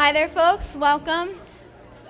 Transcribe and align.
Hi 0.00 0.12
there, 0.12 0.28
folks. 0.28 0.76
Welcome. 0.76 1.38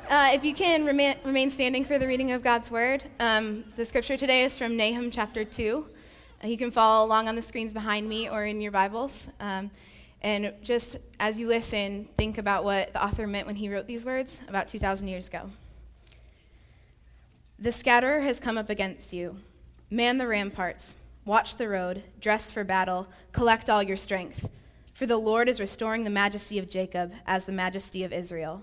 Uh, 0.09 0.31
if 0.33 0.45
you 0.45 0.55
can 0.55 0.87
remain, 0.87 1.17
remain, 1.25 1.51
standing 1.51 1.85
for 1.85 1.99
the 1.99 2.07
reading 2.07 2.31
of 2.31 2.41
God's 2.41 2.71
word, 2.71 3.03
um, 3.19 3.65
the 3.75 3.85
scripture 3.85 4.17
today 4.17 4.45
is 4.45 4.57
from 4.57 4.77
Nahum 4.77 5.11
chapter 5.11 5.45
2. 5.45 5.85
Uh, 6.45 6.47
you 6.47 6.57
can 6.57 6.71
follow 6.71 7.05
along 7.05 7.27
on 7.27 7.35
the 7.35 7.43
screens 7.43 7.73
behind 7.73 8.09
me 8.09 8.31
or 8.31 8.45
in 8.45 8.61
your 8.61 8.71
Bibles. 8.71 9.29
Um, 9.41 9.73
and 10.23 10.55
just 10.63 10.99
as 11.19 11.37
you 11.37 11.49
listen, 11.49 12.05
think 12.17 12.39
about 12.39 12.63
what 12.63 12.93
the 12.93 13.05
author 13.05 13.27
meant 13.27 13.49
when 13.49 13.57
he 13.57 13.69
wrote 13.69 13.89
these 13.89 14.05
words 14.05 14.41
about 14.47 14.69
2,000 14.69 15.09
years 15.09 15.27
ago. 15.27 15.51
The 17.59 17.73
scatterer 17.73 18.21
has 18.21 18.39
come 18.39 18.57
up 18.57 18.71
against 18.71 19.13
you. 19.13 19.37
Man 19.91 20.17
the 20.17 20.29
ramparts, 20.29 20.95
watch 21.25 21.57
the 21.57 21.69
road, 21.69 22.05
dress 22.21 22.53
for 22.53 22.63
battle, 22.63 23.09
collect 23.33 23.69
all 23.69 23.83
your 23.83 23.97
strength. 23.97 24.49
For 25.01 25.07
the 25.07 25.17
Lord 25.17 25.49
is 25.49 25.61
restoring 25.61 26.05
the 26.05 26.11
majesty 26.11 26.59
of 26.59 26.69
Jacob 26.69 27.15
as 27.27 27.47
the 27.47 27.53
majesty 27.53 28.05
of 28.05 28.13
Israel. 28.13 28.63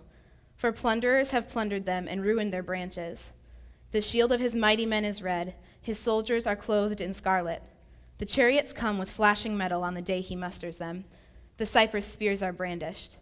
For 0.55 0.71
plunderers 0.71 1.31
have 1.31 1.49
plundered 1.49 1.87
them 1.87 2.05
and 2.07 2.21
ruined 2.21 2.53
their 2.53 2.61
branches. 2.61 3.33
The 3.89 4.03
shield 4.03 4.31
of 4.31 4.39
his 4.39 4.55
mighty 4.55 4.85
men 4.85 5.03
is 5.03 5.23
red, 5.23 5.55
his 5.81 5.97
soldiers 5.97 6.45
are 6.45 6.55
clothed 6.55 7.01
in 7.01 7.15
scarlet. 7.15 7.63
The 8.19 8.27
chariots 8.27 8.71
come 8.71 8.99
with 8.99 9.09
flashing 9.09 9.57
metal 9.57 9.83
on 9.83 9.95
the 9.95 10.01
day 10.03 10.21
he 10.21 10.35
musters 10.35 10.77
them. 10.77 11.05
The 11.57 11.65
cypress 11.65 12.05
spears 12.05 12.43
are 12.43 12.53
brandished. 12.53 13.17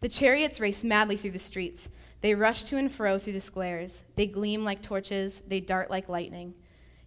The 0.00 0.08
chariots 0.08 0.60
race 0.60 0.84
madly 0.84 1.16
through 1.16 1.32
the 1.32 1.40
streets. 1.40 1.88
They 2.20 2.36
rush 2.36 2.62
to 2.66 2.76
and 2.76 2.92
fro 2.92 3.18
through 3.18 3.32
the 3.32 3.40
squares. 3.40 4.04
They 4.14 4.28
gleam 4.28 4.62
like 4.62 4.82
torches, 4.82 5.42
they 5.48 5.58
dart 5.58 5.90
like 5.90 6.08
lightning. 6.08 6.54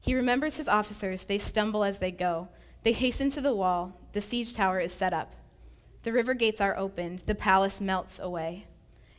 He 0.01 0.15
remembers 0.15 0.57
his 0.57 0.67
officers. 0.67 1.23
They 1.23 1.37
stumble 1.37 1.85
as 1.85 1.99
they 1.99 2.11
go. 2.11 2.49
They 2.83 2.91
hasten 2.91 3.29
to 3.29 3.39
the 3.39 3.55
wall. 3.55 3.97
The 4.11 4.19
siege 4.19 4.53
tower 4.53 4.81
is 4.81 4.91
set 4.91 5.13
up. 5.13 5.33
The 6.05 6.13
river 6.13 6.35
gates 6.35 6.61
are 6.61 6.77
opened, 6.77 7.23
the 7.25 7.33
palace 7.33 7.81
melts 7.81 8.19
away. 8.19 8.67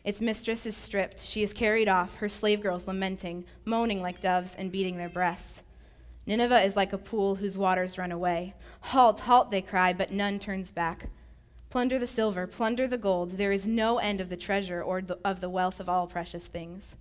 Its 0.04 0.20
mistress 0.20 0.64
is 0.66 0.76
stripped, 0.76 1.18
she 1.18 1.42
is 1.42 1.52
carried 1.52 1.88
off, 1.88 2.18
her 2.18 2.28
slave 2.28 2.60
girls 2.60 2.87
lamenting, 2.87 3.45
moaning 3.65 4.01
like 4.01 4.20
doves, 4.20 4.54
and 4.54 4.70
beating 4.70 4.96
their 4.96 5.09
breasts. 5.09 5.65
Nineveh 6.26 6.60
is 6.62 6.76
like 6.76 6.93
a 6.93 6.98
pool 6.98 7.34
whose 7.34 7.59
waters 7.59 7.98
run 7.98 8.12
away. 8.12 8.54
Halt, 8.82 9.18
halt, 9.18 9.51
they 9.51 9.62
cry, 9.62 9.93
but 9.93 10.12
none 10.12 10.38
turns 10.38 10.70
back. 10.70 11.09
Plunder 11.70 11.98
the 11.98 12.06
silver, 12.06 12.46
plunder 12.46 12.87
the 12.87 12.96
gold. 12.96 13.30
There 13.30 13.50
is 13.50 13.66
no 13.66 13.98
end 13.98 14.21
of 14.21 14.28
the 14.28 14.37
treasure 14.37 14.80
or 14.80 15.02
of 15.24 15.40
the 15.40 15.50
wealth 15.50 15.80
of 15.80 15.88
all 15.88 16.06
precious 16.06 16.46
things. 16.46 16.95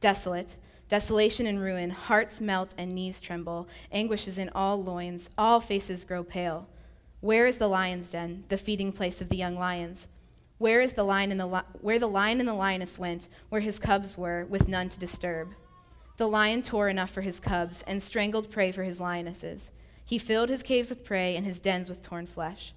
Desolate, 0.00 0.58
desolation 0.90 1.46
and 1.46 1.62
ruin, 1.62 1.88
hearts 1.88 2.42
melt 2.42 2.74
and 2.76 2.92
knees 2.92 3.22
tremble, 3.22 3.68
anguish 3.90 4.28
is 4.28 4.36
in 4.36 4.50
all 4.50 4.84
loins, 4.84 5.30
all 5.38 5.60
faces 5.60 6.04
grow 6.04 6.22
pale. 6.22 6.68
Where 7.20 7.46
is 7.46 7.58
the 7.58 7.66
lion's 7.66 8.10
den, 8.10 8.44
the 8.48 8.56
feeding 8.56 8.92
place 8.92 9.20
of 9.20 9.28
the 9.28 9.36
young 9.36 9.56
lions? 9.56 10.06
Where 10.58 10.80
is 10.80 10.92
the 10.92 11.02
lion 11.02 11.32
and 11.32 11.40
the 11.40 11.46
li- 11.46 11.60
where 11.80 11.98
the 11.98 12.08
lion 12.08 12.38
and 12.38 12.48
the 12.48 12.54
lioness 12.54 12.96
went, 12.96 13.28
where 13.48 13.60
his 13.60 13.80
cubs 13.80 14.16
were, 14.16 14.44
with 14.44 14.68
none 14.68 14.88
to 14.88 14.98
disturb? 15.00 15.48
The 16.16 16.28
lion 16.28 16.62
tore 16.62 16.88
enough 16.88 17.10
for 17.10 17.22
his 17.22 17.40
cubs 17.40 17.82
and 17.88 18.02
strangled 18.02 18.50
prey 18.50 18.70
for 18.70 18.84
his 18.84 19.00
lionesses. 19.00 19.72
He 20.04 20.18
filled 20.18 20.48
his 20.48 20.62
caves 20.62 20.90
with 20.90 21.04
prey 21.04 21.36
and 21.36 21.44
his 21.44 21.58
dens 21.58 21.88
with 21.88 22.02
torn 22.02 22.26
flesh. 22.26 22.72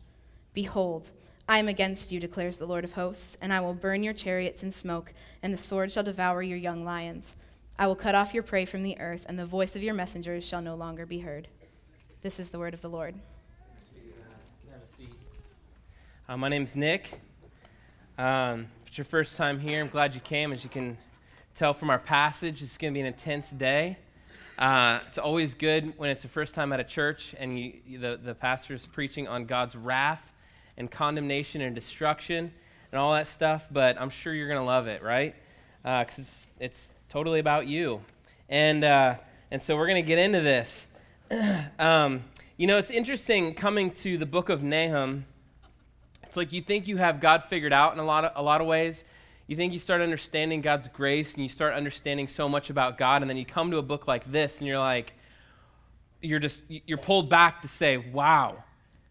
Behold, 0.54 1.12
I 1.48 1.60
am 1.60 1.68
against 1.68 2.12
you, 2.12 2.20
declares 2.20 2.58
the 2.58 2.68
Lord 2.68 2.84
of 2.84 2.94
hosts, 2.94 3.38
and 3.42 3.54
I 3.54 3.62
will 3.62 3.74
burn 3.74 4.04
your 4.04 4.14
chariots 4.14 4.64
in 4.64 4.72
smoke, 4.72 5.14
and 5.44 5.54
the 5.54 5.58
sword 5.58 5.92
shall 5.92 6.04
devour 6.04 6.42
your 6.42 6.58
young 6.58 6.84
lions. 6.84 7.36
I 7.78 7.88
will 7.88 7.96
cut 7.96 8.16
off 8.16 8.34
your 8.34 8.44
prey 8.44 8.66
from 8.66 8.84
the 8.84 9.00
earth, 9.00 9.26
and 9.30 9.38
the 9.38 9.46
voice 9.46 9.76
of 9.76 9.84
your 9.84 9.94
messengers 9.94 10.48
shall 10.48 10.62
no 10.62 10.76
longer 10.76 11.06
be 11.06 11.20
heard. 11.20 11.48
This 12.22 12.40
is 12.40 12.50
the 12.50 12.60
word 12.60 12.74
of 12.74 12.82
the 12.82 12.90
Lord. 12.90 13.16
Uh, 16.32 16.38
my 16.38 16.48
name's 16.48 16.78
Nick. 16.78 17.20
Um, 18.18 18.68
if 18.84 18.88
it's 18.88 18.98
your 18.98 19.04
first 19.04 19.36
time 19.36 19.60
here, 19.60 19.82
I'm 19.82 19.90
glad 19.90 20.16
you 20.16 20.22
came. 20.22 20.54
As 20.54 20.64
you 20.64 20.70
can 20.70 20.98
tell 21.56 21.74
from 21.74 21.90
our 21.90 22.00
passage, 22.00 22.64
it's 22.64 22.78
going 22.78 22.94
to 22.94 22.96
be 22.96 23.02
an 23.02 23.06
intense 23.06 23.50
day. 23.50 23.98
Uh, 24.58 25.00
it's 25.10 25.18
always 25.18 25.54
good 25.54 25.94
when 25.98 26.10
it's 26.10 26.22
the 26.22 26.30
first 26.30 26.56
time 26.56 26.72
at 26.72 26.80
a 26.80 26.86
church 26.86 27.36
and 27.38 27.60
you, 27.60 28.00
the, 28.00 28.18
the 28.24 28.34
pastor's 28.34 28.86
preaching 28.86 29.28
on 29.28 29.44
God's 29.44 29.76
wrath 29.76 30.32
and 30.78 30.90
condemnation 30.90 31.60
and 31.60 31.76
destruction 31.76 32.54
and 32.94 33.02
all 33.02 33.12
that 33.12 33.28
stuff, 33.28 33.68
but 33.70 34.00
I'm 34.00 34.10
sure 34.10 34.34
you're 34.34 34.48
going 34.48 34.62
to 34.62 34.66
love 34.66 34.88
it, 34.88 35.04
right? 35.04 35.36
Because 35.84 36.18
uh, 36.18 36.22
it's, 36.22 36.50
it's 36.62 36.90
totally 37.10 37.42
about 37.42 37.68
you. 37.68 38.00
And, 38.48 38.86
uh, 38.86 39.16
and 39.52 39.62
so 39.62 39.76
we're 39.76 39.88
going 39.88 40.02
to 40.02 40.08
get 40.08 40.18
into 40.18 40.40
this. 40.40 40.88
um, 41.78 42.24
you 42.56 42.68
know, 42.68 42.78
it's 42.78 42.90
interesting 42.90 43.54
coming 43.54 43.92
to 43.92 44.18
the 44.18 44.26
book 44.26 44.48
of 44.48 44.64
Nahum 44.64 45.26
it's 46.32 46.38
like 46.38 46.54
you 46.54 46.62
think 46.62 46.88
you 46.88 46.96
have 46.96 47.20
God 47.20 47.44
figured 47.44 47.74
out 47.74 47.92
in 47.92 48.00
a 48.00 48.06
lot 48.06 48.24
of, 48.24 48.32
a 48.38 48.42
lot 48.42 48.62
of 48.62 48.68
ways. 48.68 49.04
You 49.48 49.58
think 49.58 49.74
you 49.74 49.80
start 49.80 50.00
understanding 50.00 50.62
God's 50.62 50.88
grace 50.88 51.34
and 51.34 51.44
you 51.44 51.50
start 51.50 51.74
understanding 51.74 52.26
so 52.30 52.48
much 52.48 52.70
about 52.70 52.98
God, 52.98 53.22
and 53.22 53.30
then 53.30 53.36
you 53.36 53.46
come 53.46 53.70
to 53.72 53.80
a 53.80 53.82
book 53.82 54.08
like 54.08 54.32
this 54.32 54.60
and 54.60 54.66
you're 54.66 54.80
like, 54.80 55.12
you're 56.22 56.40
just, 56.40 56.64
you're 56.70 56.98
pulled 56.98 57.28
back 57.28 57.62
to 57.64 57.68
say, 57.68 57.98
wow, 57.98 58.64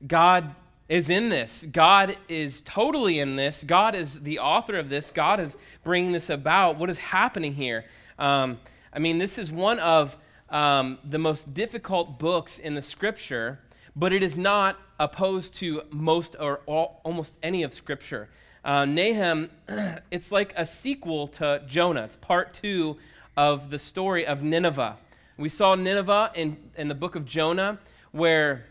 God 0.06 0.54
is 0.88 1.10
in 1.10 1.28
this. 1.28 1.62
God 1.70 2.16
is 2.26 2.62
totally 2.62 3.18
in 3.18 3.36
this. 3.36 3.64
God 3.64 3.94
is 3.94 4.18
the 4.20 4.38
author 4.38 4.78
of 4.78 4.88
this. 4.88 5.10
God 5.10 5.40
is 5.40 5.58
bringing 5.84 6.12
this 6.12 6.30
about. 6.30 6.78
What 6.78 6.88
is 6.88 6.96
happening 6.96 7.52
here? 7.52 7.84
Um, 8.18 8.58
I 8.94 8.98
mean, 8.98 9.18
this 9.18 9.36
is 9.36 9.52
one 9.52 9.78
of 9.80 10.16
um, 10.48 10.96
the 11.04 11.18
most 11.18 11.52
difficult 11.52 12.18
books 12.18 12.58
in 12.58 12.74
the 12.74 12.80
scripture 12.80 13.58
but 14.00 14.14
it 14.14 14.22
is 14.22 14.34
not 14.34 14.78
opposed 14.98 15.54
to 15.56 15.82
most 15.90 16.34
or 16.40 16.62
all, 16.64 17.02
almost 17.04 17.36
any 17.42 17.62
of 17.62 17.74
Scripture. 17.74 18.30
Uh, 18.64 18.86
Nahum, 18.86 19.50
it's 20.10 20.32
like 20.32 20.54
a 20.56 20.64
sequel 20.64 21.28
to 21.28 21.62
Jonah. 21.66 22.04
It's 22.04 22.16
part 22.16 22.54
two 22.54 22.96
of 23.36 23.68
the 23.68 23.78
story 23.78 24.26
of 24.26 24.42
Nineveh. 24.42 24.96
We 25.36 25.50
saw 25.50 25.74
Nineveh 25.74 26.32
in, 26.34 26.56
in 26.78 26.88
the 26.88 26.94
book 26.94 27.14
of 27.14 27.26
Jonah, 27.26 27.78
where 28.10 28.64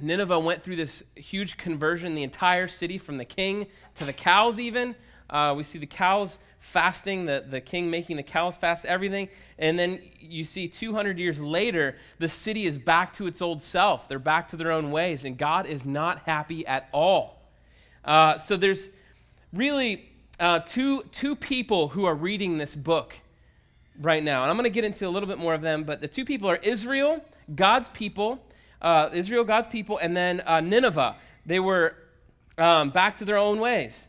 Nineveh 0.00 0.40
went 0.40 0.64
through 0.64 0.76
this 0.76 1.04
huge 1.14 1.56
conversion, 1.56 2.16
the 2.16 2.24
entire 2.24 2.66
city, 2.66 2.98
from 2.98 3.18
the 3.18 3.24
king 3.24 3.68
to 3.94 4.04
the 4.04 4.12
cows, 4.12 4.58
even. 4.58 4.96
Uh, 5.30 5.54
we 5.56 5.62
see 5.62 5.78
the 5.78 5.86
cows 5.86 6.38
fasting, 6.58 7.26
the, 7.26 7.44
the 7.48 7.60
king 7.60 7.90
making 7.90 8.16
the 8.16 8.22
cows 8.22 8.56
fast, 8.56 8.84
everything. 8.84 9.28
And 9.58 9.78
then 9.78 10.00
you 10.20 10.44
see 10.44 10.68
200 10.68 11.18
years 11.18 11.40
later, 11.40 11.96
the 12.18 12.28
city 12.28 12.66
is 12.66 12.78
back 12.78 13.12
to 13.14 13.26
its 13.26 13.42
old 13.42 13.62
self. 13.62 14.08
They're 14.08 14.18
back 14.18 14.48
to 14.48 14.56
their 14.56 14.70
own 14.70 14.90
ways, 14.90 15.24
and 15.24 15.36
God 15.36 15.66
is 15.66 15.84
not 15.84 16.20
happy 16.20 16.66
at 16.66 16.88
all. 16.92 17.42
Uh, 18.04 18.38
so 18.38 18.56
there's 18.56 18.90
really 19.52 20.08
uh, 20.38 20.60
two, 20.60 21.02
two 21.12 21.36
people 21.36 21.88
who 21.88 22.04
are 22.04 22.14
reading 22.14 22.58
this 22.58 22.74
book 22.74 23.14
right 24.00 24.22
now. 24.22 24.42
And 24.42 24.50
I'm 24.50 24.56
going 24.56 24.64
to 24.64 24.70
get 24.70 24.84
into 24.84 25.06
a 25.06 25.10
little 25.10 25.28
bit 25.28 25.38
more 25.38 25.54
of 25.54 25.62
them, 25.62 25.84
but 25.84 26.00
the 26.00 26.08
two 26.08 26.24
people 26.24 26.48
are 26.48 26.56
Israel, 26.56 27.24
God's 27.54 27.88
people, 27.90 28.44
uh, 28.80 29.10
Israel, 29.12 29.44
God's 29.44 29.68
people, 29.68 29.98
and 29.98 30.16
then 30.16 30.42
uh, 30.46 30.60
Nineveh. 30.60 31.16
They 31.44 31.60
were 31.60 31.96
um, 32.58 32.90
back 32.90 33.16
to 33.16 33.24
their 33.24 33.36
own 33.36 33.60
ways. 33.60 34.06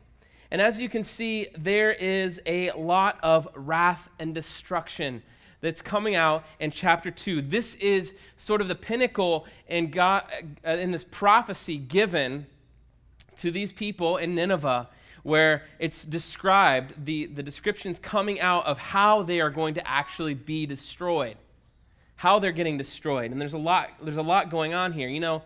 And 0.54 0.62
as 0.62 0.80
you 0.80 0.88
can 0.88 1.04
see, 1.04 1.48
there 1.58 1.92
is 1.92 2.40
a 2.46 2.70
lot 2.74 3.18
of 3.24 3.48
wrath 3.56 4.08
and 4.20 4.36
destruction 4.36 5.24
that's 5.62 5.82
coming 5.82 6.14
out 6.14 6.46
in 6.60 6.70
chapter 6.70 7.10
2. 7.10 7.42
This 7.42 7.74
is 7.76 8.14
sort 8.38 8.62
of 8.62 8.68
the 8.68 8.76
pinnacle 8.76 9.48
in, 9.68 9.90
God, 9.90 10.26
uh, 10.64 10.74
in 10.74 10.92
this 10.92 11.06
prophecy 11.06 11.78
given 11.78 12.46
to 13.38 13.50
these 13.50 13.72
people 13.72 14.18
in 14.18 14.36
Nineveh, 14.36 14.90
where 15.24 15.64
it's 15.80 16.06
described, 16.06 17.04
the, 17.04 17.26
the 17.26 17.42
descriptions 17.42 17.98
coming 17.98 18.40
out 18.40 18.64
of 18.68 18.78
how 18.78 19.24
they 19.24 19.42
are 19.42 19.50
going 19.50 19.74
to 19.74 19.88
actually 19.88 20.36
be 20.36 20.68
destroyed, 20.68 21.36
how 22.16 22.38
they're 22.38 22.52
getting 22.52 22.78
destroyed. 22.78 23.32
And 23.32 23.42
there's 23.42 23.56
a 23.56 23.58
lot, 23.58 23.90
there's 24.04 24.18
a 24.18 24.22
lot 24.22 24.52
going 24.52 24.76
on 24.76 24.94
here. 24.94 25.10
You 25.10 25.20
know, 25.20 25.42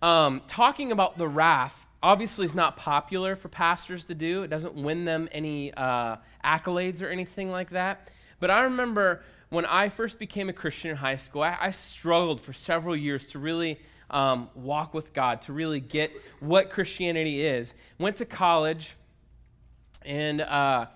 um, 0.00 0.40
talking 0.46 0.92
about 0.92 1.18
the 1.18 1.28
wrath 1.28 1.84
obviously 2.02 2.44
is 2.44 2.54
not 2.54 2.76
popular 2.76 3.36
for 3.36 3.48
pastors 3.48 4.04
to 4.06 4.14
do. 4.14 4.42
It 4.42 4.48
doesn't 4.48 4.74
win 4.74 5.04
them 5.04 5.28
any 5.32 5.72
uh, 5.74 6.16
accolades 6.44 7.02
or 7.02 7.08
anything 7.08 7.50
like 7.50 7.70
that. 7.70 8.10
But 8.40 8.50
I 8.50 8.60
remember 8.60 9.22
when 9.50 9.64
I 9.66 9.88
first 9.88 10.18
became 10.18 10.48
a 10.48 10.52
Christian 10.52 10.90
in 10.90 10.96
high 10.96 11.16
school, 11.16 11.42
I, 11.42 11.56
I 11.60 11.70
struggled 11.70 12.40
for 12.40 12.52
several 12.52 12.96
years 12.96 13.26
to 13.28 13.38
really 13.38 13.80
um, 14.10 14.48
walk 14.54 14.94
with 14.94 15.12
God, 15.12 15.42
to 15.42 15.52
really 15.52 15.80
get 15.80 16.12
what 16.40 16.70
Christianity 16.70 17.44
is. 17.44 17.74
Went 17.98 18.16
to 18.16 18.24
college 18.24 18.94
and 20.04 20.40
uh, 20.40 20.86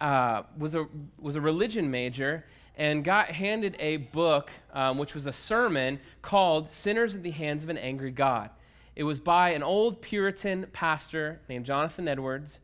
uh, 0.00 0.42
was, 0.58 0.74
a, 0.74 0.86
was 1.18 1.36
a 1.36 1.40
religion 1.40 1.90
major 1.90 2.44
and 2.76 3.04
got 3.04 3.30
handed 3.30 3.76
a 3.78 3.98
book, 3.98 4.50
um, 4.72 4.98
which 4.98 5.14
was 5.14 5.26
a 5.26 5.32
sermon 5.32 6.00
called 6.22 6.68
Sinners 6.68 7.16
at 7.16 7.22
the 7.22 7.30
Hands 7.30 7.62
of 7.62 7.68
an 7.68 7.78
Angry 7.78 8.10
God. 8.10 8.50
It 9.00 9.04
was 9.04 9.18
by 9.18 9.52
an 9.52 9.62
old 9.62 10.02
Puritan 10.02 10.66
pastor 10.74 11.40
named 11.48 11.64
Jonathan 11.64 12.06
Edwards. 12.06 12.60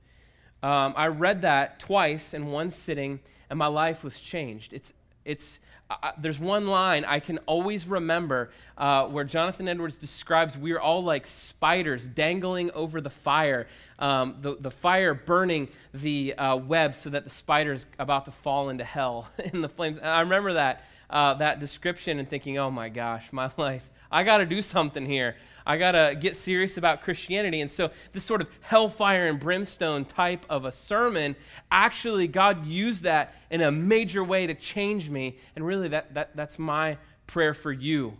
Um, 0.63 0.93
I 0.95 1.07
read 1.07 1.41
that 1.41 1.81
twice 1.81 2.35
in 2.35 2.49
one 2.49 2.71
sitting, 2.71 3.21
and 3.49 3.59
my 3.59 3.69
life 3.69 4.05
was 4.05 4.21
changed. 4.21 4.75
It's 4.75 4.93
It's, 5.25 5.61
uh, 5.89 6.13
there's 6.19 6.39
one 6.39 6.67
line 6.67 7.07
I 7.07 7.21
can 7.21 7.39
always 7.47 7.87
remember 7.87 8.51
uh, 8.77 9.07
where 9.07 9.25
Jonathan 9.25 9.67
Edwards 9.67 9.97
describes 9.97 10.59
we're 10.59 10.79
all 10.79 11.03
like 11.03 11.27
spiders 11.27 12.07
dangling 12.07 12.71
over 12.73 13.01
the 13.01 13.09
fire, 13.09 13.67
um, 13.99 14.37
the, 14.43 14.57
the 14.61 14.71
fire 14.71 15.15
burning 15.15 15.69
the 15.95 16.35
uh, 16.35 16.57
web 16.57 16.95
so 16.95 17.09
that 17.09 17.25
the 17.25 17.31
spider's 17.31 17.87
about 17.99 18.27
to 18.27 18.31
fall 18.31 18.69
into 18.69 18.85
hell 18.85 19.27
in 19.55 19.63
the 19.63 19.71
flames. 19.71 19.97
And 19.97 20.07
I 20.07 20.21
remember 20.21 20.53
that, 20.53 20.85
uh, 21.09 21.33
that 21.33 21.61
description 21.61 22.19
and 22.19 22.29
thinking, 22.29 22.59
oh 22.59 22.71
my 22.71 22.91
gosh, 22.91 23.33
my 23.33 23.51
life. 23.57 23.89
I 24.11 24.23
got 24.23 24.39
to 24.39 24.47
do 24.47 24.63
something 24.63 25.05
here. 25.05 25.37
I 25.67 25.77
got 25.77 25.93
to 25.93 26.17
get 26.19 26.37
serious 26.37 26.77
about 26.77 27.03
Christianity. 27.03 27.61
And 27.61 27.71
so, 27.71 27.91
this 28.13 28.25
sort 28.25 28.41
of 28.41 28.49
hellfire 28.61 29.27
and 29.27 29.41
brimstone 29.41 30.05
type 30.05 30.47
of 30.49 30.65
a 30.65 30.73
sermon, 30.73 31.35
actually, 31.71 32.29
God 32.29 32.65
used 32.67 33.03
that 33.03 33.35
in 33.51 33.61
a 33.61 33.73
major 33.73 34.23
way 34.23 34.47
to 34.47 34.55
change 34.55 35.11
me. 35.11 35.39
And 35.57 35.67
really, 35.67 35.89
that, 35.89 36.15
that, 36.15 36.37
that's 36.37 36.59
my 36.59 36.99
prayer 37.27 37.53
for 37.53 37.73
you. 37.73 38.17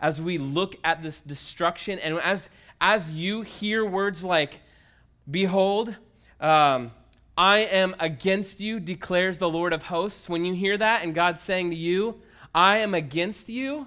As 0.00 0.22
we 0.22 0.38
look 0.38 0.76
at 0.84 1.02
this 1.02 1.20
destruction, 1.20 1.98
and 1.98 2.18
as, 2.18 2.48
as 2.80 3.10
you 3.10 3.42
hear 3.42 3.84
words 3.84 4.22
like, 4.22 4.60
Behold, 5.30 5.94
um, 6.40 6.90
I 7.36 7.58
am 7.58 7.94
against 7.98 8.60
you, 8.60 8.80
declares 8.80 9.38
the 9.38 9.48
Lord 9.48 9.72
of 9.72 9.84
hosts. 9.84 10.28
When 10.28 10.44
you 10.44 10.54
hear 10.54 10.76
that 10.76 11.02
and 11.02 11.14
God's 11.14 11.42
saying 11.42 11.70
to 11.70 11.76
you, 11.76 12.20
I 12.54 12.78
am 12.78 12.94
against 12.94 13.48
you, 13.48 13.86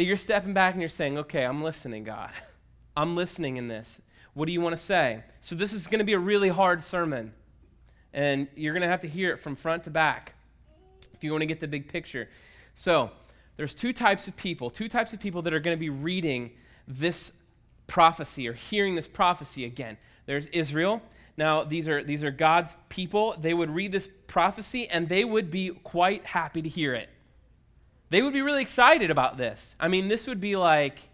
that 0.00 0.06
you're 0.06 0.16
stepping 0.16 0.54
back 0.54 0.72
and 0.72 0.80
you're 0.80 0.88
saying, 0.88 1.18
okay, 1.18 1.44
I'm 1.44 1.62
listening, 1.62 2.04
God. 2.04 2.30
I'm 2.96 3.16
listening 3.16 3.58
in 3.58 3.68
this. 3.68 4.00
What 4.32 4.46
do 4.46 4.52
you 4.52 4.62
want 4.62 4.74
to 4.74 4.82
say? 4.82 5.22
So, 5.42 5.54
this 5.54 5.74
is 5.74 5.86
going 5.86 5.98
to 5.98 6.06
be 6.06 6.14
a 6.14 6.18
really 6.18 6.48
hard 6.48 6.82
sermon, 6.82 7.34
and 8.14 8.48
you're 8.56 8.72
going 8.72 8.80
to 8.80 8.88
have 8.88 9.02
to 9.02 9.08
hear 9.08 9.30
it 9.30 9.40
from 9.40 9.56
front 9.56 9.84
to 9.84 9.90
back 9.90 10.32
if 11.12 11.22
you 11.22 11.32
want 11.32 11.42
to 11.42 11.46
get 11.46 11.60
the 11.60 11.68
big 11.68 11.86
picture. 11.86 12.30
So, 12.76 13.10
there's 13.58 13.74
two 13.74 13.92
types 13.92 14.26
of 14.26 14.34
people, 14.38 14.70
two 14.70 14.88
types 14.88 15.12
of 15.12 15.20
people 15.20 15.42
that 15.42 15.52
are 15.52 15.60
going 15.60 15.76
to 15.76 15.78
be 15.78 15.90
reading 15.90 16.52
this 16.88 17.32
prophecy 17.86 18.48
or 18.48 18.54
hearing 18.54 18.94
this 18.94 19.06
prophecy 19.06 19.66
again. 19.66 19.98
There's 20.24 20.46
Israel. 20.46 21.02
Now, 21.36 21.62
these 21.64 21.86
are, 21.88 22.02
these 22.02 22.24
are 22.24 22.30
God's 22.30 22.74
people. 22.88 23.36
They 23.38 23.52
would 23.52 23.68
read 23.68 23.92
this 23.92 24.08
prophecy 24.28 24.88
and 24.88 25.10
they 25.10 25.26
would 25.26 25.50
be 25.50 25.72
quite 25.84 26.24
happy 26.24 26.62
to 26.62 26.70
hear 26.70 26.94
it 26.94 27.10
they 28.10 28.22
would 28.22 28.32
be 28.32 28.42
really 28.42 28.62
excited 28.62 29.10
about 29.10 29.36
this. 29.36 29.76
I 29.78 29.88
mean, 29.88 30.08
this 30.08 30.26
would 30.26 30.40
be 30.40 30.56
like, 30.56 31.08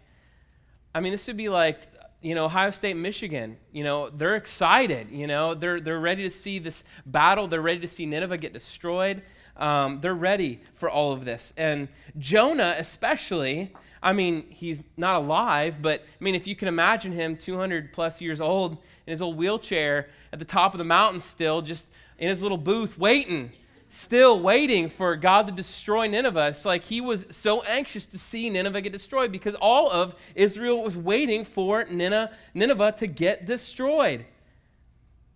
I 0.93 0.99
mean, 0.99 1.11
this 1.11 1.27
would 1.27 1.37
be 1.37 1.49
like, 1.49 1.79
you 2.21 2.33
know, 2.33 2.45
Ohio 2.45 2.71
State, 2.71 2.97
Michigan. 2.97 3.57
You 3.71 3.83
know, 3.83 4.09
they're 4.09 4.35
excited. 4.35 5.11
You 5.11 5.27
know, 5.27 5.53
they're, 5.53 5.79
they're 5.79 5.99
ready 5.99 6.23
to 6.23 6.31
see 6.31 6.57
this 6.57 6.83
battle. 7.05 7.47
They're 7.47 7.61
ready 7.61 7.79
to 7.81 7.87
see 7.87 8.07
Nineveh 8.07 8.37
get 8.37 8.53
destroyed. 8.53 9.21
Um, 9.55 10.01
they're 10.01 10.15
ready 10.15 10.61
for 10.75 10.89
all 10.89 11.13
of 11.13 11.23
this. 11.23 11.53
And 11.55 11.87
Jonah, 12.17 12.75
especially, 12.77 13.73
I 14.01 14.13
mean, 14.13 14.49
he's 14.49 14.81
not 14.97 15.15
alive, 15.15 15.81
but 15.81 16.01
I 16.01 16.23
mean, 16.23 16.35
if 16.35 16.47
you 16.47 16.55
can 16.55 16.67
imagine 16.67 17.11
him 17.11 17.37
200 17.37 17.93
plus 17.93 18.21
years 18.21 18.41
old 18.41 18.73
in 19.05 19.11
his 19.11 19.21
old 19.21 19.37
wheelchair 19.37 20.09
at 20.33 20.39
the 20.39 20.45
top 20.45 20.73
of 20.73 20.79
the 20.79 20.83
mountain 20.83 21.19
still, 21.19 21.61
just 21.61 21.87
in 22.17 22.29
his 22.29 22.41
little 22.41 22.57
booth 22.57 22.97
waiting 22.97 23.51
still 23.89 24.39
waiting 24.39 24.89
for 24.89 25.15
God 25.15 25.47
to 25.47 25.53
destroy 25.53 26.07
Nineveh. 26.07 26.47
It's 26.47 26.65
like 26.65 26.83
he 26.83 27.01
was 27.01 27.25
so 27.29 27.61
anxious 27.63 28.05
to 28.07 28.17
see 28.17 28.49
Nineveh 28.49 28.81
get 28.81 28.91
destroyed 28.91 29.31
because 29.31 29.55
all 29.55 29.89
of 29.89 30.15
Israel 30.35 30.83
was 30.83 30.97
waiting 30.97 31.45
for 31.45 31.85
Nineveh 31.85 32.95
to 32.97 33.07
get 33.07 33.45
destroyed. 33.45 34.25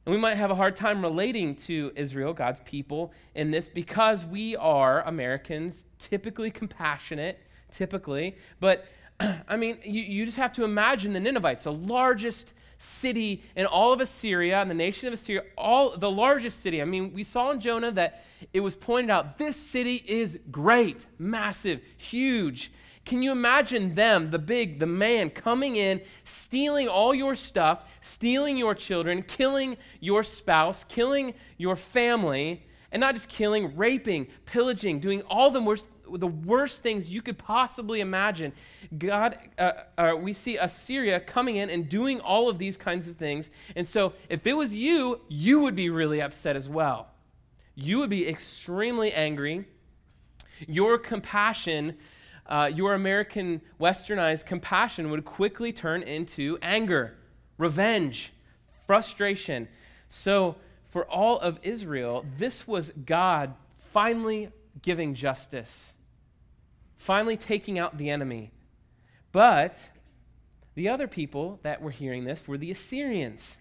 And 0.06 0.16
we 0.16 0.20
might 0.20 0.36
have 0.36 0.52
a 0.52 0.56
hard 0.56 0.76
time 0.76 1.02
relating 1.02 1.56
to 1.58 1.92
Israel, 1.96 2.34
God's 2.34 2.60
people, 2.66 3.14
in 3.36 3.52
this 3.52 3.70
because 3.70 4.26
we 4.26 4.56
are 4.56 5.04
Americans, 5.04 5.86
typically 6.00 6.50
compassionate, 6.50 7.40
typically. 7.72 8.36
But, 8.60 8.86
I 9.20 9.56
mean, 9.58 9.78
you, 9.84 10.02
you 10.02 10.26
just 10.26 10.38
have 10.38 10.54
to 10.54 10.64
imagine 10.64 11.14
the 11.14 11.20
Ninevites, 11.20 11.66
the 11.66 11.72
largest 11.72 12.54
city 12.82 13.44
in 13.56 13.68
all 13.68 13.94
of 13.94 14.02
Assyria 14.02 14.60
and 14.60 14.70
the 14.70 14.76
nation 14.76 15.08
of 15.08 15.14
Assyria, 15.14 15.44
all 15.56 15.96
the 15.98 16.10
largest 16.10 16.62
city. 16.62 16.82
I 16.82 16.86
mean, 16.86 17.14
we 17.14 17.24
saw 17.24 17.52
in 17.52 17.60
Jonah 17.60 17.92
that 17.92 18.24
it 18.54 18.60
was 18.60 18.76
pointed 18.76 19.12
out 19.12 19.38
this 19.38 19.56
city 19.56 20.04
is 20.08 20.40
great, 20.50 21.06
massive, 21.20 21.82
huge. 21.98 22.72
Can 23.06 23.22
you 23.22 23.32
imagine 23.32 23.94
them, 23.94 24.32
the 24.32 24.40
big, 24.40 24.80
the 24.80 24.88
man, 24.88 25.30
coming 25.30 25.76
in, 25.76 26.02
stealing 26.24 26.88
all 26.88 27.14
your 27.14 27.36
stuff, 27.36 27.88
stealing 28.02 28.58
your 28.58 28.74
children, 28.74 29.22
killing 29.24 29.78
your 30.00 30.24
spouse, 30.24 30.84
killing 30.84 31.36
your 31.58 31.76
family, 31.76 32.66
and 32.92 33.00
not 33.00 33.14
just 33.14 33.30
killing, 33.30 33.76
raping, 33.78 34.28
pillaging, 34.46 35.00
doing 35.00 35.22
all 35.24 35.52
the 35.52 35.62
worst, 35.62 35.86
the 36.18 36.28
worst 36.28 36.82
things 36.82 37.10
you 37.10 37.22
could 37.22 37.38
possibly 37.38 38.02
imagine. 38.02 38.54
God, 38.98 39.38
uh, 39.58 39.72
uh, 39.98 40.16
we 40.20 40.34
see 40.34 40.58
Assyria 40.58 41.20
coming 41.20 41.58
in 41.58 41.70
and 41.70 41.88
doing 41.88 42.20
all 42.20 42.50
of 42.50 42.58
these 42.58 42.78
kinds 42.78 43.08
of 43.08 43.18
things. 43.18 43.50
And 43.76 43.88
so, 43.88 44.14
if 44.30 44.46
it 44.46 44.54
was 44.54 44.76
you, 44.76 45.22
you 45.28 45.60
would 45.62 45.76
be 45.76 45.90
really 45.90 46.22
upset 46.22 46.56
as 46.56 46.68
well. 46.68 47.08
You 47.76 48.00
would 48.00 48.10
be 48.10 48.28
extremely 48.28 49.14
angry. 49.14 49.66
Your 50.68 50.98
compassion, 50.98 51.98
uh, 52.46 52.70
your 52.74 52.94
American 52.94 53.62
westernized 53.80 54.46
compassion, 54.46 55.10
would 55.10 55.26
quickly 55.26 55.72
turn 55.72 56.04
into 56.04 56.58
anger, 56.62 57.18
revenge, 57.58 58.34
frustration. 58.86 59.68
So, 60.10 60.56
for 60.90 61.06
all 61.06 61.40
of 61.40 61.60
Israel, 61.64 62.26
this 62.38 62.68
was 62.68 62.92
God 63.06 63.54
finally 63.92 64.50
giving 64.82 65.14
justice 65.14 65.94
finally 67.02 67.36
taking 67.36 67.80
out 67.80 67.98
the 67.98 68.12
enemy. 68.12 68.52
But 69.32 69.90
the 70.76 70.88
other 70.88 71.08
people 71.08 71.60
that 71.64 71.82
were 71.82 71.90
hearing 71.90 72.26
this 72.26 72.48
were 72.48 72.60
the 72.60 72.70
Assyrians. 72.70 73.58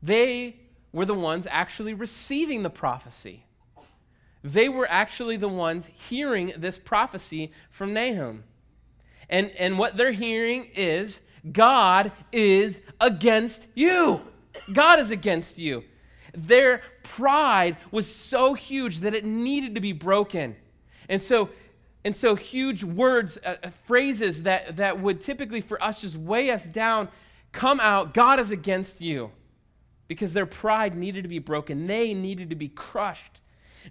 They 0.00 0.56
were 0.92 1.06
the 1.06 1.14
ones 1.14 1.48
actually 1.50 1.92
receiving 1.92 2.62
the 2.62 2.70
prophecy. 2.70 3.44
They 4.44 4.68
were 4.68 4.88
actually 4.88 5.36
the 5.36 5.48
ones 5.48 5.90
hearing 6.08 6.52
this 6.56 6.78
prophecy 6.78 7.50
from 7.70 7.92
Nahum. 7.92 8.44
And, 9.28 9.50
and 9.58 9.76
what 9.76 9.96
they're 9.96 10.12
hearing 10.12 10.66
is 10.76 11.20
God 11.50 12.12
is 12.30 12.80
against 13.00 13.66
you. 13.74 14.20
God 14.72 15.00
is 15.00 15.10
against 15.10 15.58
you. 15.58 15.82
Their 16.32 16.82
pride 17.02 17.76
was 17.90 18.12
so 18.12 18.54
huge 18.54 19.00
that 19.00 19.14
it 19.14 19.24
needed 19.24 19.74
to 19.74 19.80
be 19.80 19.92
broken. 19.92 20.54
And 21.08 21.20
so 21.20 21.50
and 22.04 22.14
so, 22.14 22.34
huge 22.34 22.84
words, 22.84 23.38
uh, 23.44 23.56
uh, 23.62 23.70
phrases 23.86 24.42
that, 24.42 24.76
that 24.76 25.00
would 25.00 25.22
typically 25.22 25.62
for 25.62 25.82
us 25.82 26.02
just 26.02 26.16
weigh 26.16 26.50
us 26.50 26.66
down 26.66 27.08
come 27.52 27.78
out 27.78 28.12
God 28.12 28.40
is 28.40 28.50
against 28.50 29.00
you 29.00 29.30
because 30.08 30.32
their 30.32 30.44
pride 30.44 30.96
needed 30.96 31.22
to 31.22 31.28
be 31.28 31.38
broken. 31.38 31.86
They 31.86 32.12
needed 32.12 32.50
to 32.50 32.56
be 32.56 32.68
crushed. 32.68 33.40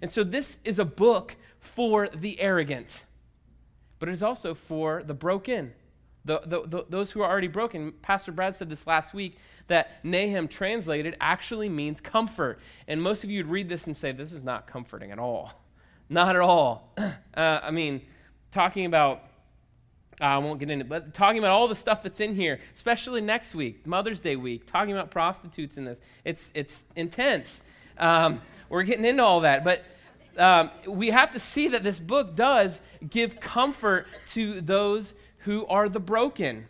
And 0.00 0.12
so, 0.12 0.22
this 0.22 0.58
is 0.64 0.78
a 0.78 0.84
book 0.84 1.34
for 1.58 2.08
the 2.08 2.40
arrogant, 2.40 3.04
but 3.98 4.08
it 4.08 4.12
is 4.12 4.22
also 4.22 4.54
for 4.54 5.02
the 5.02 5.14
broken. 5.14 5.72
The, 6.26 6.40
the, 6.46 6.62
the, 6.66 6.86
those 6.88 7.10
who 7.10 7.20
are 7.20 7.30
already 7.30 7.48
broken. 7.48 7.92
Pastor 8.00 8.32
Brad 8.32 8.54
said 8.54 8.70
this 8.70 8.86
last 8.86 9.12
week 9.12 9.36
that 9.66 10.02
Nahum 10.04 10.48
translated 10.48 11.18
actually 11.20 11.68
means 11.68 12.00
comfort. 12.00 12.60
And 12.88 13.02
most 13.02 13.24
of 13.24 13.30
you 13.30 13.44
would 13.44 13.50
read 13.50 13.68
this 13.68 13.86
and 13.86 13.94
say, 13.94 14.10
This 14.12 14.32
is 14.32 14.42
not 14.42 14.66
comforting 14.66 15.10
at 15.10 15.18
all. 15.18 15.52
Not 16.08 16.36
at 16.36 16.42
all. 16.42 16.92
Uh, 17.36 17.58
I 17.64 17.72
mean, 17.72 18.00
talking 18.52 18.86
about, 18.86 19.24
uh, 20.20 20.24
I 20.24 20.38
won't 20.38 20.60
get 20.60 20.70
into 20.70 20.84
it, 20.84 20.88
but 20.88 21.14
talking 21.14 21.40
about 21.40 21.50
all 21.50 21.66
the 21.66 21.74
stuff 21.74 22.00
that's 22.00 22.20
in 22.20 22.36
here, 22.36 22.60
especially 22.76 23.20
next 23.20 23.56
week, 23.56 23.84
Mother's 23.88 24.20
Day 24.20 24.36
week, 24.36 24.68
talking 24.68 24.92
about 24.92 25.10
prostitutes 25.10 25.76
in 25.76 25.84
this. 25.84 25.98
It's, 26.24 26.52
it's 26.54 26.84
intense. 26.94 27.60
Um, 27.98 28.40
we're 28.68 28.84
getting 28.84 29.04
into 29.04 29.24
all 29.24 29.40
that. 29.40 29.64
But 29.64 29.82
um, 30.38 30.70
we 30.86 31.10
have 31.10 31.32
to 31.32 31.40
see 31.40 31.66
that 31.68 31.82
this 31.82 31.98
book 31.98 32.36
does 32.36 32.80
give 33.10 33.40
comfort 33.40 34.06
to 34.28 34.60
those 34.60 35.14
who 35.38 35.66
are 35.66 35.88
the 35.88 36.00
broken, 36.00 36.66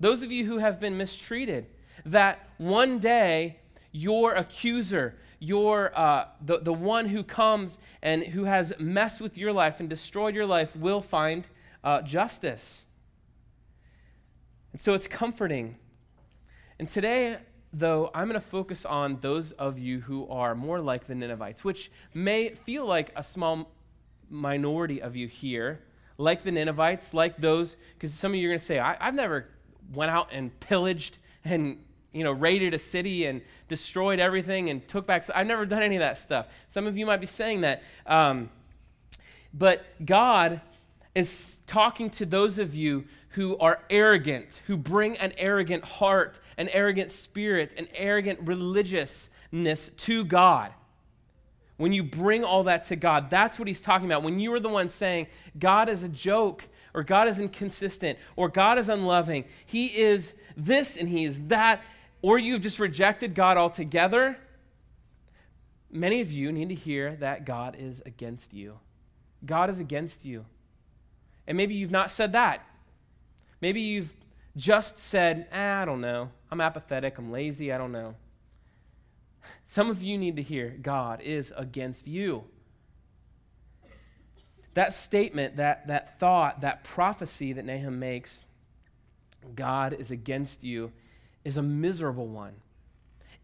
those 0.00 0.22
of 0.22 0.32
you 0.32 0.44
who 0.44 0.58
have 0.58 0.80
been 0.80 0.96
mistreated, 0.96 1.66
that 2.04 2.48
one 2.58 2.98
day 2.98 3.58
your 3.92 4.34
accuser, 4.34 5.14
your, 5.42 5.90
uh, 5.98 6.26
the, 6.40 6.60
the 6.60 6.72
one 6.72 7.08
who 7.08 7.24
comes 7.24 7.80
and 8.00 8.22
who 8.22 8.44
has 8.44 8.72
messed 8.78 9.20
with 9.20 9.36
your 9.36 9.52
life 9.52 9.80
and 9.80 9.90
destroyed 9.90 10.36
your 10.36 10.46
life 10.46 10.76
will 10.76 11.00
find 11.00 11.48
uh, 11.82 12.00
justice. 12.02 12.86
And 14.70 14.80
so 14.80 14.94
it's 14.94 15.08
comforting. 15.08 15.74
And 16.78 16.88
today, 16.88 17.38
though, 17.72 18.12
I'm 18.14 18.28
going 18.28 18.40
to 18.40 18.46
focus 18.46 18.84
on 18.84 19.18
those 19.20 19.50
of 19.52 19.80
you 19.80 19.98
who 19.98 20.28
are 20.28 20.54
more 20.54 20.80
like 20.80 21.06
the 21.06 21.14
Ninevites, 21.16 21.64
which 21.64 21.90
may 22.14 22.50
feel 22.50 22.86
like 22.86 23.12
a 23.16 23.24
small 23.24 23.68
minority 24.30 25.02
of 25.02 25.16
you 25.16 25.26
here, 25.26 25.80
like 26.18 26.44
the 26.44 26.52
Ninevites, 26.52 27.12
like 27.12 27.38
those, 27.38 27.76
because 27.94 28.14
some 28.14 28.30
of 28.30 28.36
you 28.36 28.46
are 28.46 28.50
going 28.50 28.60
to 28.60 28.64
say, 28.64 28.78
I, 28.78 28.96
I've 29.00 29.14
never 29.14 29.48
went 29.92 30.12
out 30.12 30.28
and 30.30 30.58
pillaged 30.60 31.18
and 31.44 31.78
you 32.12 32.24
know, 32.24 32.32
raided 32.32 32.74
a 32.74 32.78
city 32.78 33.26
and 33.26 33.40
destroyed 33.68 34.20
everything 34.20 34.70
and 34.70 34.86
took 34.86 35.06
back. 35.06 35.24
I've 35.34 35.46
never 35.46 35.66
done 35.66 35.82
any 35.82 35.96
of 35.96 36.00
that 36.00 36.18
stuff. 36.18 36.46
Some 36.68 36.86
of 36.86 36.96
you 36.96 37.06
might 37.06 37.20
be 37.20 37.26
saying 37.26 37.62
that. 37.62 37.82
Um, 38.06 38.50
But 39.54 39.84
God 40.04 40.60
is 41.14 41.60
talking 41.66 42.10
to 42.10 42.26
those 42.26 42.58
of 42.58 42.74
you 42.74 43.04
who 43.30 43.56
are 43.58 43.80
arrogant, 43.90 44.62
who 44.66 44.76
bring 44.76 45.16
an 45.18 45.32
arrogant 45.36 45.84
heart, 45.84 46.40
an 46.56 46.68
arrogant 46.68 47.10
spirit, 47.10 47.74
an 47.76 47.88
arrogant 47.94 48.38
religiousness 48.42 49.90
to 49.96 50.24
God. 50.24 50.72
When 51.76 51.92
you 51.92 52.02
bring 52.02 52.44
all 52.44 52.64
that 52.64 52.84
to 52.84 52.96
God, 52.96 53.28
that's 53.28 53.58
what 53.58 53.68
he's 53.68 53.82
talking 53.82 54.06
about. 54.06 54.22
When 54.22 54.38
you 54.38 54.52
are 54.54 54.60
the 54.60 54.68
one 54.68 54.88
saying, 54.88 55.26
God 55.58 55.88
is 55.88 56.02
a 56.02 56.08
joke, 56.08 56.68
or 56.94 57.02
God 57.02 57.28
is 57.28 57.38
inconsistent, 57.38 58.18
or 58.36 58.48
God 58.48 58.78
is 58.78 58.88
unloving, 58.88 59.44
he 59.66 59.86
is 59.86 60.34
this 60.56 60.96
and 60.96 61.08
he 61.08 61.24
is 61.24 61.38
that, 61.48 61.82
or 62.22 62.38
you've 62.38 62.62
just 62.62 62.78
rejected 62.78 63.34
God 63.34 63.56
altogether, 63.56 64.38
many 65.90 66.20
of 66.20 66.32
you 66.32 66.52
need 66.52 66.68
to 66.68 66.74
hear 66.74 67.16
that 67.16 67.44
God 67.44 67.76
is 67.78 68.00
against 68.06 68.54
you. 68.54 68.78
God 69.44 69.68
is 69.68 69.80
against 69.80 70.24
you. 70.24 70.46
And 71.46 71.56
maybe 71.56 71.74
you've 71.74 71.90
not 71.90 72.12
said 72.12 72.32
that. 72.32 72.64
Maybe 73.60 73.80
you've 73.80 74.14
just 74.56 74.98
said, 74.98 75.48
eh, 75.50 75.74
I 75.82 75.84
don't 75.84 76.00
know. 76.00 76.30
I'm 76.50 76.60
apathetic. 76.60 77.18
I'm 77.18 77.32
lazy. 77.32 77.72
I 77.72 77.78
don't 77.78 77.92
know. 77.92 78.14
Some 79.66 79.90
of 79.90 80.02
you 80.02 80.16
need 80.16 80.36
to 80.36 80.42
hear 80.42 80.76
God 80.80 81.20
is 81.20 81.52
against 81.56 82.06
you. 82.06 82.44
That 84.74 84.94
statement, 84.94 85.56
that, 85.56 85.88
that 85.88 86.18
thought, 86.18 86.60
that 86.60 86.84
prophecy 86.84 87.52
that 87.52 87.64
Nahum 87.64 87.98
makes, 87.98 88.44
God 89.54 89.92
is 89.92 90.10
against 90.10 90.62
you, 90.64 90.92
is 91.44 91.56
a 91.56 91.62
miserable 91.62 92.28
one. 92.28 92.54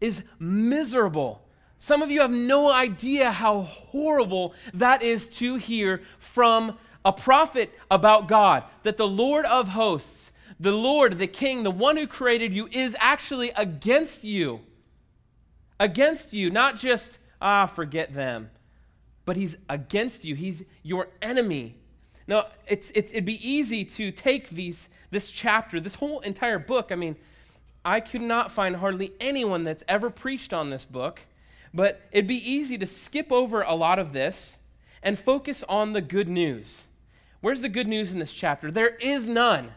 Is 0.01 0.23
miserable. 0.39 1.41
Some 1.77 2.01
of 2.01 2.11
you 2.11 2.21
have 2.21 2.31
no 2.31 2.71
idea 2.71 3.31
how 3.31 3.61
horrible 3.61 4.53
that 4.73 5.01
is 5.01 5.29
to 5.37 5.55
hear 5.55 6.01
from 6.17 6.77
a 7.05 7.13
prophet 7.13 7.73
about 7.89 8.27
God, 8.27 8.63
that 8.83 8.97
the 8.97 9.07
Lord 9.07 9.45
of 9.45 9.69
hosts, 9.69 10.31
the 10.59 10.73
Lord, 10.73 11.17
the 11.17 11.27
King, 11.27 11.63
the 11.63 11.71
one 11.71 11.95
who 11.95 12.05
created 12.05 12.53
you, 12.53 12.67
is 12.71 12.95
actually 12.99 13.51
against 13.51 14.23
you. 14.23 14.59
Against 15.79 16.33
you, 16.33 16.49
not 16.49 16.77
just, 16.77 17.17
ah, 17.41 17.65
forget 17.65 18.13
them, 18.13 18.49
but 19.23 19.37
he's 19.37 19.55
against 19.69 20.25
you. 20.25 20.35
He's 20.35 20.63
your 20.83 21.07
enemy. 21.21 21.77
Now, 22.27 22.47
it's, 22.67 22.91
it's, 22.93 23.11
it'd 23.11 23.25
be 23.25 23.47
easy 23.47 23.85
to 23.85 24.11
take 24.11 24.49
these, 24.49 24.89
this 25.11 25.31
chapter, 25.31 25.79
this 25.79 25.95
whole 25.95 26.19
entire 26.19 26.59
book. 26.59 26.91
I 26.91 26.95
mean, 26.95 27.15
I 27.83 27.99
could 27.99 28.21
not 28.21 28.51
find 28.51 28.75
hardly 28.75 29.13
anyone 29.19 29.63
that's 29.63 29.83
ever 29.87 30.09
preached 30.09 30.53
on 30.53 30.69
this 30.69 30.85
book, 30.85 31.21
but 31.73 32.01
it'd 32.11 32.27
be 32.27 32.51
easy 32.51 32.77
to 32.77 32.85
skip 32.85 33.31
over 33.31 33.61
a 33.61 33.75
lot 33.75 33.99
of 33.99 34.13
this 34.13 34.57
and 35.01 35.17
focus 35.17 35.63
on 35.69 35.93
the 35.93 36.01
good 36.01 36.27
news. 36.27 36.85
Where's 37.41 37.61
the 37.61 37.69
good 37.69 37.87
news 37.87 38.11
in 38.11 38.19
this 38.19 38.33
chapter? 38.33 38.69
There 38.69 38.95
is 38.95 39.25
none. 39.25 39.71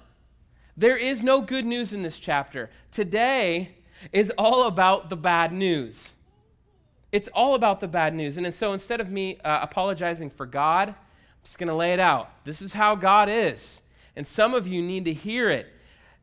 There 0.76 0.97
is 0.97 1.23
no 1.23 1.40
good 1.40 1.64
news 1.64 1.92
in 1.92 2.02
this 2.02 2.18
chapter. 2.18 2.71
Today 2.90 3.76
is 4.12 4.32
all 4.37 4.66
about 4.66 5.11
the 5.11 5.16
bad 5.16 5.52
news. 5.52 6.12
It's 7.12 7.28
all 7.28 7.54
about 7.54 7.80
the 7.80 7.88
bad 7.88 8.14
news. 8.14 8.38
And 8.38 8.52
so 8.54 8.73
instead 8.73 9.00
of 9.00 9.11
me 9.11 9.38
uh, 9.44 9.61
apologizing 9.62 10.30
for 10.30 10.47
God, 10.47 10.88
I'm 10.88 10.94
just 11.44 11.59
going 11.59 11.68
to 11.68 11.75
lay 11.75 11.92
it 11.92 12.00
out. 12.00 12.30
This 12.44 12.62
is 12.62 12.73
how 12.73 12.94
God 12.94 13.28
is. 13.28 13.82
And 14.16 14.26
some 14.26 14.54
of 14.54 14.66
you 14.66 14.82
need 14.82 15.04
to 15.04 15.12
hear 15.12 15.50
it, 15.50 15.72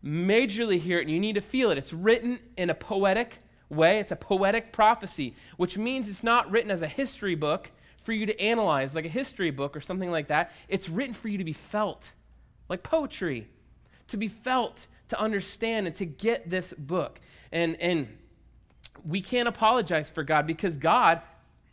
majorly 0.03 0.79
hear 0.79 0.99
it, 0.99 1.03
and 1.03 1.11
you 1.11 1.19
need 1.19 1.35
to 1.35 1.41
feel 1.41 1.71
it. 1.71 1.77
It's 1.77 1.93
written 1.93 2.39
in 2.57 2.69
a 2.69 2.75
poetic 2.75 3.39
way, 3.69 3.99
it's 3.99 4.11
a 4.11 4.15
poetic 4.15 4.73
prophecy, 4.73 5.35
which 5.57 5.77
means 5.77 6.09
it's 6.09 6.23
not 6.23 6.49
written 6.49 6.71
as 6.71 6.81
a 6.81 6.87
history 6.87 7.35
book 7.35 7.71
for 8.03 8.13
you 8.13 8.25
to 8.25 8.41
analyze, 8.41 8.95
like 8.95 9.05
a 9.05 9.09
history 9.09 9.51
book 9.51 9.75
or 9.75 9.81
something 9.81 10.09
like 10.09 10.27
that. 10.29 10.51
It's 10.67 10.89
written 10.89 11.13
for 11.13 11.27
you 11.27 11.37
to 11.37 11.43
be 11.43 11.53
felt, 11.53 12.11
like 12.67 12.81
poetry, 12.81 13.47
to 14.07 14.17
be 14.17 14.27
felt, 14.27 14.87
to 15.09 15.19
understand, 15.19 15.85
and 15.85 15.95
to 15.97 16.05
get 16.05 16.49
this 16.49 16.73
book. 16.73 17.19
And, 17.51 17.75
and 17.79 18.07
we 19.05 19.21
can't 19.21 19.47
apologize 19.47 20.09
for 20.09 20.23
God 20.23 20.47
because 20.47 20.77
God, 20.77 21.21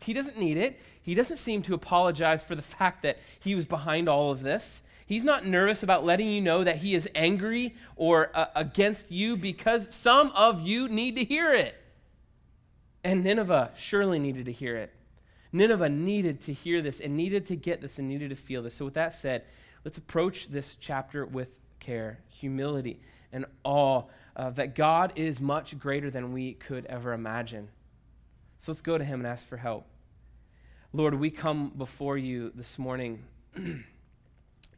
He 0.00 0.12
doesn't 0.12 0.38
need 0.38 0.56
it. 0.56 0.78
He 1.00 1.14
doesn't 1.14 1.38
seem 1.38 1.62
to 1.62 1.74
apologize 1.74 2.44
for 2.44 2.54
the 2.54 2.62
fact 2.62 3.02
that 3.02 3.18
He 3.40 3.54
was 3.54 3.64
behind 3.64 4.08
all 4.08 4.30
of 4.30 4.42
this. 4.42 4.82
He's 5.06 5.24
not 5.24 5.46
nervous 5.46 5.84
about 5.84 6.04
letting 6.04 6.28
you 6.28 6.40
know 6.40 6.64
that 6.64 6.78
He 6.78 6.94
is 6.94 7.08
angry 7.14 7.74
or 7.94 8.30
uh, 8.34 8.46
against 8.56 9.12
you 9.12 9.36
because 9.36 9.86
some 9.90 10.32
of 10.34 10.60
you 10.60 10.88
need 10.88 11.14
to 11.14 11.24
hear 11.24 11.54
it. 11.54 11.76
And 13.04 13.22
Nineveh 13.22 13.70
surely 13.76 14.18
needed 14.18 14.46
to 14.46 14.52
hear 14.52 14.76
it. 14.76 14.92
Nineveh 15.52 15.88
needed 15.88 16.40
to 16.42 16.52
hear 16.52 16.82
this 16.82 16.98
and 16.98 17.16
needed 17.16 17.46
to 17.46 17.56
get 17.56 17.80
this 17.80 18.00
and 18.00 18.08
needed 18.08 18.30
to 18.30 18.36
feel 18.36 18.62
this. 18.62 18.74
So, 18.74 18.86
with 18.86 18.94
that 18.94 19.14
said, 19.14 19.44
let's 19.84 19.96
approach 19.96 20.48
this 20.48 20.76
chapter 20.80 21.24
with 21.24 21.48
care, 21.78 22.18
humility, 22.28 23.00
and 23.32 23.46
awe 23.62 24.02
uh, 24.34 24.50
that 24.50 24.74
God 24.74 25.12
is 25.14 25.38
much 25.38 25.78
greater 25.78 26.10
than 26.10 26.32
we 26.32 26.54
could 26.54 26.84
ever 26.86 27.12
imagine. 27.12 27.68
So, 28.58 28.72
let's 28.72 28.82
go 28.82 28.98
to 28.98 29.04
Him 29.04 29.20
and 29.20 29.26
ask 29.28 29.46
for 29.46 29.56
help. 29.56 29.86
Lord, 30.92 31.14
we 31.14 31.30
come 31.30 31.70
before 31.76 32.18
you 32.18 32.50
this 32.56 32.76
morning 32.76 33.22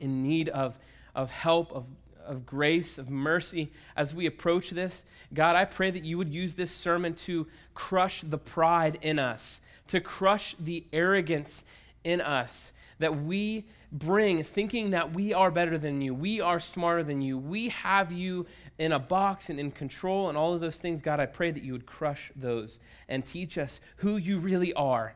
in 0.00 0.23
need 0.23 0.49
of, 0.49 0.78
of 1.14 1.31
help, 1.31 1.73
of, 1.73 1.87
of 2.25 2.47
grace, 2.47 2.99
of 2.99 3.09
mercy 3.11 3.71
as 3.97 4.14
we 4.14 4.26
approach 4.26 4.71
this. 4.71 5.05
God, 5.33 5.57
I 5.57 5.64
pray 5.64 5.90
that 5.90 6.05
you 6.05 6.19
would 6.19 6.28
use 6.28 6.55
this 6.55 6.71
sermon 6.71 7.14
to 7.14 7.47
crush 7.75 8.23
the 8.23 8.38
pride 8.38 8.99
in 9.02 9.19
us 9.19 9.61
to 9.88 10.00
crush 10.00 10.55
the 10.61 10.85
arrogance 10.93 11.64
in 12.05 12.21
us 12.21 12.73
that 12.99 13.23
we 13.23 13.67
bring 13.90 14.43
thinking 14.43 14.90
that 14.90 15.12
we 15.12 15.33
are 15.33 15.50
better 15.50 15.78
than 15.78 16.00
you, 16.00 16.14
we 16.14 16.40
are 16.40 16.61
smarter 16.61 17.02
than 17.02 17.23
you, 17.23 17.38
we 17.38 17.69
have 17.71 18.12
you 18.12 18.47
in 18.78 18.93
a 18.93 18.99
box 18.99 19.50
and 19.50 19.59
in 19.59 19.71
control 19.71 20.28
and 20.28 20.37
all 20.37 20.55
of 20.55 20.61
those 20.61 20.78
things. 20.78 21.00
God, 21.00 21.21
I 21.21 21.26
pray 21.26 21.50
that 21.50 21.62
you 21.62 21.73
would 21.73 21.87
crush 21.87 22.31
those 22.37 22.78
and 23.09 23.25
teach 23.25 23.57
us 23.57 23.81
who 23.97 24.17
you 24.17 24.38
really 24.38 24.75
are. 24.75 25.14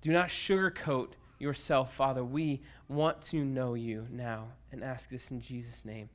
Do 0.00 0.12
not 0.12 0.28
sugarcoat 0.28 1.10
yourself, 1.42 1.92
Father. 1.94 2.24
We 2.24 2.62
want 2.88 3.20
to 3.22 3.44
know 3.44 3.74
you 3.74 4.06
now 4.10 4.46
and 4.70 4.82
ask 4.82 5.10
this 5.10 5.30
in 5.30 5.40
Jesus' 5.40 5.84
name. 5.84 6.08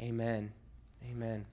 Amen. 0.00 0.52
Amen. 1.10 1.46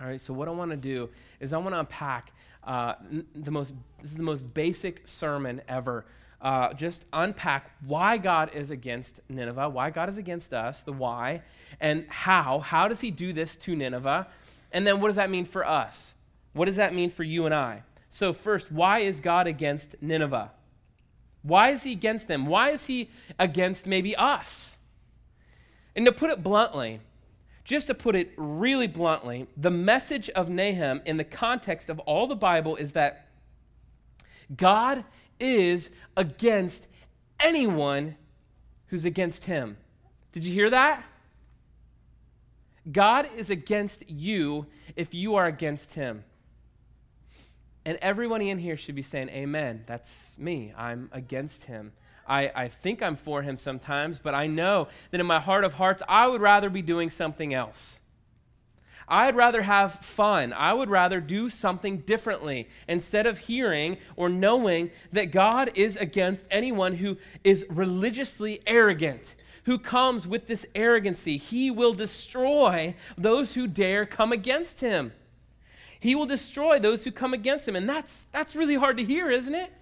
All 0.00 0.06
right, 0.06 0.20
so 0.20 0.32
what 0.32 0.48
I 0.48 0.52
want 0.52 0.70
to 0.70 0.76
do 0.78 1.10
is 1.40 1.52
I 1.52 1.58
want 1.58 1.74
to 1.74 1.80
unpack 1.80 2.32
uh, 2.64 2.94
the 3.34 3.50
most, 3.50 3.74
this 4.00 4.12
is 4.12 4.16
the 4.16 4.22
most 4.22 4.54
basic 4.54 5.06
sermon 5.06 5.60
ever. 5.68 6.06
Uh, 6.40 6.72
just 6.72 7.04
unpack 7.12 7.70
why 7.84 8.16
God 8.16 8.52
is 8.54 8.70
against 8.70 9.20
Nineveh, 9.28 9.68
why 9.68 9.90
God 9.90 10.08
is 10.08 10.16
against 10.16 10.54
us, 10.54 10.80
the 10.80 10.92
why, 10.92 11.42
and 11.80 12.06
how. 12.08 12.60
How 12.60 12.88
does 12.88 13.00
he 13.00 13.10
do 13.10 13.34
this 13.34 13.56
to 13.56 13.76
Nineveh? 13.76 14.26
And 14.72 14.86
then 14.86 15.02
what 15.02 15.08
does 15.08 15.16
that 15.16 15.28
mean 15.28 15.44
for 15.44 15.66
us? 15.66 16.14
What 16.54 16.64
does 16.64 16.76
that 16.76 16.94
mean 16.94 17.10
for 17.10 17.24
you 17.24 17.44
and 17.44 17.54
I? 17.54 17.82
So, 18.08 18.32
first, 18.32 18.72
why 18.72 19.00
is 19.00 19.20
God 19.20 19.46
against 19.46 19.96
Nineveh? 20.00 20.50
Why 21.42 21.70
is 21.70 21.82
he 21.82 21.92
against 21.92 22.28
them? 22.28 22.46
Why 22.46 22.70
is 22.70 22.86
he 22.86 23.10
against 23.38 23.86
maybe 23.86 24.14
us? 24.16 24.76
And 25.96 26.06
to 26.06 26.12
put 26.12 26.30
it 26.30 26.42
bluntly, 26.42 27.00
just 27.64 27.86
to 27.86 27.94
put 27.94 28.14
it 28.14 28.32
really 28.36 28.86
bluntly, 28.86 29.46
the 29.56 29.70
message 29.70 30.28
of 30.30 30.48
Nahum 30.48 31.02
in 31.04 31.16
the 31.16 31.24
context 31.24 31.88
of 31.88 31.98
all 32.00 32.26
the 32.26 32.36
Bible 32.36 32.76
is 32.76 32.92
that 32.92 33.26
God 34.56 35.04
is 35.38 35.90
against 36.16 36.86
anyone 37.38 38.16
who's 38.88 39.04
against 39.04 39.44
him. 39.44 39.76
Did 40.32 40.44
you 40.44 40.52
hear 40.52 40.70
that? 40.70 41.04
God 42.90 43.28
is 43.36 43.50
against 43.50 44.08
you 44.08 44.66
if 44.96 45.14
you 45.14 45.36
are 45.36 45.46
against 45.46 45.94
him. 45.94 46.24
And 47.90 47.98
everyone 48.02 48.40
in 48.40 48.60
here 48.60 48.76
should 48.76 48.94
be 48.94 49.02
saying, 49.02 49.30
Amen. 49.30 49.82
That's 49.84 50.36
me. 50.38 50.72
I'm 50.78 51.10
against 51.10 51.64
him. 51.64 51.90
I, 52.24 52.52
I 52.54 52.68
think 52.68 53.02
I'm 53.02 53.16
for 53.16 53.42
him 53.42 53.56
sometimes, 53.56 54.20
but 54.20 54.32
I 54.32 54.46
know 54.46 54.86
that 55.10 55.18
in 55.18 55.26
my 55.26 55.40
heart 55.40 55.64
of 55.64 55.74
hearts, 55.74 56.00
I 56.08 56.28
would 56.28 56.40
rather 56.40 56.70
be 56.70 56.82
doing 56.82 57.10
something 57.10 57.52
else. 57.52 57.98
I'd 59.08 59.34
rather 59.34 59.62
have 59.62 59.94
fun. 59.94 60.52
I 60.52 60.72
would 60.72 60.88
rather 60.88 61.20
do 61.20 61.50
something 61.50 61.98
differently 62.02 62.68
instead 62.86 63.26
of 63.26 63.38
hearing 63.38 63.96
or 64.14 64.28
knowing 64.28 64.92
that 65.10 65.32
God 65.32 65.72
is 65.74 65.96
against 65.96 66.46
anyone 66.48 66.94
who 66.94 67.16
is 67.42 67.66
religiously 67.68 68.60
arrogant, 68.68 69.34
who 69.64 69.80
comes 69.80 70.28
with 70.28 70.46
this 70.46 70.64
arrogancy. 70.76 71.38
He 71.38 71.72
will 71.72 71.92
destroy 71.92 72.94
those 73.18 73.54
who 73.54 73.66
dare 73.66 74.06
come 74.06 74.30
against 74.30 74.78
him. 74.78 75.10
He 76.00 76.14
will 76.14 76.26
destroy 76.26 76.78
those 76.78 77.04
who 77.04 77.12
come 77.12 77.34
against 77.34 77.68
him. 77.68 77.76
And 77.76 77.88
that's, 77.88 78.26
that's 78.32 78.56
really 78.56 78.74
hard 78.74 78.96
to 78.96 79.04
hear, 79.04 79.30
isn't 79.30 79.54
it? 79.54 79.72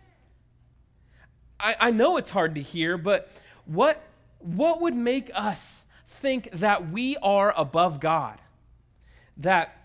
I, 1.58 1.76
I 1.80 1.90
know 1.90 2.16
it's 2.16 2.30
hard 2.30 2.56
to 2.56 2.60
hear, 2.60 2.98
but 2.98 3.30
what, 3.64 4.02
what 4.40 4.80
would 4.80 4.94
make 4.94 5.30
us 5.34 5.84
think 6.06 6.50
that 6.52 6.90
we 6.90 7.16
are 7.18 7.54
above 7.56 8.00
God? 8.00 8.38
That 9.38 9.76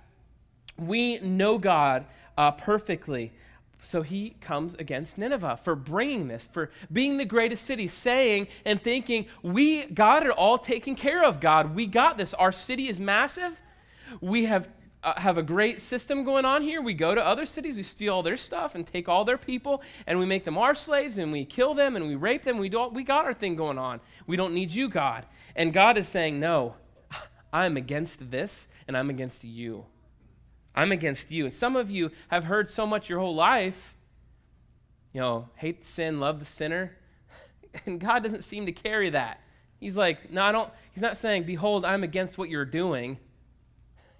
we 0.77 1.19
know 1.19 1.57
God 1.57 2.05
uh, 2.37 2.51
perfectly, 2.51 3.31
So 3.81 4.01
he 4.01 4.31
comes 4.41 4.75
against 4.75 5.17
Nineveh 5.17 5.59
for 5.63 5.75
bringing 5.75 6.27
this, 6.29 6.47
for 6.51 6.71
being 6.91 7.17
the 7.17 7.25
greatest 7.25 7.65
city, 7.65 7.87
saying 7.87 8.47
and 8.65 8.81
thinking, 8.81 9.27
We 9.43 9.85
got 9.85 10.25
it 10.25 10.31
all 10.31 10.57
taken 10.57 10.95
care 10.95 11.23
of, 11.23 11.39
God. 11.39 11.75
We 11.75 11.85
got 11.85 12.17
this. 12.17 12.33
Our 12.33 12.51
city 12.51 12.87
is 12.87 12.99
massive. 12.99 13.59
We 14.21 14.45
have, 14.45 14.69
uh, 15.03 15.19
have 15.19 15.37
a 15.37 15.43
great 15.43 15.81
system 15.81 16.23
going 16.23 16.45
on 16.45 16.61
here. 16.61 16.81
We 16.81 16.93
go 16.93 17.13
to 17.13 17.25
other 17.25 17.45
cities, 17.45 17.75
we 17.75 17.83
steal 17.83 18.15
all 18.15 18.23
their 18.23 18.37
stuff 18.37 18.75
and 18.75 18.85
take 18.85 19.09
all 19.09 19.25
their 19.25 19.37
people, 19.37 19.81
and 20.07 20.17
we 20.17 20.25
make 20.25 20.45
them 20.45 20.57
our 20.57 20.73
slaves, 20.73 21.17
and 21.17 21.31
we 21.31 21.45
kill 21.45 21.73
them, 21.73 21.95
and 21.95 22.07
we 22.07 22.15
rape 22.15 22.43
them. 22.43 22.57
We, 22.57 22.69
do 22.69 22.87
we 22.87 23.03
got 23.03 23.25
our 23.25 23.33
thing 23.33 23.55
going 23.55 23.77
on. 23.77 23.99
We 24.27 24.37
don't 24.37 24.53
need 24.53 24.73
you, 24.73 24.89
God. 24.89 25.25
And 25.55 25.73
God 25.73 25.97
is 25.97 26.07
saying, 26.07 26.39
No, 26.39 26.75
I'm 27.53 27.77
against 27.77 28.31
this, 28.31 28.67
and 28.87 28.97
I'm 28.97 29.09
against 29.09 29.43
you. 29.43 29.85
I'm 30.75 30.91
against 30.91 31.31
you. 31.31 31.45
And 31.45 31.53
some 31.53 31.75
of 31.75 31.91
you 31.91 32.11
have 32.29 32.45
heard 32.45 32.69
so 32.69 32.87
much 32.87 33.09
your 33.09 33.19
whole 33.19 33.35
life, 33.35 33.95
you 35.13 35.21
know, 35.21 35.49
hate 35.55 35.81
the 35.81 35.87
sin, 35.87 36.19
love 36.19 36.39
the 36.39 36.45
sinner. 36.45 36.97
And 37.87 37.99
God 37.99 38.21
doesn't 38.21 38.43
seem 38.43 38.67
to 38.67 38.71
carry 38.71 39.09
that. 39.09 39.41
He's 39.79 39.97
like, 39.97 40.29
no, 40.31 40.43
I 40.43 40.51
don't, 40.51 40.71
he's 40.91 41.01
not 41.01 41.17
saying, 41.17 41.45
behold, 41.45 41.85
I'm 41.85 42.03
against 42.03 42.37
what 42.37 42.49
you're 42.49 42.65
doing. 42.65 43.17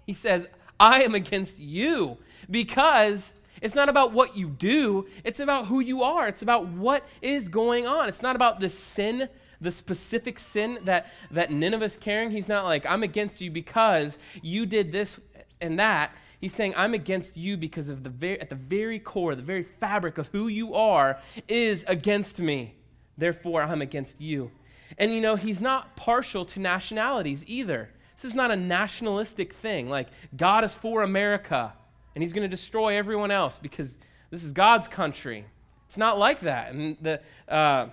He 0.06 0.12
says, 0.12 0.46
I 0.78 1.02
am 1.02 1.14
against 1.14 1.58
you 1.58 2.18
because 2.50 3.32
it's 3.60 3.74
not 3.74 3.88
about 3.88 4.12
what 4.12 4.36
you 4.36 4.48
do, 4.48 5.06
it's 5.24 5.40
about 5.40 5.66
who 5.66 5.80
you 5.80 6.02
are. 6.02 6.28
It's 6.28 6.42
about 6.42 6.66
what 6.68 7.06
is 7.22 7.48
going 7.48 7.86
on. 7.86 8.08
It's 8.08 8.22
not 8.22 8.36
about 8.36 8.60
the 8.60 8.68
sin, 8.68 9.28
the 9.60 9.70
specific 9.70 10.38
sin 10.38 10.80
that, 10.84 11.10
that 11.30 11.50
Nineveh's 11.50 11.96
carrying. 11.96 12.30
He's 12.30 12.48
not 12.48 12.64
like, 12.64 12.84
I'm 12.84 13.02
against 13.02 13.40
you 13.40 13.50
because 13.50 14.18
you 14.42 14.66
did 14.66 14.92
this 14.92 15.18
and 15.60 15.78
that. 15.78 16.12
He's 16.40 16.54
saying, 16.54 16.74
I'm 16.76 16.92
against 16.92 17.38
you 17.38 17.56
because 17.56 17.88
of 17.88 18.02
the 18.02 18.10
very, 18.10 18.38
at 18.38 18.50
the 18.50 18.54
very 18.54 18.98
core, 18.98 19.34
the 19.34 19.40
very 19.40 19.62
fabric 19.62 20.18
of 20.18 20.26
who 20.26 20.48
you 20.48 20.74
are 20.74 21.18
is 21.48 21.84
against 21.88 22.38
me. 22.38 22.74
Therefore, 23.16 23.62
I'm 23.62 23.80
against 23.80 24.20
you. 24.20 24.50
And 24.98 25.10
you 25.10 25.22
know, 25.22 25.36
he's 25.36 25.62
not 25.62 25.96
partial 25.96 26.44
to 26.44 26.60
nationalities 26.60 27.44
either. 27.46 27.88
This 28.24 28.30
is 28.30 28.36
not 28.36 28.50
a 28.50 28.56
nationalistic 28.56 29.52
thing. 29.52 29.90
Like, 29.90 30.08
God 30.34 30.64
is 30.64 30.74
for 30.74 31.02
America, 31.02 31.74
and 32.14 32.22
he's 32.22 32.32
going 32.32 32.48
to 32.48 32.48
destroy 32.48 32.96
everyone 32.96 33.30
else 33.30 33.58
because 33.60 33.98
this 34.30 34.42
is 34.42 34.54
God's 34.54 34.88
country. 34.88 35.44
It's 35.88 35.98
not 35.98 36.18
like 36.18 36.40
that. 36.40 36.72
And 36.72 36.96
the, 37.02 37.20
uh, 37.46 37.88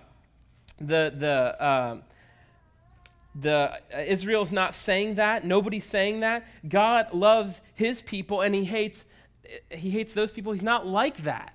the, 0.80 1.14
the, 1.18 1.62
uh, 1.62 1.98
the 3.36 3.74
uh, 3.94 4.00
Israel's 4.08 4.54
not 4.54 4.74
saying 4.74 5.16
that. 5.16 5.44
Nobody's 5.44 5.84
saying 5.84 6.22
that. 6.22 6.48
God 6.66 7.14
loves 7.14 7.60
his 7.76 8.02
people 8.02 8.40
and 8.40 8.56
he 8.56 8.64
hates 8.64 9.04
he 9.70 9.90
hates 9.90 10.14
those 10.14 10.32
people. 10.32 10.54
He's 10.54 10.64
not 10.64 10.88
like 10.88 11.24
that. 11.24 11.54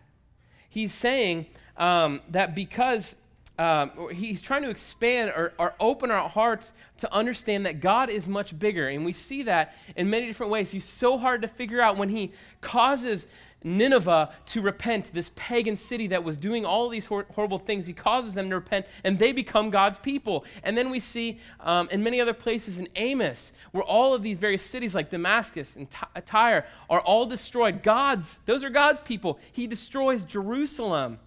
He's 0.68 0.92
saying 0.92 1.46
um, 1.78 2.20
that 2.28 2.54
because 2.54 3.16
um, 3.58 3.90
he's 4.12 4.42
trying 4.42 4.62
to 4.62 4.70
expand 4.70 5.30
or, 5.30 5.54
or, 5.58 5.74
open 5.80 6.10
our 6.10 6.28
hearts 6.28 6.74
to 6.98 7.10
understand 7.12 7.64
that 7.64 7.80
God 7.80 8.10
is 8.10 8.28
much 8.28 8.58
bigger. 8.58 8.88
And 8.88 9.04
we 9.04 9.14
see 9.14 9.44
that 9.44 9.74
in 9.96 10.10
many 10.10 10.26
different 10.26 10.52
ways. 10.52 10.70
He's 10.70 10.84
so 10.84 11.16
hard 11.16 11.40
to 11.42 11.48
figure 11.48 11.80
out 11.80 11.96
when 11.96 12.10
he 12.10 12.32
causes 12.60 13.26
Nineveh 13.64 14.32
to 14.46 14.60
repent, 14.60 15.12
this 15.12 15.30
pagan 15.34 15.76
city 15.76 16.06
that 16.08 16.22
was 16.22 16.36
doing 16.36 16.64
all 16.64 16.88
these 16.88 17.06
hor- 17.06 17.26
horrible 17.34 17.58
things. 17.58 17.86
He 17.86 17.92
causes 17.92 18.34
them 18.34 18.48
to 18.50 18.56
repent, 18.56 18.86
and 19.04 19.18
they 19.18 19.32
become 19.32 19.70
God's 19.70 19.98
people. 19.98 20.44
And 20.62 20.76
then 20.76 20.90
we 20.90 21.00
see 21.00 21.38
um, 21.60 21.88
in 21.90 22.02
many 22.02 22.20
other 22.20 22.34
places 22.34 22.78
in 22.78 22.88
Amos, 22.96 23.52
where 23.72 23.82
all 23.82 24.14
of 24.14 24.22
these 24.22 24.38
various 24.38 24.62
cities 24.62 24.94
like 24.94 25.10
Damascus 25.10 25.76
and 25.76 25.90
Ty- 25.90 26.20
Tyre 26.24 26.66
are 26.88 27.00
all 27.00 27.26
destroyed. 27.26 27.82
God's, 27.82 28.38
those 28.46 28.62
are 28.62 28.70
God's 28.70 29.00
people. 29.00 29.38
He 29.52 29.66
destroys 29.66 30.24
Jerusalem. 30.24 31.18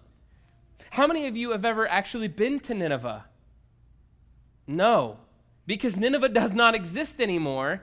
How 0.90 1.06
many 1.06 1.26
of 1.26 1.36
you 1.36 1.50
have 1.52 1.64
ever 1.64 1.88
actually 1.88 2.28
been 2.28 2.60
to 2.60 2.74
Nineveh? 2.74 3.24
No, 4.66 5.18
because 5.66 5.96
Nineveh 5.96 6.28
does 6.28 6.52
not 6.52 6.74
exist 6.74 7.20
anymore 7.20 7.82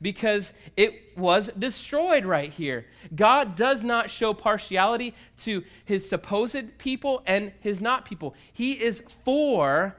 because 0.00 0.52
it 0.76 1.16
was 1.16 1.48
destroyed 1.58 2.24
right 2.24 2.52
here. 2.52 2.86
God 3.14 3.56
does 3.56 3.82
not 3.82 4.10
show 4.10 4.34
partiality 4.34 5.14
to 5.38 5.64
his 5.84 6.08
supposed 6.08 6.78
people 6.78 7.22
and 7.26 7.52
his 7.60 7.80
not 7.80 8.04
people. 8.04 8.34
He 8.52 8.72
is 8.72 9.02
for 9.24 9.96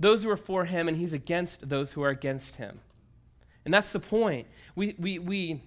those 0.00 0.22
who 0.22 0.30
are 0.30 0.36
for 0.36 0.64
him, 0.64 0.88
and 0.88 0.96
he's 0.96 1.12
against 1.12 1.68
those 1.68 1.92
who 1.92 2.02
are 2.02 2.10
against 2.10 2.56
him. 2.56 2.80
And 3.64 3.74
that's 3.74 3.90
the 3.90 4.00
point. 4.00 4.46
We, 4.76 4.94
we, 4.98 5.18
we 5.18 5.62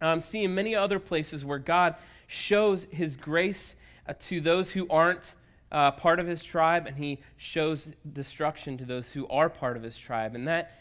um, 0.00 0.20
see 0.20 0.44
in 0.44 0.54
many 0.54 0.74
other 0.74 0.98
places 0.98 1.44
where 1.44 1.58
God 1.58 1.96
shows 2.26 2.86
his 2.90 3.16
grace 3.16 3.74
to 4.14 4.40
those 4.40 4.70
who 4.70 4.88
aren't 4.88 5.34
uh, 5.72 5.92
part 5.92 6.18
of 6.18 6.26
his 6.26 6.42
tribe, 6.42 6.86
and 6.86 6.96
he 6.96 7.20
shows 7.36 7.88
destruction 8.12 8.76
to 8.78 8.84
those 8.84 9.10
who 9.10 9.28
are 9.28 9.48
part 9.48 9.76
of 9.76 9.82
his 9.82 9.96
tribe. 9.96 10.34
And 10.34 10.48
that 10.48 10.80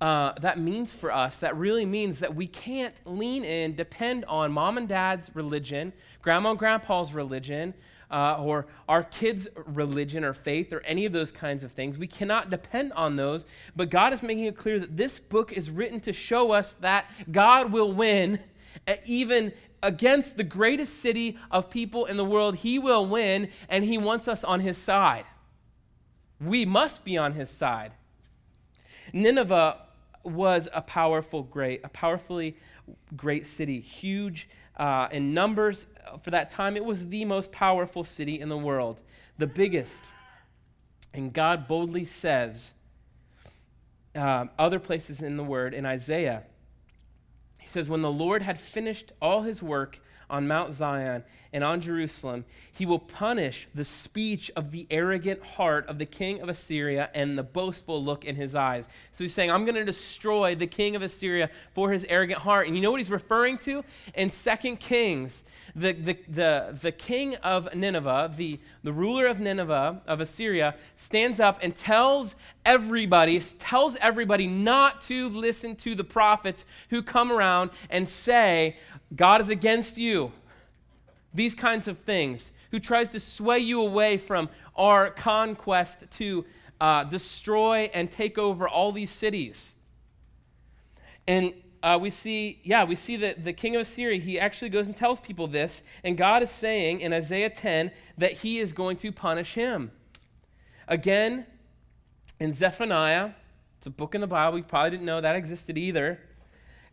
uh, 0.00 0.32
that 0.40 0.60
means 0.60 0.92
for 0.92 1.10
us, 1.10 1.38
that 1.38 1.56
really 1.56 1.84
means 1.84 2.20
that 2.20 2.32
we 2.32 2.46
can't 2.46 2.94
lean 3.04 3.44
in, 3.44 3.74
depend 3.74 4.24
on 4.26 4.52
mom 4.52 4.78
and 4.78 4.88
dad's 4.88 5.34
religion, 5.34 5.92
grandma 6.22 6.50
and 6.50 6.58
grandpa's 6.58 7.12
religion, 7.12 7.74
uh, 8.10 8.36
or 8.40 8.66
our 8.88 9.02
kids' 9.02 9.48
religion 9.66 10.24
or 10.24 10.32
faith, 10.32 10.72
or 10.72 10.80
any 10.82 11.04
of 11.04 11.12
those 11.12 11.32
kinds 11.32 11.64
of 11.64 11.72
things. 11.72 11.98
We 11.98 12.06
cannot 12.06 12.48
depend 12.48 12.92
on 12.92 13.16
those, 13.16 13.44
but 13.74 13.90
God 13.90 14.12
is 14.12 14.22
making 14.22 14.44
it 14.44 14.56
clear 14.56 14.78
that 14.78 14.96
this 14.96 15.18
book 15.18 15.52
is 15.52 15.68
written 15.68 15.98
to 16.00 16.12
show 16.12 16.52
us 16.52 16.74
that 16.80 17.06
God 17.32 17.72
will 17.72 17.92
win, 17.92 18.38
even 19.04 19.52
against 19.82 20.36
the 20.36 20.44
greatest 20.44 21.00
city 21.00 21.38
of 21.50 21.70
people 21.70 22.06
in 22.06 22.16
the 22.16 22.24
world. 22.24 22.56
He 22.56 22.78
will 22.78 23.06
win, 23.06 23.50
and 23.68 23.84
He 23.84 23.98
wants 23.98 24.28
us 24.28 24.44
on 24.44 24.60
His 24.60 24.78
side. 24.78 25.24
We 26.40 26.64
must 26.64 27.04
be 27.04 27.16
on 27.16 27.32
His 27.32 27.50
side. 27.50 27.92
Nineveh 29.12 29.78
was 30.24 30.68
a 30.72 30.82
powerful, 30.82 31.42
great, 31.42 31.80
a 31.84 31.88
powerfully 31.88 32.56
great 33.16 33.46
city, 33.46 33.80
huge 33.80 34.48
uh, 34.76 35.08
in 35.10 35.34
numbers 35.34 35.86
for 36.22 36.30
that 36.30 36.50
time. 36.50 36.76
It 36.76 36.84
was 36.84 37.08
the 37.08 37.24
most 37.24 37.52
powerful 37.52 38.04
city 38.04 38.40
in 38.40 38.48
the 38.48 38.58
world, 38.58 39.00
the 39.38 39.46
biggest. 39.46 40.04
And 41.14 41.32
God 41.32 41.66
boldly 41.66 42.04
says, 42.04 42.72
um, 44.14 44.50
other 44.58 44.78
places 44.78 45.22
in 45.22 45.36
the 45.36 45.44
Word, 45.44 45.74
in 45.74 45.86
Isaiah, 45.86 46.42
He 47.68 47.72
says, 47.72 47.90
When 47.90 48.00
the 48.00 48.10
Lord 48.10 48.40
had 48.40 48.58
finished 48.58 49.12
all 49.20 49.42
his 49.42 49.62
work 49.62 50.00
on 50.30 50.48
Mount 50.48 50.72
Zion 50.72 51.22
and 51.52 51.64
on 51.64 51.80
Jerusalem, 51.80 52.44
he 52.72 52.84
will 52.84 52.98
punish 52.98 53.68
the 53.74 53.84
speech 53.84 54.50
of 54.54 54.70
the 54.70 54.86
arrogant 54.90 55.42
heart 55.42 55.86
of 55.88 55.98
the 55.98 56.04
king 56.04 56.40
of 56.40 56.48
Assyria 56.48 57.08
and 57.14 57.38
the 57.38 57.42
boastful 57.42 58.04
look 58.04 58.24
in 58.24 58.36
his 58.36 58.54
eyes. 58.54 58.86
So 59.12 59.24
he's 59.24 59.32
saying, 59.32 59.50
I'm 59.50 59.64
going 59.64 59.74
to 59.74 59.84
destroy 59.84 60.54
the 60.54 60.66
king 60.66 60.94
of 60.94 61.02
Assyria 61.02 61.48
for 61.74 61.90
his 61.90 62.04
arrogant 62.08 62.40
heart. 62.40 62.66
And 62.66 62.76
you 62.76 62.82
know 62.82 62.90
what 62.90 63.00
he's 63.00 63.10
referring 63.10 63.56
to? 63.58 63.82
In 64.14 64.30
2 64.30 64.76
Kings, 64.76 65.42
the, 65.74 65.92
the, 65.92 66.18
the, 66.28 66.78
the 66.82 66.92
king 66.92 67.36
of 67.36 67.74
Nineveh, 67.74 68.32
the, 68.36 68.60
the 68.82 68.92
ruler 68.92 69.26
of 69.26 69.40
Nineveh, 69.40 70.02
of 70.06 70.20
Assyria, 70.20 70.74
stands 70.96 71.40
up 71.40 71.60
and 71.62 71.74
tells 71.74 72.34
everybody, 72.66 73.40
tells 73.40 73.96
everybody 73.96 74.46
not 74.46 75.00
to 75.02 75.30
listen 75.30 75.76
to 75.76 75.94
the 75.94 76.04
prophets 76.04 76.66
who 76.90 77.02
come 77.02 77.32
around 77.32 77.70
and 77.88 78.06
say, 78.06 78.76
God 79.16 79.40
is 79.40 79.48
against 79.48 79.96
you. 79.96 80.32
These 81.34 81.54
kinds 81.54 81.88
of 81.88 81.98
things. 81.98 82.52
Who 82.70 82.80
tries 82.80 83.10
to 83.10 83.20
sway 83.20 83.60
you 83.60 83.80
away 83.80 84.18
from 84.18 84.50
our 84.76 85.10
conquest 85.10 86.04
to 86.12 86.44
uh, 86.80 87.04
destroy 87.04 87.90
and 87.94 88.10
take 88.10 88.38
over 88.38 88.68
all 88.68 88.92
these 88.92 89.10
cities. 89.10 89.74
And 91.26 91.52
uh, 91.82 91.98
we 92.00 92.10
see, 92.10 92.60
yeah, 92.62 92.84
we 92.84 92.94
see 92.94 93.16
that 93.16 93.44
the 93.44 93.52
king 93.52 93.76
of 93.76 93.82
Assyria, 93.82 94.20
he 94.20 94.38
actually 94.38 94.68
goes 94.68 94.86
and 94.86 94.96
tells 94.96 95.20
people 95.20 95.46
this, 95.46 95.82
and 96.02 96.16
God 96.16 96.42
is 96.42 96.50
saying 96.50 97.00
in 97.00 97.12
Isaiah 97.12 97.50
10 97.50 97.90
that 98.18 98.32
he 98.32 98.58
is 98.58 98.72
going 98.72 98.96
to 98.98 99.12
punish 99.12 99.54
him. 99.54 99.90
Again, 100.86 101.46
in 102.40 102.52
Zephaniah, 102.52 103.30
it's 103.76 103.86
a 103.86 103.90
book 103.90 104.14
in 104.14 104.20
the 104.20 104.26
Bible, 104.26 104.56
we 104.56 104.62
probably 104.62 104.90
didn't 104.90 105.06
know 105.06 105.20
that 105.20 105.36
existed 105.36 105.76
either. 105.78 106.20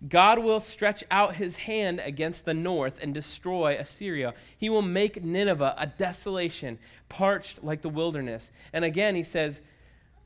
God 0.08 0.40
will 0.40 0.60
stretch 0.60 1.04
out 1.10 1.36
his 1.36 1.56
hand 1.56 2.02
against 2.04 2.46
the 2.46 2.54
north 2.54 3.00
and 3.02 3.14
destroy 3.14 3.78
Assyria. 3.78 4.34
He 4.58 4.70
will 4.70 4.82
make 4.82 5.24
Nineveh 5.24 5.76
a 5.78 5.88
desolation, 5.88 6.80
parched 7.10 7.64
like 7.64 7.82
the 7.82 7.90
wilderness. 7.90 8.52
And 8.74 8.84
again, 8.84 9.16
he 9.16 9.24
says, 9.24 9.62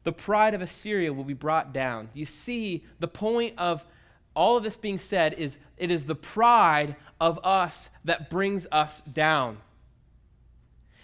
the 0.03 0.11
pride 0.11 0.53
of 0.53 0.61
Assyria 0.61 1.13
will 1.13 1.23
be 1.23 1.33
brought 1.33 1.73
down. 1.73 2.09
You 2.13 2.25
see, 2.25 2.83
the 2.99 3.07
point 3.07 3.55
of 3.57 3.85
all 4.33 4.57
of 4.57 4.63
this 4.63 4.77
being 4.77 4.99
said 4.99 5.33
is 5.33 5.57
it 5.77 5.91
is 5.91 6.05
the 6.05 6.15
pride 6.15 6.95
of 7.19 7.39
us 7.43 7.89
that 8.05 8.29
brings 8.29 8.65
us 8.71 9.01
down. 9.01 9.57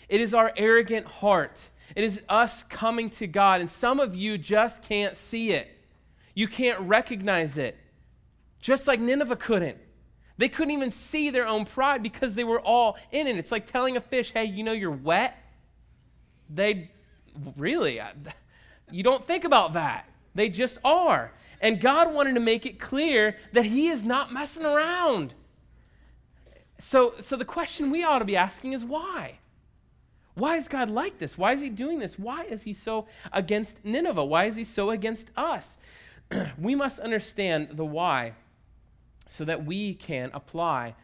It 0.09 0.21
is 0.21 0.33
our 0.33 0.53
arrogant 0.57 1.05
heart. 1.05 1.69
It 1.95 2.03
is 2.03 2.21
us 2.29 2.63
coming 2.63 3.09
to 3.11 3.27
God. 3.27 3.61
And 3.61 3.69
some 3.69 3.99
of 3.99 4.15
you 4.15 4.37
just 4.37 4.81
can't 4.81 5.15
see 5.15 5.51
it, 5.51 5.69
you 6.33 6.47
can't 6.47 6.79
recognize 6.81 7.57
it 7.57 7.77
just 8.65 8.87
like 8.87 8.99
Nineveh 8.99 9.35
couldn't. 9.35 9.77
They 10.39 10.49
couldn't 10.49 10.73
even 10.73 10.89
see 10.89 11.29
their 11.29 11.45
own 11.45 11.65
pride 11.65 12.01
because 12.01 12.33
they 12.33 12.43
were 12.43 12.59
all 12.59 12.97
in 13.11 13.27
it. 13.27 13.37
It's 13.37 13.51
like 13.51 13.67
telling 13.67 13.95
a 13.95 14.01
fish, 14.01 14.31
hey, 14.31 14.45
you 14.45 14.63
know 14.63 14.71
you're 14.71 14.89
wet. 14.89 15.37
They 16.49 16.89
really, 17.57 18.01
you 18.89 19.03
don't 19.03 19.23
think 19.23 19.43
about 19.43 19.73
that. 19.73 20.09
They 20.33 20.49
just 20.49 20.79
are. 20.83 21.31
And 21.61 21.79
God 21.79 22.11
wanted 22.11 22.33
to 22.33 22.39
make 22.39 22.65
it 22.65 22.79
clear 22.79 23.37
that 23.53 23.65
He 23.65 23.89
is 23.89 24.03
not 24.03 24.33
messing 24.33 24.65
around. 24.65 25.35
So, 26.79 27.13
so 27.19 27.35
the 27.35 27.45
question 27.45 27.91
we 27.91 28.03
ought 28.03 28.19
to 28.19 28.25
be 28.25 28.35
asking 28.35 28.73
is 28.73 28.83
why? 28.83 29.37
Why 30.33 30.57
is 30.57 30.67
God 30.67 30.89
like 30.89 31.19
this? 31.19 31.37
Why 31.37 31.53
is 31.53 31.61
He 31.61 31.69
doing 31.69 31.99
this? 31.99 32.17
Why 32.17 32.45
is 32.45 32.63
He 32.63 32.73
so 32.73 33.05
against 33.31 33.85
Nineveh? 33.85 34.25
Why 34.25 34.45
is 34.45 34.55
He 34.55 34.63
so 34.63 34.89
against 34.89 35.29
us? 35.37 35.77
we 36.57 36.73
must 36.73 36.97
understand 36.97 37.69
the 37.73 37.85
why 37.85 38.33
so 39.27 39.45
that 39.45 39.65
we 39.65 39.93
can 39.93 40.29
apply 40.33 40.95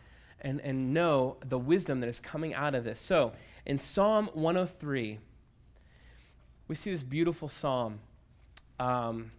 and, 0.42 0.60
and 0.62 0.94
know 0.94 1.38
the 1.48 1.58
wisdom 1.58 2.00
that 2.02 2.10
is 2.10 2.20
coming 2.20 2.54
out 2.54 2.76
of 2.76 2.84
this. 2.84 3.00
So, 3.00 3.34
in 3.66 3.78
Psalm 3.78 4.30
103, 4.34 5.20
we 6.68 6.76
see 6.76 6.92
this 6.92 7.04
beautiful 7.04 7.50
psalm. 7.50 8.00
Um, 8.80 9.32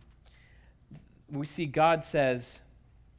we 1.31 1.47
see 1.47 1.67
God 1.67 2.05
says, 2.05 2.61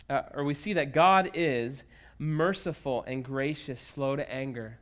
uh, 0.10 0.22
or 0.34 0.44
we 0.44 0.54
see 0.54 0.74
that 0.74 0.94
God 0.94 1.32
is 1.34 1.84
merciful 2.20 3.04
and 3.04 3.24
gracious, 3.24 3.82
slow 3.82 4.16
to 4.16 4.32
anger. 4.32 4.78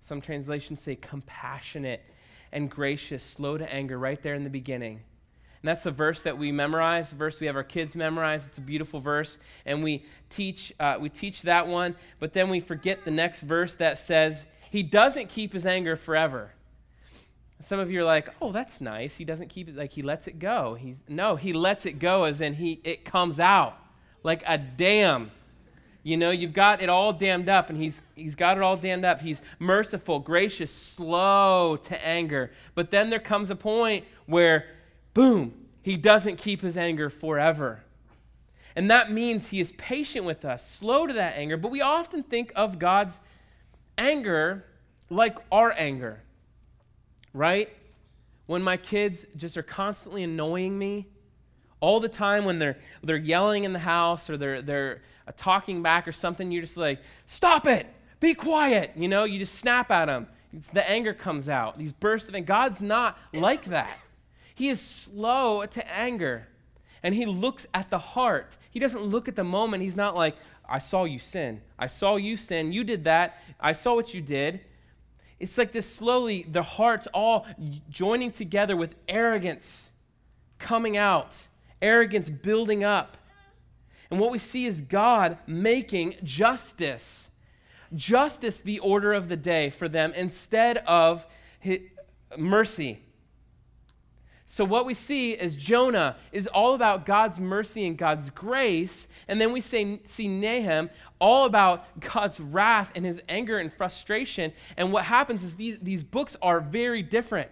Some 0.00 0.20
translations 0.20 0.80
say 0.80 0.96
compassionate 0.96 2.02
and 2.50 2.70
gracious, 2.70 3.22
slow 3.22 3.58
to 3.58 3.72
anger, 3.72 3.98
right 3.98 4.22
there 4.22 4.34
in 4.34 4.44
the 4.44 4.50
beginning. 4.50 5.00
And 5.62 5.68
that's 5.68 5.84
the 5.84 5.92
verse 5.92 6.22
that 6.22 6.36
we 6.36 6.50
memorize, 6.50 7.10
the 7.10 7.16
verse 7.16 7.38
we 7.38 7.46
have 7.46 7.54
our 7.54 7.62
kids 7.62 7.94
memorize. 7.94 8.46
It's 8.48 8.58
a 8.58 8.62
beautiful 8.62 9.00
verse. 9.00 9.38
And 9.64 9.82
we 9.82 10.04
teach, 10.28 10.72
uh, 10.80 10.96
we 11.00 11.08
teach 11.08 11.42
that 11.42 11.68
one, 11.68 11.94
but 12.18 12.32
then 12.32 12.50
we 12.50 12.58
forget 12.58 13.04
the 13.04 13.12
next 13.12 13.42
verse 13.42 13.74
that 13.74 13.98
says, 13.98 14.44
He 14.70 14.82
doesn't 14.82 15.28
keep 15.28 15.52
his 15.52 15.64
anger 15.64 15.96
forever. 15.96 16.50
Some 17.60 17.78
of 17.78 17.92
you 17.92 18.00
are 18.00 18.04
like, 18.04 18.28
oh, 18.42 18.50
that's 18.50 18.80
nice. 18.80 19.14
He 19.14 19.24
doesn't 19.24 19.48
keep 19.48 19.68
it, 19.68 19.76
like, 19.76 19.92
he 19.92 20.02
lets 20.02 20.26
it 20.26 20.40
go. 20.40 20.74
He's, 20.74 21.00
no, 21.08 21.36
he 21.36 21.52
lets 21.52 21.86
it 21.86 22.00
go 22.00 22.24
as 22.24 22.40
in 22.40 22.54
he, 22.54 22.80
it 22.82 23.04
comes 23.04 23.38
out 23.38 23.76
like 24.24 24.42
a 24.48 24.58
dam. 24.58 25.30
You 26.02 26.16
know, 26.16 26.30
you've 26.30 26.52
got 26.52 26.82
it 26.82 26.88
all 26.88 27.12
dammed 27.12 27.48
up, 27.48 27.70
and 27.70 27.80
he's, 27.80 28.02
he's 28.16 28.34
got 28.34 28.56
it 28.56 28.64
all 28.64 28.76
dammed 28.76 29.04
up. 29.04 29.20
He's 29.20 29.42
merciful, 29.60 30.18
gracious, 30.18 30.72
slow 30.72 31.76
to 31.84 32.04
anger. 32.04 32.50
But 32.74 32.90
then 32.90 33.10
there 33.10 33.20
comes 33.20 33.50
a 33.50 33.56
point 33.56 34.04
where 34.26 34.66
boom, 35.14 35.54
he 35.82 35.96
doesn't 35.96 36.36
keep 36.36 36.60
his 36.60 36.76
anger 36.76 37.10
forever. 37.10 37.82
And 38.74 38.90
that 38.90 39.10
means 39.10 39.48
he 39.48 39.60
is 39.60 39.72
patient 39.72 40.24
with 40.24 40.44
us, 40.44 40.68
slow 40.68 41.06
to 41.06 41.12
that 41.14 41.36
anger. 41.36 41.56
But 41.56 41.70
we 41.70 41.80
often 41.80 42.22
think 42.22 42.52
of 42.56 42.78
God's 42.78 43.20
anger 43.98 44.64
like 45.10 45.36
our 45.50 45.74
anger, 45.76 46.22
right? 47.34 47.68
When 48.46 48.62
my 48.62 48.76
kids 48.76 49.26
just 49.36 49.56
are 49.56 49.62
constantly 49.62 50.22
annoying 50.22 50.78
me, 50.78 51.06
all 51.80 52.00
the 52.00 52.08
time 52.08 52.44
when 52.44 52.58
they're, 52.58 52.78
they're 53.02 53.16
yelling 53.16 53.64
in 53.64 53.72
the 53.72 53.78
house 53.78 54.30
or 54.30 54.36
they're, 54.36 54.62
they're 54.62 55.02
talking 55.36 55.82
back 55.82 56.06
or 56.06 56.12
something, 56.12 56.50
you're 56.50 56.62
just 56.62 56.76
like, 56.76 57.00
stop 57.26 57.66
it, 57.66 57.86
be 58.20 58.34
quiet. 58.34 58.92
You 58.96 59.08
know, 59.08 59.24
you 59.24 59.38
just 59.38 59.56
snap 59.56 59.90
at 59.90 60.06
them. 60.06 60.28
It's, 60.52 60.68
the 60.68 60.88
anger 60.88 61.12
comes 61.12 61.48
out, 61.48 61.78
these 61.78 61.92
bursts 61.92 62.28
of 62.28 62.34
anger. 62.34 62.46
God's 62.46 62.80
not 62.80 63.18
like 63.32 63.64
that. 63.66 63.98
He 64.62 64.68
is 64.68 64.80
slow 64.80 65.66
to 65.66 65.92
anger. 65.92 66.46
And 67.02 67.16
he 67.16 67.26
looks 67.26 67.66
at 67.74 67.90
the 67.90 67.98
heart. 67.98 68.56
He 68.70 68.78
doesn't 68.78 69.02
look 69.02 69.26
at 69.26 69.34
the 69.34 69.42
moment. 69.42 69.82
He's 69.82 69.96
not 69.96 70.14
like, 70.14 70.36
I 70.68 70.78
saw 70.78 71.02
you 71.02 71.18
sin. 71.18 71.60
I 71.76 71.88
saw 71.88 72.14
you 72.14 72.36
sin. 72.36 72.72
You 72.72 72.84
did 72.84 73.02
that. 73.02 73.42
I 73.58 73.72
saw 73.72 73.96
what 73.96 74.14
you 74.14 74.20
did. 74.20 74.60
It's 75.40 75.58
like 75.58 75.72
this 75.72 75.92
slowly, 75.92 76.46
the 76.48 76.62
hearts 76.62 77.08
all 77.12 77.44
joining 77.90 78.30
together 78.30 78.76
with 78.76 78.94
arrogance 79.08 79.90
coming 80.60 80.96
out, 80.96 81.34
arrogance 81.80 82.28
building 82.28 82.84
up. 82.84 83.16
And 84.12 84.20
what 84.20 84.30
we 84.30 84.38
see 84.38 84.66
is 84.66 84.80
God 84.80 85.38
making 85.44 86.14
justice, 86.22 87.30
justice 87.96 88.60
the 88.60 88.78
order 88.78 89.12
of 89.12 89.28
the 89.28 89.36
day 89.36 89.70
for 89.70 89.88
them 89.88 90.12
instead 90.14 90.78
of 90.86 91.26
mercy. 92.38 93.00
So, 94.52 94.66
what 94.66 94.84
we 94.84 94.92
see 94.92 95.32
is 95.32 95.56
Jonah 95.56 96.14
is 96.30 96.46
all 96.46 96.74
about 96.74 97.06
God's 97.06 97.40
mercy 97.40 97.86
and 97.86 97.96
God's 97.96 98.28
grace. 98.28 99.08
And 99.26 99.40
then 99.40 99.50
we 99.50 99.62
say, 99.62 99.98
see 100.04 100.28
Nahum 100.28 100.90
all 101.18 101.46
about 101.46 101.98
God's 102.00 102.38
wrath 102.38 102.92
and 102.94 103.02
his 103.02 103.22
anger 103.30 103.56
and 103.56 103.72
frustration. 103.72 104.52
And 104.76 104.92
what 104.92 105.04
happens 105.04 105.42
is 105.42 105.54
these, 105.54 105.78
these 105.78 106.02
books 106.02 106.36
are 106.42 106.60
very 106.60 107.00
different. 107.02 107.48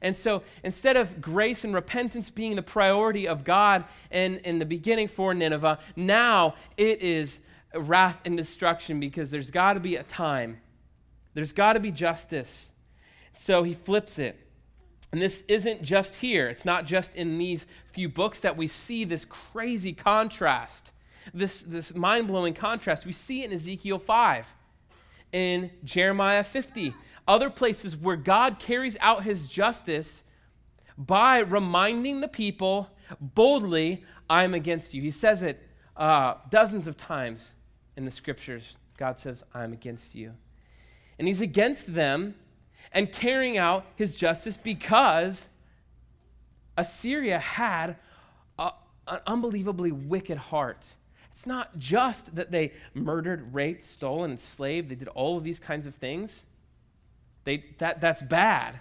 And 0.00 0.16
so 0.16 0.42
instead 0.64 0.96
of 0.96 1.20
grace 1.20 1.64
and 1.64 1.74
repentance 1.74 2.30
being 2.30 2.56
the 2.56 2.62
priority 2.62 3.28
of 3.28 3.44
God 3.44 3.84
in, 4.10 4.36
in 4.36 4.58
the 4.58 4.64
beginning 4.64 5.08
for 5.08 5.34
Nineveh, 5.34 5.78
now 5.96 6.54
it 6.78 7.02
is 7.02 7.40
wrath 7.74 8.20
and 8.24 8.38
destruction 8.38 9.00
because 9.00 9.30
there's 9.30 9.50
got 9.50 9.74
to 9.74 9.80
be 9.80 9.96
a 9.96 10.02
time, 10.02 10.62
there's 11.34 11.52
got 11.52 11.74
to 11.74 11.80
be 11.80 11.90
justice. 11.90 12.72
So 13.34 13.64
he 13.64 13.74
flips 13.74 14.18
it. 14.18 14.47
And 15.12 15.22
this 15.22 15.42
isn't 15.48 15.82
just 15.82 16.16
here, 16.16 16.48
it's 16.48 16.64
not 16.64 16.84
just 16.84 17.14
in 17.14 17.38
these 17.38 17.66
few 17.92 18.08
books 18.08 18.40
that 18.40 18.56
we 18.56 18.66
see 18.66 19.04
this 19.04 19.24
crazy 19.24 19.94
contrast, 19.94 20.92
this, 21.32 21.62
this 21.62 21.94
mind 21.94 22.28
blowing 22.28 22.52
contrast. 22.52 23.06
We 23.06 23.12
see 23.12 23.42
it 23.42 23.46
in 23.46 23.54
Ezekiel 23.54 23.98
5, 23.98 24.46
in 25.32 25.70
Jeremiah 25.82 26.44
50, 26.44 26.94
other 27.26 27.48
places 27.48 27.96
where 27.96 28.16
God 28.16 28.58
carries 28.58 28.98
out 29.00 29.24
his 29.24 29.46
justice 29.46 30.24
by 30.98 31.38
reminding 31.38 32.20
the 32.20 32.28
people 32.28 32.90
boldly, 33.20 34.04
I'm 34.28 34.52
against 34.52 34.92
you. 34.92 35.00
He 35.00 35.10
says 35.10 35.42
it 35.42 35.62
uh, 35.96 36.34
dozens 36.50 36.86
of 36.86 36.96
times 36.96 37.54
in 37.96 38.04
the 38.04 38.10
scriptures. 38.10 38.76
God 38.98 39.18
says, 39.18 39.44
I'm 39.54 39.72
against 39.72 40.14
you. 40.14 40.34
And 41.18 41.26
he's 41.26 41.40
against 41.40 41.94
them 41.94 42.34
and 42.92 43.10
carrying 43.12 43.58
out 43.58 43.86
his 43.96 44.14
justice 44.14 44.56
because 44.56 45.48
Assyria 46.76 47.38
had 47.38 47.96
a, 48.58 48.72
an 49.06 49.20
unbelievably 49.26 49.92
wicked 49.92 50.38
heart. 50.38 50.86
It's 51.30 51.46
not 51.46 51.78
just 51.78 52.34
that 52.34 52.50
they 52.50 52.72
murdered, 52.94 53.54
raped, 53.54 53.84
stolen, 53.84 54.32
enslaved, 54.32 54.88
they 54.88 54.94
did 54.94 55.08
all 55.08 55.36
of 55.36 55.44
these 55.44 55.58
kinds 55.58 55.86
of 55.86 55.94
things. 55.94 56.46
They, 57.44 57.64
that, 57.78 58.00
that's 58.00 58.22
bad. 58.22 58.74
In 58.74 58.80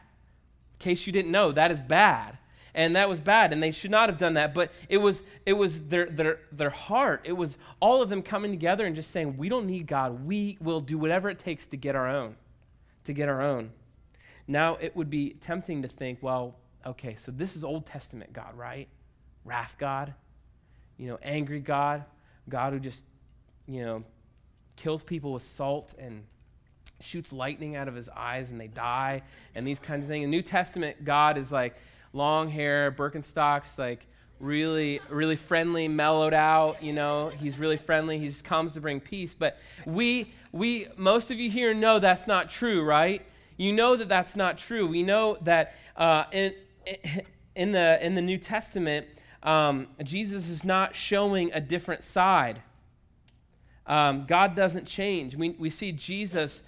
case 0.80 1.06
you 1.06 1.14
didn't 1.14 1.32
know, 1.32 1.52
that 1.52 1.72
is 1.72 1.82
bad. 1.82 2.38
And 2.74 2.96
that 2.96 3.10
was 3.10 3.20
bad, 3.20 3.54
and 3.54 3.64
they 3.64 3.72
should 3.72 3.90
not 3.90 4.10
have 4.10 4.18
done 4.18 4.36
that. 4.36 4.54
But 4.54 4.72
it 4.88 4.98
was, 4.98 5.24
it 5.46 5.54
was 5.54 5.80
their, 5.88 6.06
their, 6.06 6.40
their 6.52 6.70
heart. 6.70 7.22
It 7.24 7.34
was 7.34 7.58
all 7.80 8.04
of 8.04 8.10
them 8.10 8.22
coming 8.22 8.52
together 8.52 8.86
and 8.86 8.96
just 8.96 9.10
saying, 9.10 9.38
We 9.38 9.50
don't 9.50 9.66
need 9.66 9.88
God. 9.88 10.26
We 10.28 10.58
will 10.62 10.82
do 10.82 10.98
whatever 11.00 11.30
it 11.30 11.40
takes 11.40 11.66
to 11.68 11.78
get 11.78 11.96
our 11.96 12.08
own. 12.08 12.36
To 13.06 13.14
get 13.14 13.30
our 13.30 13.42
own. 13.42 13.72
Now 14.48 14.76
it 14.76 14.96
would 14.96 15.10
be 15.10 15.32
tempting 15.42 15.82
to 15.82 15.88
think, 15.88 16.20
well, 16.22 16.56
okay, 16.86 17.16
so 17.16 17.32
this 17.32 17.56
is 17.56 17.64
Old 17.64 17.86
Testament 17.86 18.34
God, 18.34 18.56
right? 18.56 18.88
Wrath 19.44 19.76
God, 19.78 20.14
you 20.98 21.08
know, 21.08 21.20
angry 21.22 21.60
God, 21.60 22.06
God 22.50 22.74
who 22.74 22.80
just, 22.80 23.06
you 23.68 23.84
know, 23.84 24.04
kills 24.76 25.04
people 25.04 25.34
with 25.34 25.44
salt 25.44 25.94
and 26.00 26.24
shoots 27.00 27.32
lightning 27.32 27.76
out 27.76 27.88
of 27.88 27.96
his 27.96 28.10
eyes 28.10 28.52
and 28.52 28.60
they 28.60 28.68
die 28.68 29.22
and 29.56 29.68
these 29.68 29.80
kinds 29.80 30.06
of 30.06 30.10
things. 30.10 30.24
The 30.24 30.32
New 30.32 30.42
Testament 30.42 31.04
God 31.04 31.38
is 31.38 31.52
like 31.52 31.76
long 32.14 32.50
hair, 32.50 32.92
Birkenstocks, 32.92 33.78
like 33.78 34.08
really, 34.40 35.00
really 35.10 35.36
friendly, 35.36 35.88
mellowed 35.88 36.34
out. 36.34 36.82
You 36.82 36.94
know, 36.94 37.30
he's 37.30 37.58
really 37.58 37.78
friendly. 37.78 38.20
He 38.20 38.28
just 38.28 38.44
comes 38.44 38.74
to 38.74 38.82
bring 38.82 39.00
peace. 39.00 39.34
But 39.34 39.58
we, 39.86 40.32
we, 40.52 40.88
most 40.96 41.32
of 41.32 41.40
you 41.40 41.50
here 41.50 41.74
know 41.74 42.00
that's 42.00 42.28
not 42.28 42.50
true, 42.50 42.84
right? 42.84 43.26
You 43.58 43.74
know 43.74 43.96
that 43.96 44.08
that's 44.08 44.36
not 44.36 44.58
true. 44.58 44.88
We 44.88 45.04
know 45.04 45.38
that 45.42 45.74
uh, 45.96 46.26
in, 46.32 46.54
in, 47.56 47.72
the, 47.72 48.04
in 48.06 48.16
the 48.16 48.22
New 48.22 48.38
Testament, 48.38 49.08
um, 49.44 49.88
Jesus 50.04 50.50
is 50.50 50.64
not 50.64 50.96
showing 50.96 51.52
a 51.54 51.60
different 51.60 52.04
side. 52.04 52.62
Um, 53.86 54.26
God 54.28 54.56
doesn't 54.56 54.86
change. 54.86 55.36
We, 55.36 55.52
we 55.52 55.70
see 55.70 55.92
Jesus 55.92 56.62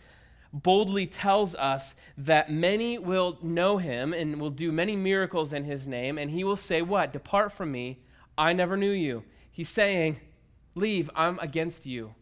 boldly 0.51 1.05
tells 1.05 1.53
us 1.55 1.93
that 2.17 2.51
many 2.51 2.97
will 2.97 3.37
know 3.41 3.77
him 3.77 4.13
and 4.13 4.39
will 4.39 4.49
do 4.49 4.71
many 4.71 4.95
miracles 4.95 5.53
in 5.53 5.63
his 5.63 5.85
name, 5.85 6.17
and 6.17 6.31
he 6.31 6.43
will 6.43 6.55
say, 6.55 6.81
What? 6.81 7.13
Depart 7.13 7.51
from 7.51 7.71
me. 7.71 7.99
I 8.37 8.53
never 8.53 8.77
knew 8.77 8.91
you. 8.91 9.23
He's 9.51 9.69
saying, 9.69 10.19
Leave, 10.75 11.09
I'm 11.15 11.37
against 11.39 11.85
you. 11.85 12.15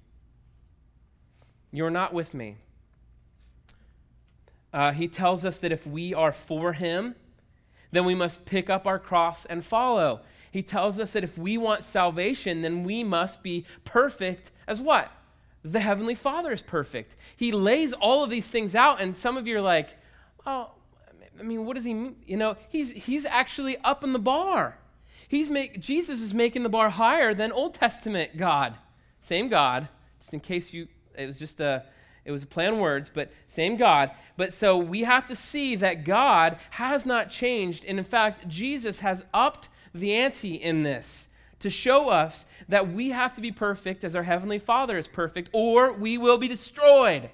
You're 1.71 1.91
not 1.91 2.13
with 2.13 2.33
me. 2.33 2.57
Uh, 4.77 4.91
he 4.91 5.07
tells 5.07 5.43
us 5.43 5.57
that 5.57 5.71
if 5.71 5.87
we 5.87 6.13
are 6.13 6.31
for 6.31 6.73
him, 6.73 7.15
then 7.91 8.05
we 8.05 8.13
must 8.13 8.45
pick 8.45 8.69
up 8.69 8.85
our 8.85 8.99
cross 8.99 9.43
and 9.43 9.65
follow. 9.65 10.19
He 10.51 10.61
tells 10.61 10.99
us 10.99 11.13
that 11.13 11.23
if 11.23 11.35
we 11.35 11.57
want 11.57 11.81
salvation, 11.83 12.61
then 12.61 12.83
we 12.83 13.03
must 13.03 13.41
be 13.41 13.65
perfect 13.85 14.51
as 14.67 14.79
what? 14.79 15.11
As 15.63 15.71
the 15.71 15.79
Heavenly 15.79 16.13
Father 16.13 16.51
is 16.51 16.61
perfect. 16.61 17.15
He 17.35 17.51
lays 17.51 17.91
all 17.91 18.23
of 18.23 18.29
these 18.29 18.51
things 18.51 18.75
out, 18.75 19.01
and 19.01 19.17
some 19.17 19.35
of 19.35 19.47
you 19.47 19.57
are 19.57 19.61
like, 19.61 19.95
oh, 20.45 20.69
I 21.39 21.41
mean, 21.41 21.65
what 21.65 21.73
does 21.73 21.83
he 21.83 21.95
mean? 21.95 22.17
You 22.27 22.37
know, 22.37 22.55
he's, 22.69 22.91
he's 22.91 23.25
actually 23.25 23.77
up 23.77 24.03
in 24.03 24.13
the 24.13 24.19
bar. 24.19 24.77
He's 25.27 25.49
make, 25.49 25.81
Jesus 25.81 26.21
is 26.21 26.35
making 26.35 26.61
the 26.61 26.69
bar 26.69 26.91
higher 26.91 27.33
than 27.33 27.51
Old 27.51 27.73
Testament 27.73 28.37
God. 28.37 28.77
Same 29.21 29.49
God, 29.49 29.87
just 30.19 30.35
in 30.35 30.39
case 30.39 30.71
you, 30.71 30.87
it 31.17 31.25
was 31.25 31.39
just 31.39 31.59
a, 31.61 31.83
it 32.27 32.31
was 32.31 32.43
a 32.43 32.47
play 32.47 32.67
on 32.67 32.79
words, 32.79 33.09
but 33.11 33.31
same 33.47 33.77
God. 33.77 34.11
But 34.35 34.51
so 34.51 34.77
we 34.77 35.03
have 35.03 35.25
to 35.27 35.35
see 35.35 35.77
that 35.77 36.03
God 36.03 36.57
has 36.71 37.05
not 37.05 37.29
changed. 37.29 37.85
And 37.85 37.97
in 37.97 38.03
fact, 38.03 38.49
Jesus 38.49 38.99
has 38.99 39.23
upped 39.33 39.69
the 39.95 40.13
ante 40.13 40.55
in 40.55 40.83
this 40.83 41.29
to 41.59 41.69
show 41.69 42.09
us 42.09 42.45
that 42.67 42.91
we 42.91 43.09
have 43.09 43.33
to 43.35 43.41
be 43.41 43.51
perfect 43.51 44.03
as 44.03 44.15
our 44.15 44.23
Heavenly 44.23 44.59
Father 44.59 44.97
is 44.97 45.07
perfect, 45.07 45.49
or 45.53 45.93
we 45.93 46.17
will 46.17 46.37
be 46.37 46.49
destroyed, 46.49 47.29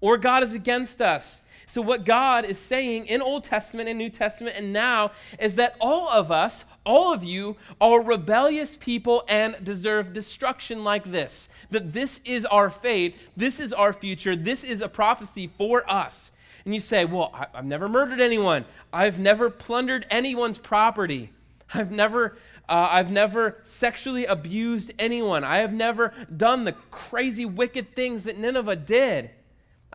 or 0.00 0.16
God 0.16 0.42
is 0.42 0.52
against 0.52 1.00
us. 1.00 1.42
So, 1.68 1.82
what 1.82 2.04
God 2.04 2.44
is 2.44 2.58
saying 2.58 3.06
in 3.06 3.20
Old 3.20 3.42
Testament 3.42 3.88
and 3.88 3.98
New 3.98 4.08
Testament 4.08 4.56
and 4.56 4.72
now 4.72 5.10
is 5.40 5.56
that 5.56 5.74
all 5.80 6.08
of 6.08 6.30
us, 6.30 6.64
all 6.84 7.12
of 7.12 7.24
you, 7.24 7.56
are 7.80 8.00
rebellious 8.00 8.76
people 8.76 9.24
and 9.28 9.56
deserve 9.64 10.12
destruction 10.12 10.84
like 10.84 11.04
this. 11.04 11.48
That 11.72 11.92
this 11.92 12.20
is 12.24 12.44
our 12.46 12.70
fate, 12.70 13.16
this 13.36 13.58
is 13.58 13.72
our 13.72 13.92
future, 13.92 14.36
this 14.36 14.62
is 14.62 14.80
a 14.80 14.88
prophecy 14.88 15.50
for 15.58 15.90
us. 15.90 16.30
And 16.64 16.72
you 16.72 16.80
say, 16.80 17.04
Well, 17.04 17.34
I've 17.52 17.64
never 17.64 17.88
murdered 17.88 18.20
anyone, 18.20 18.64
I've 18.92 19.18
never 19.18 19.50
plundered 19.50 20.06
anyone's 20.08 20.58
property. 20.58 21.32
I've 21.74 21.90
never, 21.90 22.36
uh, 22.68 22.88
I've 22.92 23.10
never 23.10 23.58
sexually 23.64 24.24
abused 24.24 24.92
anyone. 25.00 25.42
I 25.42 25.58
have 25.58 25.72
never 25.72 26.14
done 26.36 26.62
the 26.62 26.72
crazy, 26.92 27.44
wicked 27.44 27.96
things 27.96 28.22
that 28.22 28.38
Nineveh 28.38 28.76
did. 28.76 29.30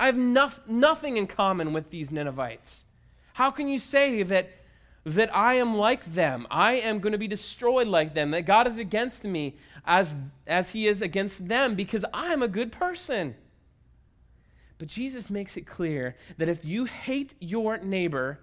I 0.01 0.07
have 0.07 0.17
nothing 0.67 1.17
in 1.17 1.27
common 1.27 1.73
with 1.73 1.91
these 1.91 2.09
Ninevites. 2.09 2.85
How 3.33 3.51
can 3.51 3.67
you 3.67 3.77
say 3.77 4.23
that, 4.23 4.49
that 5.05 5.33
I 5.33 5.53
am 5.55 5.77
like 5.77 6.11
them? 6.11 6.47
I 6.49 6.73
am 6.73 7.01
going 7.01 7.11
to 7.11 7.19
be 7.19 7.27
destroyed 7.27 7.87
like 7.87 8.15
them, 8.15 8.31
that 8.31 8.47
God 8.47 8.65
is 8.65 8.79
against 8.79 9.23
me 9.23 9.57
as, 9.85 10.15
as 10.47 10.71
he 10.71 10.87
is 10.87 11.03
against 11.03 11.47
them 11.47 11.75
because 11.75 12.03
I'm 12.15 12.41
a 12.41 12.47
good 12.47 12.71
person. 12.71 13.35
But 14.79 14.87
Jesus 14.87 15.29
makes 15.29 15.55
it 15.55 15.67
clear 15.67 16.15
that 16.39 16.49
if 16.49 16.65
you 16.65 16.85
hate 16.85 17.35
your 17.39 17.77
neighbor, 17.77 18.39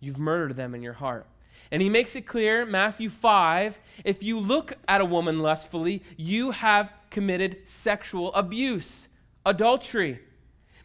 you've 0.00 0.18
murdered 0.18 0.56
them 0.56 0.74
in 0.74 0.82
your 0.82 0.94
heart. 0.94 1.28
And 1.70 1.80
he 1.80 1.88
makes 1.88 2.16
it 2.16 2.22
clear, 2.22 2.66
Matthew 2.66 3.10
5, 3.10 3.78
if 4.04 4.24
you 4.24 4.40
look 4.40 4.72
at 4.88 5.00
a 5.00 5.04
woman 5.04 5.38
lustfully, 5.38 6.02
you 6.16 6.50
have 6.50 6.92
committed 7.10 7.58
sexual 7.64 8.34
abuse, 8.34 9.06
adultery. 9.46 10.18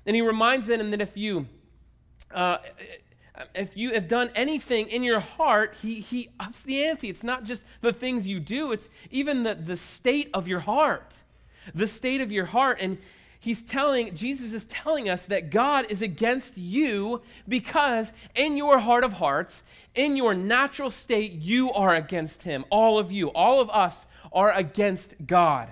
And 0.06 0.16
he 0.16 0.22
reminds 0.22 0.68
them 0.68 0.92
that 0.92 1.02
if 1.02 1.16
you, 1.16 1.48
uh, 2.34 2.58
if 3.56 3.76
you 3.78 3.94
have 3.94 4.08
done 4.08 4.30
anything 4.36 4.90
in 4.90 5.04
your 5.04 5.20
heart, 5.20 5.78
he, 5.82 6.02
he 6.02 6.30
ups 6.40 6.64
the 6.64 6.86
ante. 6.86 7.10
It's 7.10 7.24
not 7.24 7.46
just 7.46 7.64
the 7.82 7.94
things 7.94 8.28
you 8.28 8.40
do, 8.40 8.72
it's 8.72 8.90
even 9.12 9.44
the, 9.44 9.56
the 9.56 9.78
state 9.78 10.30
of 10.34 10.48
your 10.48 10.62
heart. 10.62 11.24
The 11.74 11.88
state 11.88 12.22
of 12.22 12.32
your 12.32 12.46
heart. 12.46 12.80
And 12.82 12.98
he's 13.40 13.64
telling, 13.64 14.14
Jesus 14.16 14.54
is 14.54 14.66
telling 14.66 15.10
us 15.10 15.24
that 15.26 15.50
God 15.50 15.86
is 15.90 16.02
against 16.02 16.58
you 16.58 17.22
because 17.48 18.12
in 18.36 18.58
your 18.58 18.80
heart 18.80 19.04
of 19.04 19.14
hearts, 19.14 19.64
in 19.96 20.16
your 20.18 20.34
natural 20.34 20.92
state, 20.92 21.32
you 21.32 21.72
are 21.72 21.96
against 21.96 22.44
him. 22.44 22.66
All 22.70 23.00
of 23.00 23.12
you, 23.12 23.30
all 23.30 23.62
of 23.62 23.70
us 23.70 24.06
are 24.32 24.52
against 24.52 25.14
God. 25.26 25.70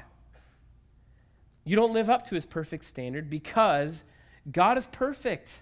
You 1.64 1.76
don't 1.76 1.94
live 1.94 2.10
up 2.10 2.28
to 2.30 2.36
his 2.36 2.46
perfect 2.46 2.86
standard 2.86 3.30
because 3.30 4.04
God 4.50 4.78
is 4.78 4.86
perfect. 4.88 5.60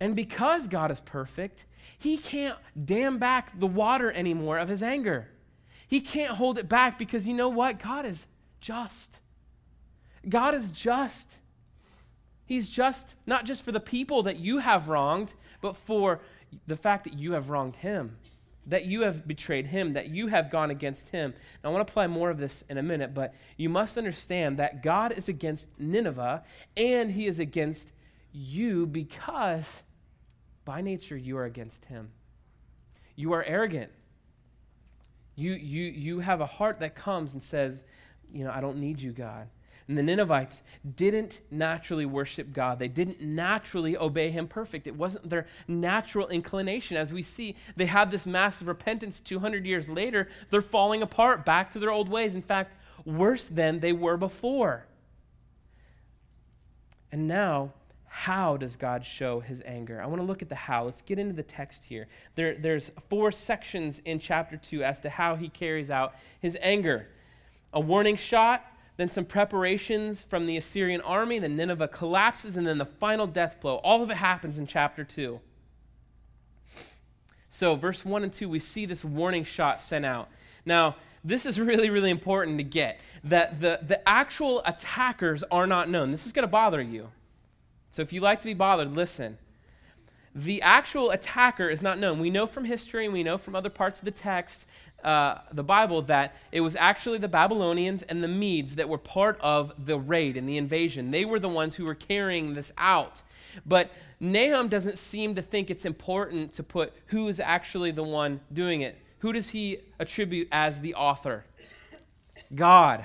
And 0.00 0.14
because 0.14 0.66
God 0.66 0.90
is 0.90 1.00
perfect, 1.00 1.64
he 1.98 2.16
can't 2.16 2.56
dam 2.84 3.18
back 3.18 3.58
the 3.58 3.66
water 3.66 4.10
anymore 4.12 4.58
of 4.58 4.68
his 4.68 4.82
anger. 4.82 5.28
He 5.86 6.00
can't 6.00 6.32
hold 6.32 6.58
it 6.58 6.68
back 6.68 6.98
because 6.98 7.26
you 7.26 7.34
know 7.34 7.48
what? 7.48 7.78
God 7.80 8.06
is 8.06 8.26
just. 8.60 9.20
God 10.28 10.54
is 10.54 10.70
just. 10.70 11.38
He's 12.46 12.68
just 12.68 13.14
not 13.26 13.44
just 13.44 13.62
for 13.62 13.72
the 13.72 13.80
people 13.80 14.22
that 14.24 14.38
you 14.38 14.58
have 14.58 14.88
wronged, 14.88 15.34
but 15.60 15.76
for 15.76 16.20
the 16.66 16.76
fact 16.76 17.04
that 17.04 17.18
you 17.18 17.32
have 17.32 17.50
wronged 17.50 17.76
him, 17.76 18.16
that 18.68 18.84
you 18.84 19.00
have 19.00 19.26
betrayed 19.26 19.66
him, 19.66 19.94
that 19.94 20.10
you 20.10 20.28
have 20.28 20.50
gone 20.50 20.70
against 20.70 21.08
him. 21.08 21.34
Now, 21.64 21.70
I 21.70 21.72
want 21.72 21.86
to 21.86 21.90
apply 21.90 22.06
more 22.06 22.30
of 22.30 22.38
this 22.38 22.62
in 22.68 22.76
a 22.78 22.82
minute, 22.82 23.14
but 23.14 23.34
you 23.56 23.68
must 23.68 23.96
understand 23.96 24.58
that 24.58 24.82
God 24.82 25.12
is 25.12 25.28
against 25.28 25.66
Nineveh 25.78 26.44
and 26.76 27.10
he 27.10 27.26
is 27.26 27.38
against 27.38 27.88
you 28.30 28.86
because 28.86 29.82
by 30.66 30.82
nature 30.82 31.16
you 31.16 31.38
are 31.38 31.46
against 31.46 31.86
him. 31.86 32.10
You 33.16 33.32
are 33.32 33.42
arrogant. 33.42 33.90
You, 35.34 35.52
you, 35.52 35.84
you 35.84 36.20
have 36.20 36.40
a 36.40 36.46
heart 36.46 36.80
that 36.80 36.94
comes 36.94 37.32
and 37.32 37.42
says, 37.42 37.84
You 38.32 38.44
know, 38.44 38.50
I 38.50 38.60
don't 38.60 38.78
need 38.78 39.00
you, 39.00 39.12
God. 39.12 39.48
And 39.88 39.96
the 39.96 40.02
Ninevites 40.02 40.62
didn't 40.96 41.40
naturally 41.50 42.04
worship 42.04 42.52
God. 42.52 42.78
They 42.78 42.88
didn't 42.88 43.22
naturally 43.22 43.96
obey 43.96 44.30
Him 44.30 44.46
perfect. 44.46 44.86
It 44.86 44.94
wasn't 44.94 45.30
their 45.30 45.46
natural 45.66 46.28
inclination. 46.28 46.98
As 46.98 47.10
we 47.10 47.22
see, 47.22 47.56
they 47.74 47.86
had 47.86 48.10
this 48.10 48.26
massive 48.26 48.68
repentance 48.68 49.18
200 49.18 49.64
years 49.64 49.88
later. 49.88 50.28
They're 50.50 50.60
falling 50.60 51.00
apart 51.00 51.46
back 51.46 51.70
to 51.70 51.78
their 51.78 51.90
old 51.90 52.10
ways. 52.10 52.34
In 52.34 52.42
fact, 52.42 52.76
worse 53.06 53.46
than 53.46 53.80
they 53.80 53.94
were 53.94 54.18
before. 54.18 54.84
And 57.10 57.26
now, 57.26 57.72
how 58.08 58.58
does 58.58 58.76
God 58.76 59.06
show 59.06 59.40
his 59.40 59.62
anger? 59.64 60.02
I 60.02 60.06
want 60.06 60.20
to 60.20 60.26
look 60.26 60.42
at 60.42 60.50
the 60.50 60.54
how. 60.54 60.84
Let's 60.84 61.00
get 61.00 61.18
into 61.18 61.32
the 61.32 61.42
text 61.42 61.84
here. 61.84 62.08
There, 62.34 62.56
there's 62.56 62.90
four 63.08 63.32
sections 63.32 64.02
in 64.04 64.18
chapter 64.18 64.58
2 64.58 64.84
as 64.84 65.00
to 65.00 65.08
how 65.08 65.36
he 65.36 65.48
carries 65.48 65.90
out 65.90 66.14
his 66.40 66.58
anger 66.60 67.06
a 67.72 67.80
warning 67.80 68.16
shot, 68.16 68.64
then 68.98 69.08
some 69.08 69.24
preparations 69.24 70.24
from 70.24 70.46
the 70.46 70.56
Assyrian 70.56 71.00
army, 71.02 71.38
then 71.38 71.56
Nineveh 71.56 71.86
collapses, 71.86 72.56
and 72.56 72.66
then 72.66 72.78
the 72.78 72.84
final 72.84 73.28
death 73.28 73.60
blow. 73.60 73.76
All 73.76 74.02
of 74.02 74.10
it 74.10 74.16
happens 74.16 74.58
in 74.58 74.66
chapter 74.66 75.04
2. 75.04 75.40
So, 77.48 77.76
verse 77.76 78.04
1 78.04 78.24
and 78.24 78.32
2, 78.32 78.48
we 78.48 78.58
see 78.58 78.86
this 78.86 79.04
warning 79.04 79.44
shot 79.44 79.80
sent 79.80 80.04
out. 80.04 80.28
Now, 80.66 80.96
this 81.24 81.46
is 81.46 81.60
really, 81.60 81.90
really 81.90 82.10
important 82.10 82.58
to 82.58 82.64
get 82.64 83.00
that 83.22 83.60
the, 83.60 83.78
the 83.82 84.06
actual 84.06 84.62
attackers 84.64 85.44
are 85.44 85.66
not 85.68 85.88
known. 85.88 86.10
This 86.10 86.26
is 86.26 86.32
going 86.32 86.42
to 86.42 86.50
bother 86.50 86.82
you. 86.82 87.10
So, 87.92 88.02
if 88.02 88.12
you 88.12 88.20
like 88.20 88.40
to 88.40 88.46
be 88.46 88.54
bothered, 88.54 88.92
listen. 88.96 89.38
The 90.34 90.60
actual 90.60 91.10
attacker 91.10 91.68
is 91.68 91.82
not 91.82 92.00
known. 92.00 92.18
We 92.18 92.30
know 92.30 92.46
from 92.46 92.64
history 92.64 93.04
and 93.04 93.14
we 93.14 93.22
know 93.22 93.38
from 93.38 93.54
other 93.54 93.70
parts 93.70 94.00
of 94.00 94.04
the 94.04 94.10
text 94.10 94.66
uh, 95.04 95.38
the 95.52 95.62
Bible 95.62 96.02
that 96.02 96.34
it 96.50 96.60
was 96.60 96.74
actually 96.74 97.18
the 97.18 97.28
Babylonians 97.28 98.02
and 98.02 98.22
the 98.22 98.28
Medes 98.28 98.74
that 98.74 98.88
were 98.88 98.98
part 98.98 99.38
of 99.40 99.72
the 99.86 99.98
raid 99.98 100.36
and 100.36 100.48
the 100.48 100.56
invasion. 100.56 101.10
They 101.10 101.24
were 101.24 101.38
the 101.38 101.48
ones 101.48 101.76
who 101.76 101.84
were 101.84 101.94
carrying 101.94 102.54
this 102.54 102.72
out. 102.76 103.22
But 103.64 103.90
Nahum 104.20 104.68
doesn't 104.68 104.98
seem 104.98 105.36
to 105.36 105.42
think 105.42 105.70
it's 105.70 105.84
important 105.84 106.52
to 106.54 106.62
put 106.62 106.92
who 107.06 107.28
is 107.28 107.38
actually 107.38 107.92
the 107.92 108.02
one 108.02 108.40
doing 108.52 108.80
it. 108.80 108.98
Who 109.20 109.32
does 109.32 109.50
he 109.50 109.78
attribute 109.98 110.48
as 110.50 110.80
the 110.80 110.94
author? 110.94 111.44
God. 112.54 113.04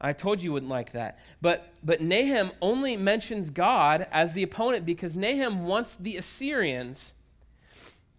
I 0.00 0.12
told 0.12 0.40
you 0.40 0.46
you 0.46 0.52
wouldn't 0.52 0.70
like 0.70 0.92
that. 0.92 1.18
But, 1.42 1.72
but 1.82 2.00
Nahum 2.00 2.52
only 2.62 2.96
mentions 2.96 3.50
God 3.50 4.06
as 4.12 4.32
the 4.32 4.42
opponent 4.42 4.86
because 4.86 5.16
Nahum 5.16 5.66
wants 5.66 5.96
the 5.96 6.16
Assyrians 6.16 7.12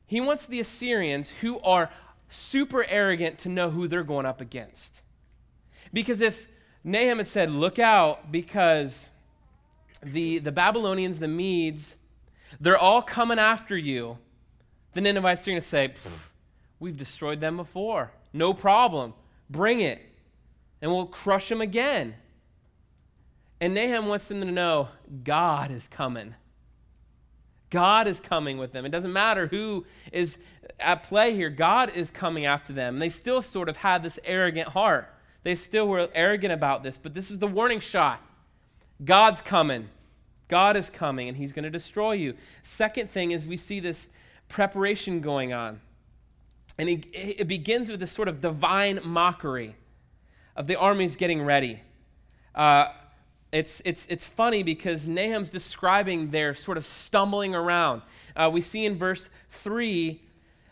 he 0.09 0.19
wants 0.19 0.47
the 0.47 0.59
Assyrians, 0.59 1.29
who 1.29 1.59
are 1.59 1.91
super 2.29 2.83
arrogant, 2.83 3.37
to 3.39 3.49
know 3.49 3.69
who 3.69 3.87
they're 3.87 4.03
going 4.03 4.25
up 4.25 4.41
against. 4.41 5.03
Because 5.93 6.19
if 6.19 6.47
Nahum 6.83 7.19
had 7.19 7.27
said, 7.27 7.51
Look 7.51 7.77
out, 7.77 8.31
because 8.31 9.11
the, 10.01 10.39
the 10.39 10.51
Babylonians, 10.51 11.19
the 11.19 11.27
Medes, 11.27 11.95
they're 12.59 12.75
all 12.75 13.03
coming 13.03 13.37
after 13.37 13.77
you, 13.77 14.17
the 14.95 15.01
Ninevites 15.01 15.47
are 15.47 15.51
going 15.51 15.61
to 15.61 15.67
say, 15.67 15.93
We've 16.79 16.97
destroyed 16.97 17.39
them 17.39 17.55
before. 17.55 18.11
No 18.33 18.55
problem. 18.55 19.13
Bring 19.47 19.79
it. 19.79 20.01
And 20.81 20.89
we'll 20.89 21.05
crush 21.05 21.49
them 21.49 21.61
again. 21.61 22.15
And 23.61 23.75
Nahum 23.75 24.07
wants 24.07 24.27
them 24.27 24.41
to 24.41 24.51
know 24.51 24.87
God 25.23 25.69
is 25.69 25.87
coming. 25.87 26.33
God 27.69 28.07
is 28.07 28.19
coming 28.19 28.57
with 28.57 28.71
them. 28.71 28.85
It 28.85 28.89
doesn't 28.89 29.13
matter 29.13 29.47
who 29.47 29.85
is 30.11 30.37
at 30.79 31.03
play 31.03 31.35
here. 31.35 31.49
God 31.49 31.91
is 31.95 32.09
coming 32.09 32.45
after 32.45 32.73
them. 32.73 32.99
They 32.99 33.09
still 33.09 33.41
sort 33.41 33.69
of 33.69 33.77
had 33.77 34.01
this 34.03 34.19
arrogant 34.23 34.69
heart. 34.69 35.13
They 35.43 35.55
still 35.55 35.87
were 35.87 36.09
arrogant 36.13 36.53
about 36.53 36.83
this, 36.83 36.97
but 36.97 37.13
this 37.13 37.31
is 37.31 37.37
the 37.37 37.47
warning 37.47 37.79
shot. 37.79 38.21
God's 39.03 39.41
coming. 39.41 39.89
God 40.47 40.75
is 40.75 40.89
coming, 40.89 41.27
and 41.27 41.37
he's 41.37 41.53
going 41.53 41.63
to 41.63 41.69
destroy 41.69 42.13
you. 42.13 42.33
Second 42.63 43.09
thing 43.09 43.31
is 43.31 43.45
we 43.45 43.55
see 43.55 43.79
this 43.79 44.09
preparation 44.47 45.21
going 45.21 45.53
on. 45.53 45.79
And 46.77 46.89
he, 46.89 46.95
it 47.13 47.47
begins 47.47 47.89
with 47.89 47.99
this 47.99 48.11
sort 48.11 48.27
of 48.27 48.41
divine 48.41 48.99
mockery 49.03 49.75
of 50.55 50.65
the 50.67 50.75
armies 50.75 51.15
getting 51.15 51.41
ready. 51.41 51.81
Uh, 52.55 52.87
it's, 53.51 53.81
it's, 53.83 54.05
it's 54.09 54.25
funny 54.25 54.61
because 54.61 55.07
Nahum's 55.07 55.49
describing 55.49 56.29
their 56.29 56.53
sort 56.53 56.77
of 56.77 56.85
stumbling 56.85 57.55
around. 57.55 58.03
Uh, 58.35 58.49
we 58.51 58.61
see 58.61 58.85
in 58.85 58.97
verse 58.97 59.29
3 59.51 60.21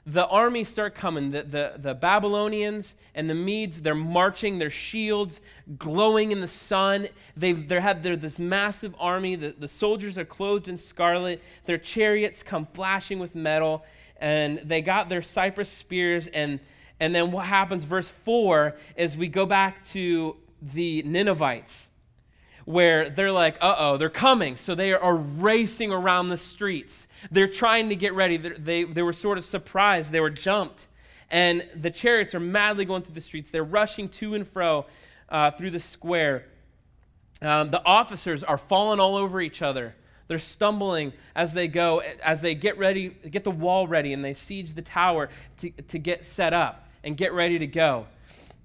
the 0.08 0.26
armies 0.28 0.70
start 0.70 0.96
coming. 0.96 1.32
The, 1.32 1.44
the, 1.44 1.74
the 1.78 1.94
Babylonians 1.94 2.96
and 3.14 3.30
the 3.30 3.36
Medes, 3.36 3.82
they're 3.82 3.94
marching, 3.94 4.58
their 4.58 4.70
shields 4.70 5.42
glowing 5.78 6.32
in 6.32 6.40
the 6.40 6.48
sun. 6.48 7.10
They 7.36 7.52
they 7.52 7.82
had 7.82 8.04
their, 8.04 8.16
this 8.16 8.40
massive 8.40 8.96
army. 9.00 9.36
The, 9.36 9.54
the 9.60 9.68
soldiers 9.68 10.18
are 10.18 10.24
clothed 10.24 10.70
in 10.70 10.78
scarlet. 10.78 11.44
Their 11.66 11.78
chariots 11.78 12.42
come 12.42 12.68
flashing 12.74 13.20
with 13.20 13.36
metal. 13.36 13.84
And 14.22 14.60
they 14.64 14.82
got 14.82 15.10
their 15.10 15.22
cypress 15.22 15.70
spears. 15.70 16.28
And, 16.28 16.62
and 17.02 17.14
then 17.14 17.34
what 17.34 17.46
happens, 17.46 17.84
verse 17.84 18.10
4, 18.10 18.78
is 18.96 19.18
we 19.18 19.28
go 19.28 19.46
back 19.46 19.84
to 19.88 20.38
the 20.62 21.04
Ninevites 21.04 21.90
where 22.68 23.10
they're 23.10 23.32
like, 23.32 23.56
uh 23.62 23.76
oh, 23.78 23.96
they're 23.96 24.10
coming. 24.10 24.58
So 24.58 24.76
they 24.76 24.92
are 24.92 25.16
racing 25.16 25.94
around 25.94 26.28
the 26.28 26.36
streets. 26.36 27.08
They're 27.32 27.48
trying 27.48 27.88
to 27.88 27.96
get 27.96 28.14
ready. 28.14 28.36
They, 28.36 28.84
they 28.84 29.02
were 29.02 29.14
sort 29.14 29.38
of 29.38 29.46
surprised. 29.46 30.12
They 30.12 30.20
were 30.20 30.30
jumped. 30.30 30.88
And 31.32 31.66
the 31.74 31.90
chariots 31.90 32.36
are 32.36 32.42
madly 32.42 32.84
going 32.84 33.04
through 33.04 33.16
the 33.16 33.22
streets. 33.22 33.52
They're 33.52 33.64
rushing 33.64 34.10
to 34.10 34.34
and 34.34 34.46
fro 34.46 34.86
uh, 35.30 35.52
through 35.52 35.72
the 35.72 35.80
square. 35.80 36.44
Um, 37.42 37.72
the 37.72 37.82
officers 37.86 38.44
are 38.44 38.58
falling 38.58 39.00
all 39.00 39.16
over 39.16 39.40
each 39.40 39.62
other. 39.62 39.96
They're 40.28 40.38
stumbling 40.38 41.14
as 41.38 41.54
they 41.54 41.70
go, 41.70 42.02
as 42.22 42.42
they 42.42 42.54
get 42.54 42.78
ready, 42.78 43.16
get 43.32 43.46
the 43.46 43.52
wall 43.52 43.88
ready, 43.88 44.12
and 44.12 44.26
they 44.26 44.34
siege 44.34 44.74
the 44.74 44.82
tower 44.82 45.30
to, 45.60 45.70
to 45.70 45.98
get 45.98 46.26
set 46.26 46.52
up 46.52 46.90
and 47.02 47.16
get 47.16 47.32
ready 47.32 47.60
to 47.60 47.68
go. 47.68 48.08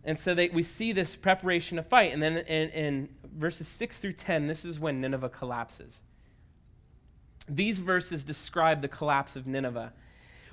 And 0.04 0.18
so 0.18 0.34
they, 0.34 0.48
we 0.48 0.62
see 0.62 0.92
this 0.92 1.14
preparation 1.14 1.76
to 1.76 1.82
fight. 1.82 2.12
And 2.12 2.22
then 2.22 2.38
in, 2.38 2.68
in 2.70 3.08
verses 3.36 3.68
6 3.68 3.98
through 3.98 4.14
10, 4.14 4.46
this 4.46 4.64
is 4.64 4.80
when 4.80 5.00
Nineveh 5.00 5.28
collapses. 5.28 6.00
These 7.48 7.78
verses 7.78 8.24
describe 8.24 8.82
the 8.82 8.88
collapse 8.88 9.36
of 9.36 9.46
Nineveh. 9.46 9.92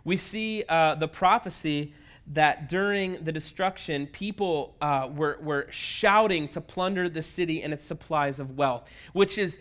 We 0.03 0.17
see 0.17 0.63
uh, 0.69 0.95
the 0.95 1.07
prophecy 1.07 1.93
that 2.27 2.69
during 2.69 3.23
the 3.23 3.31
destruction, 3.31 4.05
people 4.07 4.75
uh, 4.81 5.09
were, 5.12 5.39
were 5.41 5.67
shouting 5.71 6.47
to 6.49 6.62
plunder 6.62 7.09
the 7.09 7.23
city 7.23 7.63
and 7.63 7.73
its 7.73 7.83
supplies 7.83 8.39
of 8.39 8.55
wealth, 8.57 8.88
which 9.13 9.38
is, 9.38 9.57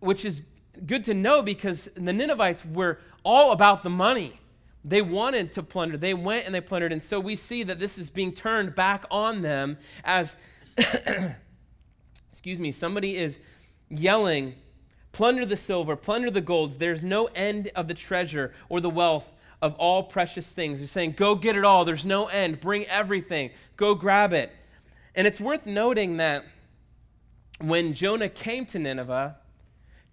which 0.00 0.24
is 0.24 0.42
good 0.84 1.04
to 1.04 1.14
know 1.14 1.42
because 1.42 1.88
the 1.94 2.12
Ninevites 2.12 2.64
were 2.66 2.98
all 3.24 3.52
about 3.52 3.82
the 3.82 3.90
money. 3.90 4.38
They 4.86 5.02
wanted 5.02 5.52
to 5.54 5.64
plunder. 5.64 5.96
They 5.96 6.14
went 6.14 6.46
and 6.46 6.54
they 6.54 6.60
plundered. 6.60 6.92
And 6.92 7.02
so 7.02 7.18
we 7.18 7.34
see 7.34 7.64
that 7.64 7.80
this 7.80 7.98
is 7.98 8.08
being 8.08 8.32
turned 8.32 8.76
back 8.76 9.04
on 9.10 9.42
them 9.42 9.78
as 10.04 10.36
excuse 12.30 12.60
me, 12.60 12.70
somebody 12.70 13.16
is 13.16 13.40
yelling, 13.88 14.54
plunder 15.10 15.44
the 15.44 15.56
silver, 15.56 15.96
plunder 15.96 16.30
the 16.30 16.40
golds. 16.40 16.76
There's 16.76 17.02
no 17.02 17.26
end 17.34 17.70
of 17.74 17.88
the 17.88 17.94
treasure 17.94 18.52
or 18.68 18.80
the 18.80 18.90
wealth 18.90 19.26
of 19.60 19.74
all 19.74 20.04
precious 20.04 20.52
things. 20.52 20.78
They're 20.78 20.86
saying, 20.86 21.14
go 21.16 21.34
get 21.34 21.56
it 21.56 21.64
all. 21.64 21.84
There's 21.84 22.06
no 22.06 22.26
end. 22.26 22.60
Bring 22.60 22.86
everything. 22.86 23.50
Go 23.76 23.96
grab 23.96 24.32
it. 24.32 24.52
And 25.16 25.26
it's 25.26 25.40
worth 25.40 25.66
noting 25.66 26.18
that 26.18 26.44
when 27.60 27.94
Jonah 27.94 28.28
came 28.28 28.66
to 28.66 28.78
Nineveh, 28.78 29.36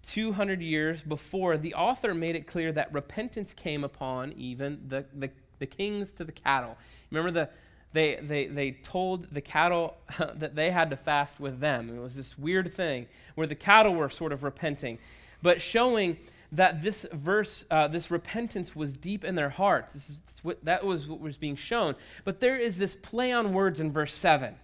200 0.04 0.60
years 0.60 1.02
before, 1.02 1.56
the 1.56 1.74
author 1.74 2.14
made 2.14 2.36
it 2.36 2.46
clear 2.46 2.72
that 2.72 2.92
repentance 2.92 3.52
came 3.52 3.84
upon 3.84 4.32
even 4.32 4.80
the, 4.88 5.04
the, 5.14 5.30
the 5.58 5.66
kings 5.66 6.12
to 6.14 6.24
the 6.24 6.32
cattle. 6.32 6.76
Remember 7.10 7.30
the, 7.30 7.48
they, 7.92 8.16
they, 8.22 8.46
they 8.46 8.72
told 8.72 9.32
the 9.32 9.40
cattle 9.40 9.96
that 10.34 10.54
they 10.54 10.70
had 10.70 10.90
to 10.90 10.96
fast 10.96 11.40
with 11.40 11.60
them. 11.60 11.96
It 11.96 12.00
was 12.00 12.14
this 12.14 12.38
weird 12.38 12.74
thing 12.74 13.06
where 13.34 13.46
the 13.46 13.54
cattle 13.54 13.94
were 13.94 14.10
sort 14.10 14.32
of 14.32 14.42
repenting, 14.42 14.98
but 15.42 15.60
showing 15.60 16.18
that 16.52 16.82
this 16.82 17.06
verse, 17.12 17.64
uh, 17.70 17.88
this 17.88 18.10
repentance 18.10 18.76
was 18.76 18.96
deep 18.96 19.24
in 19.24 19.34
their 19.34 19.48
hearts. 19.48 19.92
This 19.94 20.10
is, 20.10 20.22
what, 20.42 20.64
that 20.64 20.84
was 20.84 21.08
what 21.08 21.20
was 21.20 21.36
being 21.36 21.56
shown. 21.56 21.96
But 22.24 22.40
there 22.40 22.56
is 22.56 22.76
this 22.76 22.94
play 22.94 23.32
on 23.32 23.52
words 23.52 23.80
in 23.80 23.90
verse 23.90 24.14
7 24.14 24.54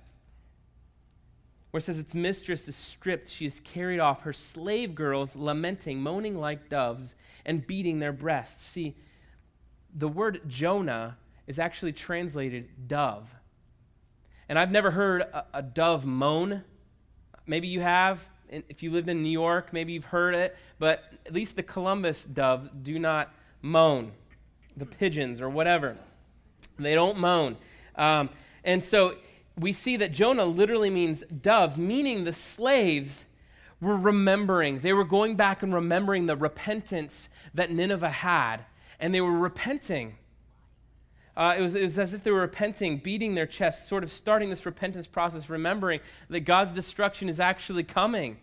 where 1.70 1.78
it 1.78 1.82
says 1.82 1.98
its 1.98 2.14
mistress 2.14 2.66
is 2.66 2.76
stripped, 2.76 3.28
she 3.28 3.46
is 3.46 3.60
carried 3.60 4.00
off, 4.00 4.22
her 4.22 4.32
slave 4.32 4.94
girls 4.94 5.36
lamenting, 5.36 6.00
moaning 6.00 6.38
like 6.38 6.68
doves, 6.68 7.14
and 7.46 7.66
beating 7.66 8.00
their 8.00 8.12
breasts. 8.12 8.64
See, 8.64 8.96
the 9.94 10.08
word 10.08 10.40
Jonah 10.48 11.16
is 11.46 11.58
actually 11.58 11.92
translated 11.92 12.88
dove. 12.88 13.28
And 14.48 14.58
I've 14.58 14.70
never 14.72 14.90
heard 14.90 15.22
a, 15.22 15.44
a 15.54 15.62
dove 15.62 16.04
moan. 16.04 16.64
Maybe 17.46 17.68
you 17.68 17.80
have. 17.80 18.28
If 18.48 18.82
you 18.82 18.90
lived 18.90 19.08
in 19.08 19.22
New 19.22 19.30
York, 19.30 19.72
maybe 19.72 19.92
you've 19.92 20.04
heard 20.04 20.34
it. 20.34 20.56
But 20.80 21.04
at 21.24 21.32
least 21.32 21.54
the 21.54 21.62
Columbus 21.62 22.24
doves 22.24 22.68
do 22.82 22.98
not 22.98 23.32
moan. 23.62 24.10
The 24.76 24.86
pigeons 24.86 25.40
or 25.40 25.48
whatever. 25.48 25.96
They 26.80 26.94
don't 26.94 27.18
moan. 27.18 27.56
Um, 27.94 28.30
and 28.64 28.82
so 28.82 29.14
we 29.60 29.72
see 29.72 29.96
that 29.98 30.12
Jonah 30.12 30.44
literally 30.44 30.90
means 30.90 31.22
doves, 31.24 31.76
meaning 31.76 32.24
the 32.24 32.32
slaves 32.32 33.24
were 33.80 33.96
remembering. 33.96 34.80
They 34.80 34.92
were 34.92 35.04
going 35.04 35.36
back 35.36 35.62
and 35.62 35.74
remembering 35.74 36.26
the 36.26 36.36
repentance 36.36 37.28
that 37.54 37.70
Nineveh 37.70 38.10
had. 38.10 38.58
And 38.98 39.14
they 39.14 39.20
were 39.20 39.36
repenting. 39.36 40.16
Uh, 41.36 41.54
it, 41.58 41.62
was, 41.62 41.74
it 41.74 41.82
was 41.82 41.98
as 41.98 42.12
if 42.12 42.22
they 42.22 42.30
were 42.30 42.40
repenting, 42.40 42.98
beating 42.98 43.34
their 43.34 43.46
chests, 43.46 43.88
sort 43.88 44.02
of 44.02 44.10
starting 44.10 44.50
this 44.50 44.66
repentance 44.66 45.06
process, 45.06 45.48
remembering 45.48 46.00
that 46.28 46.40
God's 46.40 46.72
destruction 46.72 47.28
is 47.28 47.40
actually 47.40 47.84
coming. 47.84 48.38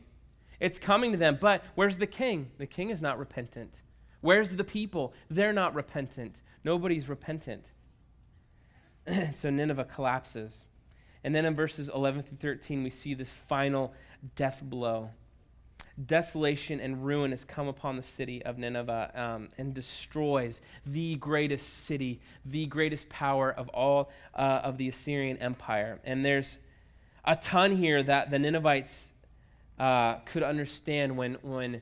It's 0.60 0.80
coming 0.80 1.12
to 1.12 1.17
them. 1.17 1.38
But 1.39 1.63
where's 1.75 1.97
the 1.97 2.08
king? 2.08 2.49
The 2.58 2.65
king 2.65 2.89
is 2.89 3.01
not 3.01 3.19
repentant. 3.19 3.82
Where's 4.21 4.56
the 4.56 4.63
people? 4.63 5.13
They're 5.30 5.53
not 5.53 5.75
repentant. 5.75 6.41
Nobody's 6.63 7.08
repentant. 7.08 7.71
so 9.34 9.49
Nineveh 9.49 9.86
collapses. 9.86 10.65
And 11.23 11.36
then 11.36 11.45
in 11.45 11.56
verses 11.56 11.89
11 11.89 12.23
through 12.23 12.38
13, 12.38 12.84
we 12.84 12.89
see 12.89 13.13
this 13.13 13.32
final 13.32 13.93
death 14.36 14.62
blow 14.63 15.12
desolation 16.06 16.80
and 16.80 17.03
ruin 17.03 17.32
has 17.32 17.43
come 17.43 17.67
upon 17.67 17.95
the 17.95 18.03
city 18.03 18.43
of 18.45 18.58
Nineveh 18.58 19.12
um, 19.15 19.49
and 19.58 19.73
destroys 19.73 20.62
the 20.86 21.15
greatest 21.15 21.86
city, 21.86 22.19
the 22.45 22.67
greatest 22.67 23.10
power 23.10 23.51
of 23.51 23.67
all 23.69 24.12
uh, 24.36 24.62
of 24.63 24.77
the 24.77 24.88
Assyrian 24.88 25.38
Empire. 25.38 25.99
And 26.03 26.23
there's 26.23 26.58
a 27.25 27.36
ton 27.36 27.75
here 27.75 28.03
that 28.03 28.30
the 28.30 28.38
Ninevites 28.38 29.10
uh, 29.80 30.15
could 30.25 30.43
understand 30.43 31.17
when, 31.17 31.36
when, 31.41 31.82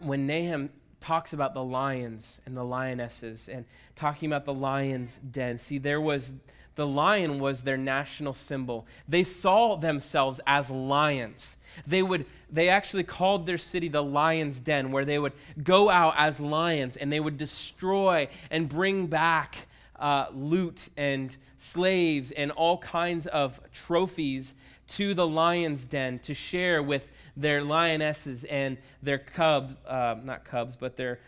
when 0.00 0.26
Nahum 0.26 0.70
talks 1.00 1.32
about 1.32 1.54
the 1.54 1.64
lions 1.64 2.40
and 2.44 2.56
the 2.56 2.64
lionesses 2.64 3.48
and 3.48 3.64
talking 3.94 4.28
about 4.28 4.44
the 4.44 4.54
lion's 4.54 5.18
den. 5.30 5.56
See, 5.56 5.78
there 5.78 6.00
was 6.00 6.32
the 6.78 6.86
lion 6.86 7.40
was 7.40 7.62
their 7.62 7.76
national 7.76 8.32
symbol. 8.32 8.86
They 9.08 9.24
saw 9.24 9.74
themselves 9.74 10.40
as 10.46 10.70
lions. 10.70 11.56
They 11.88 12.04
would 12.04 12.24
they 12.52 12.68
actually 12.68 13.02
called 13.02 13.46
their 13.46 13.58
city 13.58 13.88
the 13.88 14.02
lion's 14.02 14.60
den 14.60 14.92
where 14.92 15.04
they 15.04 15.18
would 15.18 15.32
go 15.60 15.90
out 15.90 16.14
as 16.16 16.38
lions 16.38 16.96
and 16.96 17.12
they 17.12 17.18
would 17.18 17.36
destroy 17.36 18.28
and 18.52 18.68
bring 18.68 19.08
back 19.08 19.66
uh, 19.98 20.26
loot 20.32 20.88
and 20.96 21.36
slaves 21.56 22.30
and 22.30 22.52
all 22.52 22.78
kinds 22.78 23.26
of 23.26 23.60
trophies 23.72 24.54
to 24.86 25.14
the 25.14 25.26
lion's 25.26 25.82
den 25.82 26.20
to 26.20 26.32
share 26.32 26.80
with 26.80 27.08
their 27.36 27.64
lionesses 27.64 28.44
and 28.44 28.78
their 29.02 29.18
cubs, 29.18 29.74
uh, 29.84 30.14
not 30.22 30.44
cubs, 30.44 30.76
but 30.76 30.96
their 30.96 31.18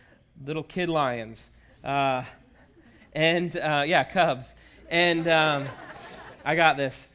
little 0.47 0.63
kid 0.63 0.89
lions. 0.89 1.51
Uh, 1.83 2.23
and 3.13 3.57
uh, 3.57 3.83
yeah, 3.85 4.05
cubs. 4.05 4.53
And 4.91 5.29
um, 5.29 5.69
I 6.45 6.57
got 6.57 6.77
this. 6.77 7.07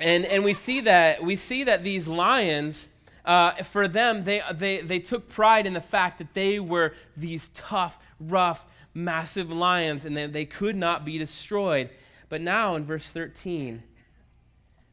And, 0.00 0.24
and 0.24 0.42
we 0.42 0.54
see 0.54 0.80
that 0.80 1.22
we 1.22 1.36
see 1.36 1.64
that 1.64 1.82
these 1.82 2.08
lions, 2.08 2.88
uh, 3.26 3.62
for 3.62 3.86
them, 3.86 4.24
they, 4.24 4.42
they, 4.54 4.80
they 4.80 4.98
took 4.98 5.28
pride 5.28 5.66
in 5.66 5.74
the 5.74 5.80
fact 5.82 6.16
that 6.18 6.32
they 6.32 6.58
were 6.58 6.94
these 7.14 7.50
tough, 7.50 7.98
rough, 8.18 8.64
massive 8.94 9.50
lions 9.50 10.06
and 10.06 10.16
that 10.16 10.32
they 10.32 10.46
could 10.46 10.76
not 10.76 11.04
be 11.04 11.18
destroyed. 11.18 11.90
But 12.30 12.40
now 12.40 12.76
in 12.76 12.86
verse 12.86 13.10
13, 13.10 13.82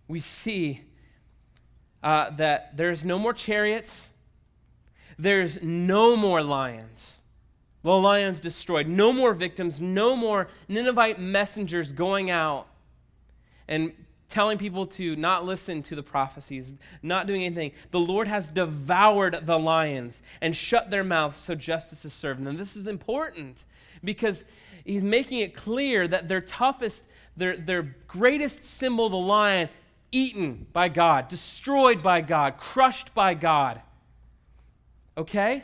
we 0.09 0.19
see 0.19 0.81
uh, 2.03 2.31
that 2.31 2.75
there's 2.75 3.05
no 3.05 3.17
more 3.17 3.33
chariots, 3.33 4.09
there's 5.17 5.61
no 5.61 6.17
more 6.17 6.43
lions. 6.43 7.16
The 7.87 7.93
lions 7.93 8.41
destroyed. 8.41 8.89
No 8.89 9.13
more 9.13 9.33
victims, 9.33 9.79
no 9.79 10.13
more 10.13 10.49
Ninevite 10.67 11.21
messengers 11.21 11.93
going 11.93 12.29
out 12.29 12.67
and 13.65 13.93
telling 14.27 14.57
people 14.57 14.87
to 14.87 15.15
not 15.15 15.45
listen 15.45 15.81
to 15.83 15.95
the 15.95 16.03
prophecies, 16.03 16.73
not 17.01 17.27
doing 17.27 17.45
anything. 17.45 17.71
The 17.91 18.01
Lord 18.01 18.27
has 18.27 18.51
devoured 18.51 19.45
the 19.45 19.57
lions 19.57 20.21
and 20.41 20.53
shut 20.53 20.89
their 20.89 21.05
mouths 21.05 21.37
so 21.37 21.55
justice 21.55 22.03
is 22.03 22.11
served. 22.11 22.41
And 22.41 22.59
this 22.59 22.75
is 22.75 22.89
important 22.89 23.63
because 24.03 24.43
he's 24.83 25.01
making 25.01 25.39
it 25.39 25.55
clear 25.55 26.09
that 26.09 26.27
their 26.27 26.41
toughest, 26.41 27.05
their, 27.37 27.55
their 27.55 27.95
greatest 28.05 28.65
symbol, 28.65 29.07
the 29.07 29.15
lion, 29.15 29.69
eaten 30.11 30.67
by 30.73 30.89
God, 30.89 31.29
destroyed 31.29 32.03
by 32.03 32.19
God, 32.19 32.57
crushed 32.57 33.13
by 33.13 33.33
God. 33.33 33.81
Okay? 35.17 35.63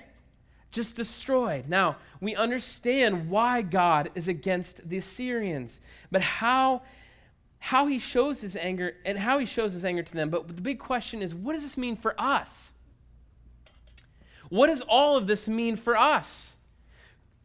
Just 0.74 0.98
destroyed. 0.98 1.70
Now, 1.70 1.96
we 2.20 2.36
understand 2.36 3.30
why 3.30 3.62
God 3.62 4.10
is 4.16 4.28
against 4.28 4.90
the 4.90 4.98
Assyrians, 4.98 5.80
but 6.12 6.22
how 6.22 6.82
how 7.60 7.88
he 7.88 7.98
shows 7.98 8.42
his 8.42 8.58
anger 8.58 8.96
and 9.06 9.18
how 9.18 9.40
he 9.40 9.46
shows 9.46 9.72
his 9.72 9.86
anger 9.86 10.04
to 10.04 10.14
them. 10.14 10.30
But 10.30 10.50
the 10.54 10.62
big 10.62 10.80
question 10.80 11.22
is 11.22 11.34
what 11.34 11.54
does 11.54 11.64
this 11.64 11.78
mean 11.78 11.96
for 11.96 12.14
us? 12.20 12.74
What 14.50 14.68
does 14.68 14.82
all 14.82 15.16
of 15.16 15.28
this 15.28 15.48
mean 15.48 15.78
for 15.78 15.96
us? 15.96 16.56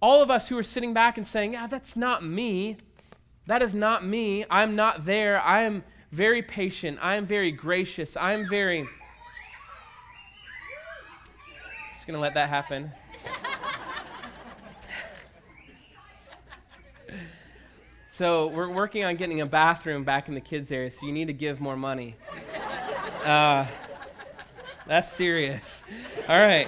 All 0.01 0.23
of 0.23 0.31
us 0.31 0.49
who 0.49 0.59
are 0.59 0.63
sitting 0.65 0.93
back 0.93 1.19
and 1.19 1.27
saying, 1.27 1.53
Yeah, 1.53 1.67
that's 1.67 1.97
not 1.97 2.25
me. 2.25 2.79
That 3.47 3.63
is 3.63 3.75
not 3.75 4.05
me. 4.05 4.45
I'm 4.51 4.75
not 4.75 5.05
there. 5.05 5.41
I 5.41 5.63
am 5.63 5.85
very 6.13 6.43
patient. 6.43 6.99
I 7.01 7.17
am 7.17 7.27
very 7.27 7.53
gracious. 7.53 8.17
I 8.17 8.33
am 8.33 8.49
very. 8.49 8.89
Just 11.95 12.07
going 12.07 12.17
to 12.17 12.21
let 12.21 12.35
that 12.35 12.49
happen. 12.49 12.91
So 18.19 18.49
we're 18.49 18.69
working 18.69 19.05
on 19.05 19.15
getting 19.15 19.43
a 19.43 19.47
bathroom 19.47 20.03
back 20.03 20.27
in 20.27 20.35
the 20.35 20.41
kids' 20.41 20.73
area, 20.73 20.91
so 20.91 21.07
you 21.07 21.13
need 21.13 21.29
to 21.29 21.33
give 21.33 21.61
more 21.61 21.77
money. 21.77 22.17
Uh, 23.25 23.65
that's 24.89 25.13
serious. 25.13 25.85
All 26.27 26.41
right. 26.41 26.67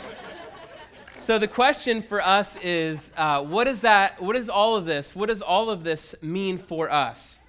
So 1.16 1.40
the 1.40 1.48
question 1.48 2.02
for 2.02 2.24
us 2.24 2.56
is, 2.62 3.10
uh, 3.16 3.42
what 3.42 3.66
is 3.66 3.80
that? 3.80 4.22
What 4.22 4.36
is 4.36 4.48
all 4.48 4.76
of 4.76 4.84
this? 4.84 5.14
What 5.16 5.28
does 5.28 5.42
all 5.42 5.70
of 5.70 5.82
this 5.82 6.14
mean 6.22 6.56
for 6.56 6.88
us? 6.88 7.40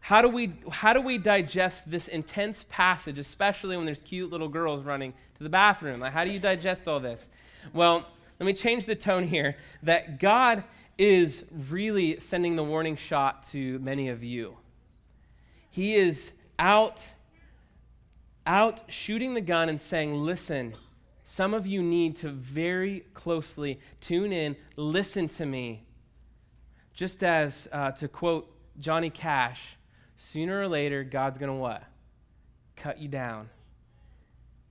How 0.00 0.20
do 0.20 0.28
we 0.28 0.52
how 0.70 0.92
do 0.92 1.00
we 1.00 1.16
digest 1.16 1.90
this 1.90 2.08
intense 2.08 2.66
passage, 2.68 3.18
especially 3.18 3.78
when 3.78 3.86
there's 3.86 4.02
cute 4.02 4.30
little 4.30 4.48
girls 4.48 4.84
running 4.84 5.14
to 5.38 5.42
the 5.42 5.48
bathroom? 5.48 6.00
Like, 6.00 6.12
how 6.12 6.24
do 6.24 6.30
you 6.30 6.38
digest 6.38 6.86
all 6.86 7.00
this? 7.00 7.30
Well, 7.72 8.06
let 8.38 8.46
me 8.46 8.52
change 8.52 8.86
the 8.86 8.94
tone 8.94 9.26
here. 9.26 9.56
That 9.82 10.18
God 10.20 10.64
is 10.98 11.44
really 11.70 12.20
sending 12.20 12.56
the 12.56 12.64
warning 12.64 12.96
shot 12.96 13.44
to 13.48 13.78
many 13.80 14.08
of 14.08 14.24
you. 14.24 14.56
He 15.70 15.94
is 15.94 16.32
out 16.58 17.06
out 18.46 18.82
shooting 18.88 19.34
the 19.34 19.40
gun 19.40 19.68
and 19.68 19.80
saying, 19.80 20.14
"Listen, 20.14 20.74
some 21.24 21.52
of 21.52 21.66
you 21.66 21.82
need 21.82 22.16
to 22.16 22.30
very 22.30 23.00
closely 23.12 23.80
tune 24.00 24.32
in, 24.32 24.56
listen 24.76 25.28
to 25.28 25.44
me." 25.44 25.84
Just 26.94 27.22
as 27.22 27.68
uh, 27.72 27.90
to 27.92 28.08
quote 28.08 28.50
Johnny 28.78 29.10
Cash, 29.10 29.76
sooner 30.16 30.60
or 30.60 30.68
later 30.68 31.04
God's 31.04 31.38
going 31.38 31.50
to 31.52 31.58
what? 31.58 31.82
Cut 32.76 32.98
you 32.98 33.08
down. 33.08 33.50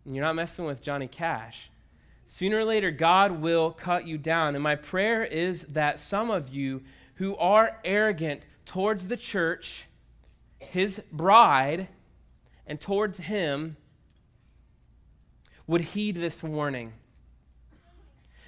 And 0.06 0.16
you're 0.16 0.26
not 0.26 0.36
messing 0.36 0.66
with 0.66 0.82
Johnny 0.82 1.08
Cash. 1.08 1.70
Sooner 2.28 2.60
or 2.60 2.66
later, 2.66 2.92
God 2.92 3.42
will 3.42 3.72
cut 3.72 4.08
you 4.08 4.18
down. 4.18 4.56
And 4.56 4.64
my 4.64 4.76
prayer 4.76 5.24
is 5.24 5.64
that 5.70 6.00
some 6.00 6.30
of 6.30 6.50
you 6.50 6.82
who 7.16 7.36
are 7.38 7.80
arrogant 7.84 8.42
towards 8.66 9.08
the 9.08 9.18
church, 9.18 9.86
his 10.60 11.02
bride, 11.12 11.88
and 12.66 12.82
towards 12.82 13.20
him, 13.20 13.78
would 15.68 15.82
heed 15.82 16.16
this 16.16 16.42
warning. 16.44 16.94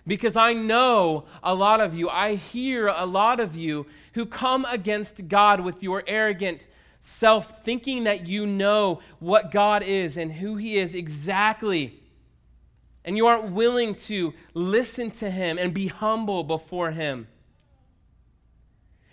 Because 0.05 0.37
I 0.37 0.53
know 0.53 1.25
a 1.43 1.53
lot 1.53 1.81
of 1.81 1.93
you, 1.93 2.09
I 2.09 2.35
hear 2.35 2.87
a 2.87 3.05
lot 3.05 3.39
of 3.39 3.55
you 3.55 3.85
who 4.13 4.25
come 4.25 4.65
against 4.65 5.27
God 5.27 5.59
with 5.59 5.83
your 5.83 6.03
arrogant 6.07 6.65
self, 7.01 7.63
thinking 7.63 8.05
that 8.05 8.25
you 8.25 8.45
know 8.45 9.01
what 9.19 9.51
God 9.51 9.83
is 9.83 10.17
and 10.17 10.31
who 10.31 10.55
He 10.55 10.77
is 10.77 10.95
exactly 10.95 12.01
and 13.07 13.15
you 13.15 13.25
aren't 13.25 13.51
willing 13.51 13.95
to 13.95 14.33
listen 14.53 15.09
to 15.09 15.31
Him 15.31 15.57
and 15.57 15.73
be 15.73 15.87
humble 15.87 16.43
before 16.43 16.91
Him. 16.91 17.29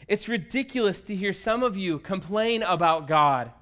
It's 0.08 0.28
ridiculous 0.28 1.00
to 1.02 1.14
hear 1.14 1.32
some 1.32 1.62
of 1.62 1.76
you 1.76 2.00
complain 2.00 2.64
about 2.64 3.06
God, 3.06 3.52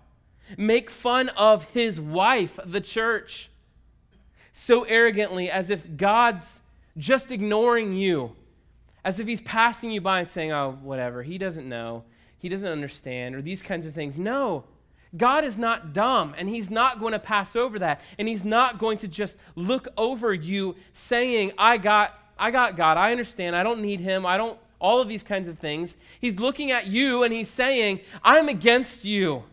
make 0.57 0.89
fun 0.89 1.29
of 1.31 1.65
His 1.65 2.01
wife, 2.01 2.59
the 2.65 2.81
church, 2.81 3.51
so 4.55 4.85
arrogantly 4.85 5.51
as 5.51 5.69
if 5.69 5.99
God's 5.99 6.61
just 6.97 7.31
ignoring 7.31 7.93
you, 7.93 8.35
as 9.05 9.21
if 9.21 9.27
He's 9.27 9.43
passing 9.43 9.91
you 9.91 10.01
by 10.01 10.21
and 10.21 10.29
saying, 10.29 10.51
oh, 10.51 10.79
whatever, 10.83 11.23
He 11.23 11.37
doesn't 11.37 11.69
know, 11.69 12.05
He 12.39 12.49
doesn't 12.49 12.67
understand, 12.67 13.35
or 13.35 13.43
these 13.43 13.61
kinds 13.61 13.85
of 13.85 13.93
things. 13.95 14.17
No. 14.17 14.65
God 15.17 15.45
is 15.45 15.59
not 15.59 15.93
dumb, 15.93 16.35
and 16.39 16.49
He's 16.49 16.71
not 16.71 16.99
going 16.99 17.13
to 17.13 17.19
pass 17.19 17.55
over 17.55 17.79
that. 17.81 18.01
And 18.19 18.27
He's 18.27 18.45
not 18.45 18.79
going 18.79 18.99
to 18.99 19.09
just 19.09 19.37
look 19.55 19.89
over 19.97 20.33
you 20.33 20.77
saying, 20.93 21.53
I 21.59 21.77
got, 21.77 22.19
I 22.39 22.51
got 22.51 22.77
God. 22.77 22.97
I 22.97 23.13
understand. 23.13 23.55
I 23.55 23.63
don't 23.63 23.83
need 23.83 24.01
Him. 24.01 24.25
I 24.25 24.37
don't, 24.37 24.59
all 24.79 25.01
of 25.01 25.09
these 25.09 25.23
kinds 25.23 25.49
of 25.49 25.59
things. 25.59 25.97
He's 26.21 26.39
looking 26.39 26.71
at 26.71 26.87
you 26.87 27.23
and 27.23 27.33
He's 27.33 27.49
saying, 27.49 28.01
I'm 28.23 28.49
against 28.49 29.05
you. 29.05 29.45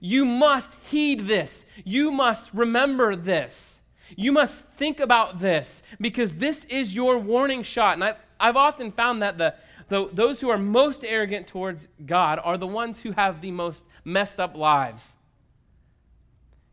You 0.00 0.24
must 0.24 0.72
heed 0.88 1.26
this. 1.26 1.64
You 1.84 2.12
must 2.12 2.52
remember 2.54 3.16
this. 3.16 3.80
You 4.16 4.32
must 4.32 4.64
think 4.76 5.00
about 5.00 5.40
this 5.40 5.82
because 6.00 6.34
this 6.34 6.64
is 6.66 6.94
your 6.94 7.18
warning 7.18 7.62
shot. 7.62 7.94
And 7.94 8.04
I, 8.04 8.14
I've 8.38 8.56
often 8.56 8.92
found 8.92 9.22
that 9.22 9.38
the, 9.38 9.54
the, 9.90 10.08
those 10.12 10.40
who 10.40 10.48
are 10.48 10.56
most 10.56 11.04
arrogant 11.04 11.48
towards 11.48 11.88
God 12.06 12.38
are 12.42 12.56
the 12.56 12.66
ones 12.66 13.00
who 13.00 13.10
have 13.10 13.40
the 13.40 13.50
most 13.50 13.84
messed 14.04 14.38
up 14.38 14.56
lives. 14.56 15.12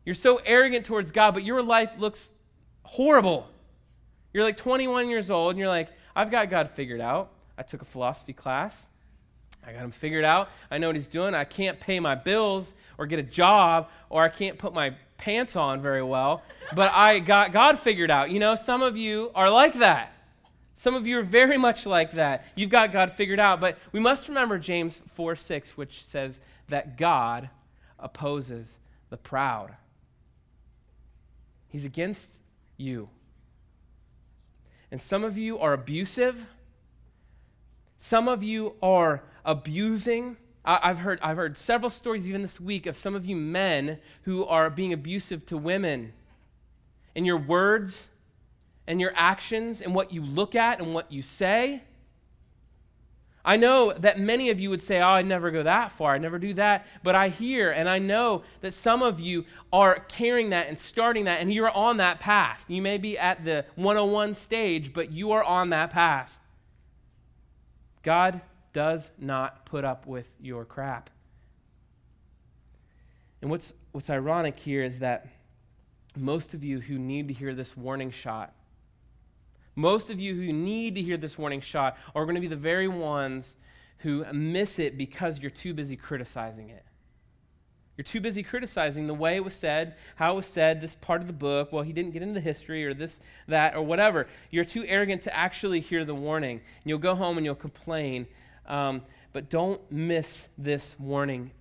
You're 0.06 0.14
so 0.14 0.40
arrogant 0.46 0.86
towards 0.86 1.10
God, 1.10 1.34
but 1.34 1.42
your 1.42 1.60
life 1.60 1.90
looks 1.98 2.30
horrible. 2.84 3.48
You're 4.32 4.44
like 4.44 4.56
21 4.56 5.10
years 5.10 5.30
old, 5.30 5.50
and 5.50 5.58
you're 5.58 5.68
like, 5.68 5.88
I've 6.14 6.30
got 6.30 6.48
God 6.48 6.70
figured 6.70 7.00
out. 7.00 7.30
I 7.58 7.62
took 7.62 7.82
a 7.82 7.84
philosophy 7.84 8.32
class. 8.32 8.86
I 9.66 9.72
got 9.72 9.82
him 9.82 9.90
figured 9.90 10.24
out. 10.24 10.48
I 10.70 10.78
know 10.78 10.86
what 10.86 10.96
he's 10.96 11.08
doing. 11.08 11.34
I 11.34 11.44
can't 11.44 11.78
pay 11.78 11.98
my 11.98 12.14
bills 12.14 12.74
or 12.98 13.06
get 13.06 13.18
a 13.18 13.24
job, 13.24 13.88
or 14.10 14.22
I 14.22 14.28
can't 14.28 14.56
put 14.56 14.72
my 14.72 14.94
pants 15.18 15.56
on 15.56 15.82
very 15.82 16.04
well, 16.04 16.44
but 16.74 16.92
I 16.92 17.18
got 17.18 17.52
God 17.52 17.80
figured 17.80 18.12
out. 18.12 18.30
You 18.30 18.38
know, 18.38 18.54
some 18.54 18.80
of 18.80 18.96
you 18.96 19.32
are 19.34 19.50
like 19.50 19.74
that. 19.74 20.12
Some 20.78 20.94
of 20.94 21.08
you 21.08 21.18
are 21.18 21.24
very 21.24 21.58
much 21.68 21.86
like 21.86 22.12
that. 22.12 22.44
You've 22.54 22.70
got 22.70 22.92
God 22.92 23.12
figured 23.12 23.40
out. 23.40 23.60
But 23.60 23.78
we 23.90 23.98
must 23.98 24.28
remember 24.28 24.60
James 24.60 25.02
4 25.14 25.34
6, 25.34 25.76
which 25.76 26.06
says 26.06 26.38
that 26.68 26.96
God 26.96 27.50
opposes 27.98 28.78
the 29.10 29.16
proud. 29.16 29.74
He's 31.66 31.84
against 31.84 32.30
you. 32.76 33.08
And 34.92 35.02
some 35.02 35.24
of 35.24 35.36
you 35.36 35.58
are 35.58 35.72
abusive. 35.72 36.46
Some 37.96 38.28
of 38.28 38.44
you 38.44 38.76
are 38.80 39.24
abusing. 39.44 40.36
I've 40.64 41.00
heard, 41.00 41.18
I've 41.22 41.38
heard 41.38 41.58
several 41.58 41.90
stories 41.90 42.28
even 42.28 42.42
this 42.42 42.60
week 42.60 42.86
of 42.86 42.96
some 42.96 43.16
of 43.16 43.26
you 43.26 43.34
men 43.34 43.98
who 44.22 44.44
are 44.44 44.70
being 44.70 44.92
abusive 44.92 45.44
to 45.46 45.58
women 45.58 46.12
in 47.16 47.24
your 47.24 47.38
words 47.38 48.10
and 48.88 49.00
your 49.00 49.12
actions 49.14 49.82
and 49.82 49.94
what 49.94 50.12
you 50.12 50.24
look 50.24 50.56
at 50.56 50.80
and 50.80 50.94
what 50.94 51.12
you 51.12 51.22
say. 51.22 51.82
I 53.44 53.56
know 53.56 53.92
that 53.92 54.18
many 54.18 54.48
of 54.48 54.58
you 54.58 54.70
would 54.70 54.82
say, 54.82 55.00
Oh, 55.00 55.08
I 55.08 55.22
never 55.22 55.50
go 55.50 55.62
that 55.62 55.92
far, 55.92 56.14
I 56.14 56.18
never 56.18 56.38
do 56.38 56.54
that. 56.54 56.86
But 57.04 57.14
I 57.14 57.28
hear 57.28 57.70
and 57.70 57.88
I 57.88 57.98
know 57.98 58.42
that 58.62 58.72
some 58.72 59.02
of 59.02 59.20
you 59.20 59.44
are 59.72 60.00
carrying 60.08 60.50
that 60.50 60.68
and 60.68 60.78
starting 60.78 61.26
that, 61.26 61.40
and 61.40 61.52
you're 61.52 61.70
on 61.70 61.98
that 61.98 62.18
path. 62.18 62.64
You 62.66 62.80
may 62.80 62.96
be 62.96 63.18
at 63.18 63.44
the 63.44 63.66
101 63.76 64.34
stage, 64.34 64.92
but 64.92 65.12
you 65.12 65.32
are 65.32 65.44
on 65.44 65.70
that 65.70 65.90
path. 65.90 66.36
God 68.02 68.40
does 68.72 69.10
not 69.18 69.66
put 69.66 69.84
up 69.84 70.06
with 70.06 70.28
your 70.40 70.64
crap. 70.64 71.10
And 73.42 73.50
what's, 73.50 73.74
what's 73.92 74.08
ironic 74.08 74.58
here 74.58 74.82
is 74.82 75.00
that 75.00 75.28
most 76.16 76.54
of 76.54 76.64
you 76.64 76.80
who 76.80 76.98
need 76.98 77.28
to 77.28 77.34
hear 77.34 77.54
this 77.54 77.76
warning 77.76 78.10
shot 78.10 78.54
most 79.78 80.10
of 80.10 80.18
you 80.18 80.34
who 80.34 80.52
need 80.52 80.96
to 80.96 81.02
hear 81.02 81.16
this 81.16 81.38
warning 81.38 81.60
shot 81.60 81.96
are 82.12 82.24
going 82.24 82.34
to 82.34 82.40
be 82.40 82.48
the 82.48 82.56
very 82.56 82.88
ones 82.88 83.54
who 83.98 84.24
miss 84.32 84.80
it 84.80 84.98
because 84.98 85.38
you're 85.38 85.52
too 85.52 85.72
busy 85.72 85.94
criticizing 85.94 86.68
it. 86.68 86.84
You're 87.96 88.04
too 88.04 88.20
busy 88.20 88.42
criticizing 88.42 89.06
the 89.06 89.14
way 89.14 89.36
it 89.36 89.44
was 89.44 89.54
said, 89.54 89.94
how 90.16 90.32
it 90.32 90.36
was 90.36 90.46
said, 90.46 90.80
this 90.80 90.96
part 90.96 91.20
of 91.20 91.28
the 91.28 91.32
book. 91.32 91.72
Well, 91.72 91.84
he 91.84 91.92
didn't 91.92 92.10
get 92.10 92.22
into 92.22 92.34
the 92.34 92.40
history 92.40 92.84
or 92.84 92.92
this, 92.92 93.20
that, 93.46 93.76
or 93.76 93.82
whatever. 93.82 94.26
You're 94.50 94.64
too 94.64 94.84
arrogant 94.84 95.22
to 95.22 95.36
actually 95.36 95.78
hear 95.78 96.04
the 96.04 96.14
warning. 96.14 96.56
And 96.56 96.84
you'll 96.84 96.98
go 96.98 97.14
home 97.14 97.38
and 97.38 97.44
you'll 97.44 97.54
complain. 97.54 98.26
Um, 98.66 99.02
but 99.32 99.48
don't 99.48 99.80
miss 99.92 100.48
this 100.58 100.96
warning 100.98 101.52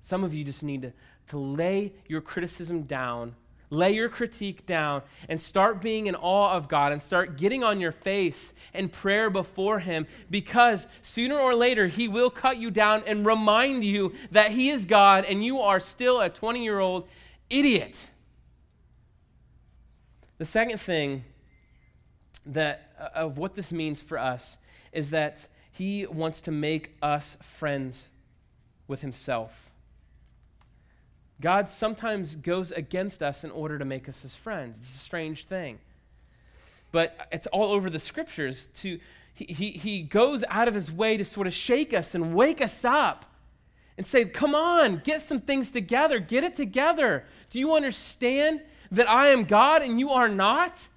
Some 0.00 0.24
of 0.24 0.32
you 0.32 0.44
just 0.44 0.62
need 0.62 0.82
to, 0.82 0.92
to 1.28 1.38
lay 1.38 1.92
your 2.06 2.20
criticism 2.20 2.82
down, 2.82 3.34
lay 3.70 3.92
your 3.92 4.08
critique 4.08 4.66
down, 4.66 5.02
and 5.28 5.40
start 5.40 5.80
being 5.80 6.06
in 6.06 6.14
awe 6.14 6.52
of 6.52 6.68
God 6.68 6.92
and 6.92 7.02
start 7.02 7.36
getting 7.36 7.64
on 7.64 7.80
your 7.80 7.92
face 7.92 8.54
in 8.72 8.88
prayer 8.88 9.30
before 9.30 9.78
Him 9.78 10.06
because 10.30 10.86
sooner 11.02 11.36
or 11.36 11.54
later 11.54 11.86
He 11.86 12.08
will 12.08 12.30
cut 12.30 12.58
you 12.58 12.70
down 12.70 13.02
and 13.06 13.26
remind 13.26 13.84
you 13.84 14.12
that 14.30 14.52
He 14.52 14.70
is 14.70 14.84
God 14.84 15.24
and 15.24 15.44
you 15.44 15.60
are 15.60 15.80
still 15.80 16.20
a 16.20 16.28
20 16.28 16.62
year 16.62 16.78
old 16.78 17.08
idiot. 17.50 18.08
The 20.38 20.44
second 20.44 20.78
thing 20.78 21.24
that, 22.44 22.92
uh, 23.00 23.08
of 23.14 23.38
what 23.38 23.54
this 23.54 23.72
means 23.72 24.00
for 24.00 24.18
us 24.18 24.58
is 24.92 25.10
that 25.10 25.48
He 25.72 26.06
wants 26.06 26.40
to 26.42 26.50
make 26.50 26.94
us 27.02 27.36
friends 27.42 28.08
with 28.86 29.00
Himself. 29.00 29.65
God 31.40 31.68
sometimes 31.68 32.36
goes 32.36 32.72
against 32.72 33.22
us 33.22 33.44
in 33.44 33.50
order 33.50 33.78
to 33.78 33.84
make 33.84 34.08
us 34.08 34.22
his 34.22 34.34
friends. 34.34 34.78
It's 34.78 34.94
a 34.94 34.98
strange 34.98 35.44
thing. 35.44 35.78
But 36.92 37.28
it's 37.30 37.46
all 37.48 37.72
over 37.72 37.90
the 37.90 37.98
scriptures 37.98 38.68
to 38.76 38.98
he, 39.36 39.44
he, 39.52 39.70
he 39.72 40.02
goes 40.02 40.44
out 40.48 40.66
of 40.66 40.74
his 40.74 40.90
way 40.90 41.18
to 41.18 41.24
sort 41.24 41.46
of 41.46 41.52
shake 41.52 41.92
us 41.92 42.14
and 42.14 42.34
wake 42.34 42.62
us 42.62 42.86
up 42.86 43.26
and 43.98 44.06
say, 44.06 44.24
Come 44.24 44.54
on, 44.54 45.02
get 45.04 45.20
some 45.20 45.42
things 45.42 45.70
together, 45.70 46.18
get 46.18 46.42
it 46.42 46.56
together. 46.56 47.24
Do 47.50 47.58
you 47.58 47.74
understand 47.74 48.62
that 48.90 49.08
I 49.10 49.28
am 49.28 49.44
God 49.44 49.82
and 49.82 50.00
you 50.00 50.10
are 50.10 50.28
not? 50.28 50.88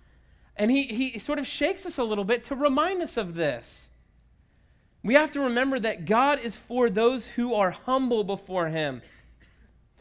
And 0.55 0.71
he, 0.71 0.83
he 0.83 1.19
sort 1.19 1.37
of 1.37 1.45
shakes 1.45 1.85
us 1.85 1.97
a 1.97 2.03
little 2.03 2.23
bit 2.23 2.45
to 2.45 2.55
remind 2.55 3.01
us 3.01 3.17
of 3.17 3.33
this. 3.33 3.89
We 5.03 5.15
have 5.15 5.31
to 5.31 5.41
remember 5.41 5.77
that 5.79 6.05
God 6.05 6.39
is 6.39 6.55
for 6.55 6.89
those 6.89 7.27
who 7.27 7.53
are 7.53 7.71
humble 7.71 8.23
before 8.23 8.67
him. 8.67 9.01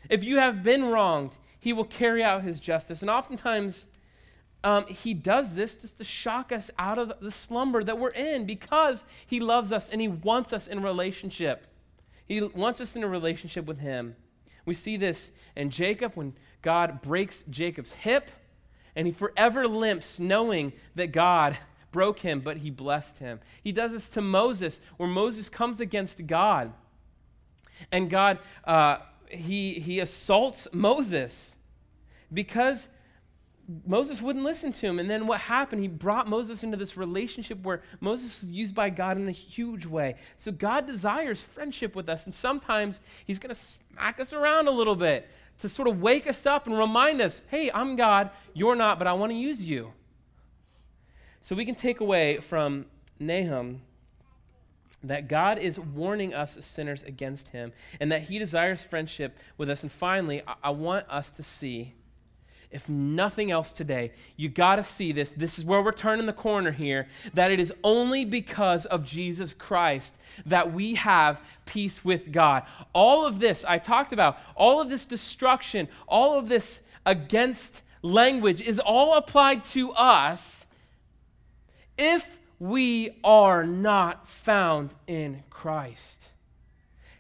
If 0.09 0.25
you 0.25 0.39
have 0.39 0.63
been 0.63 0.85
wronged, 0.85 1.37
he 1.59 1.73
will 1.73 1.85
carry 1.85 2.23
out 2.23 2.43
his 2.43 2.61
justice. 2.61 3.03
And 3.03 3.11
oftentimes, 3.11 3.87
um, 4.65 4.87
he 4.87 5.15
does 5.15 5.55
this 5.55 5.77
just 5.77 5.99
to 5.99 6.05
shock 6.05 6.51
us 6.51 6.71
out 6.79 6.99
of 6.99 7.13
the 7.21 7.31
slumber 7.31 7.85
that 7.85 7.99
we're 7.99 8.11
in 8.11 8.45
because 8.45 9.05
he 9.27 9.41
loves 9.41 9.73
us 9.73 9.89
and 9.89 10.01
he 10.01 10.09
wants 10.09 10.53
us 10.53 10.67
in 10.67 10.83
relationship. 10.83 11.67
He 12.27 12.41
wants 12.43 12.81
us 12.81 12.97
in 12.97 13.05
a 13.05 13.09
relationship 13.09 13.67
with 13.67 13.79
him. 13.79 14.17
We 14.67 14.75
see 14.75 14.97
this 14.97 15.33
in 15.57 15.71
Jacob 15.71 16.13
when 16.15 16.35
God 16.61 17.01
breaks 17.01 17.45
Jacob's 17.49 17.93
hip 17.93 18.31
and 18.97 19.07
he 19.07 19.13
forever 19.13 19.67
limps 19.67 20.19
knowing 20.19 20.73
that 20.97 21.13
God 21.13 21.57
broke 21.93 22.19
him, 22.19 22.41
but 22.41 22.59
he 22.59 22.71
blessed 22.71 23.19
him. 23.19 23.41
He 23.63 23.73
does 23.73 23.93
this 23.93 24.09
to 24.11 24.21
Moses 24.21 24.81
where 24.97 25.09
Moses 25.09 25.49
comes 25.49 25.81
against 25.81 26.27
God. 26.27 26.73
And 27.93 28.11
God 28.11 28.41
uh, 28.65 28.99
he, 29.31 29.75
he 29.81 30.01
assaults 30.01 30.69
Moses 30.73 31.57
because 32.33 32.89
Moses 33.87 34.23
wouldn't 34.23 34.45
listen 34.45 34.73
to 34.73 34.87
him. 34.87 34.99
And 34.99 35.11
then 35.11 35.27
what 35.27 35.41
happened? 35.41 35.83
He 35.83 35.89
brought 35.89 36.27
Moses 36.27 36.63
into 36.63 36.77
this 36.77 36.97
relationship 36.97 37.63
where 37.63 37.83
Moses 38.01 38.41
was 38.41 38.51
used 38.51 38.75
by 38.75 38.89
God 38.89 39.19
in 39.19 39.29
a 39.29 39.33
huge 39.33 39.85
way. 39.85 40.15
So 40.37 40.51
God 40.51 40.87
desires 40.87 41.43
friendship 41.43 41.95
with 41.95 42.09
us. 42.09 42.25
And 42.25 42.35
sometimes 42.35 43.01
he's 43.27 43.39
going 43.39 43.55
to 43.55 43.61
smack 43.61 44.21
us 44.21 44.33
around 44.33 44.69
a 44.69 44.71
little 44.71 44.97
bit 44.97 45.29
to 45.59 45.69
sort 45.69 45.89
of 45.89 46.01
wake 46.01 46.27
us 46.27 46.47
up 46.47 46.67
and 46.67 46.79
remind 46.79 47.21
us 47.21 47.43
hey, 47.49 47.71
I'm 47.73 47.97
God, 47.97 48.31
you're 48.55 48.77
not, 48.77 48.99
but 48.99 49.07
I 49.07 49.13
want 49.13 49.33
to 49.33 49.37
use 49.37 49.63
you. 49.63 49.93
So 51.41 51.55
we 51.55 51.65
can 51.65 51.75
take 51.75 52.01
away 52.01 52.39
from 52.39 52.87
Nahum 53.19 53.83
that 55.03 55.29
God 55.29 55.59
is 55.59 55.79
warning 55.79 56.35
us 56.35 56.59
sinners 56.65 57.03
against 57.03 57.49
him 57.49 57.73
and 58.01 58.11
that 58.11 58.23
he 58.23 58.39
desires 58.39 58.83
friendship 58.83 59.37
with 59.57 59.71
us. 59.71 59.83
And 59.83 59.93
finally, 59.93 60.43
I, 60.47 60.55
I 60.65 60.71
want 60.71 61.09
us 61.09 61.31
to 61.33 61.43
see, 61.43 61.95
if 62.71 62.89
nothing 62.89 63.51
else 63.51 63.73
today, 63.73 64.13
you 64.37 64.49
got 64.49 64.77
to 64.77 64.83
see 64.83 65.13
this. 65.13 65.31
This 65.31 65.59
is 65.59 65.65
where 65.65 65.83
we're 65.83 65.93
turning 65.93 66.27
the 66.27 66.33
corner 66.33 66.73
here 66.73 67.09
that 67.33 67.51
it 67.51 67.61
is 67.61 67.73
only 67.85 68.25
because 68.25 68.87
of 68.87 69.05
Jesus 69.05 69.55
Christ 69.55 70.17
that 70.47 70.73
we 70.73 70.97
have 70.97 71.41
peace 71.65 72.05
with 72.05 72.33
God. 72.33 72.65
All 72.93 73.25
of 73.25 73.39
this 73.39 73.65
I 73.67 73.79
talked 73.79 74.13
about, 74.13 74.39
all 74.57 74.81
of 74.81 74.89
this 74.89 75.05
destruction, 75.05 75.89
all 76.09 76.39
of 76.39 76.49
this 76.49 76.81
against 77.07 77.83
language 78.03 78.61
is 78.61 78.79
all 78.79 79.15
applied 79.15 79.65
to 79.65 79.93
us 79.93 80.67
if 81.97 82.38
we 82.59 83.19
are 83.23 83.65
not 83.65 84.29
found 84.29 84.95
in 85.07 85.43
Christ. 85.51 86.29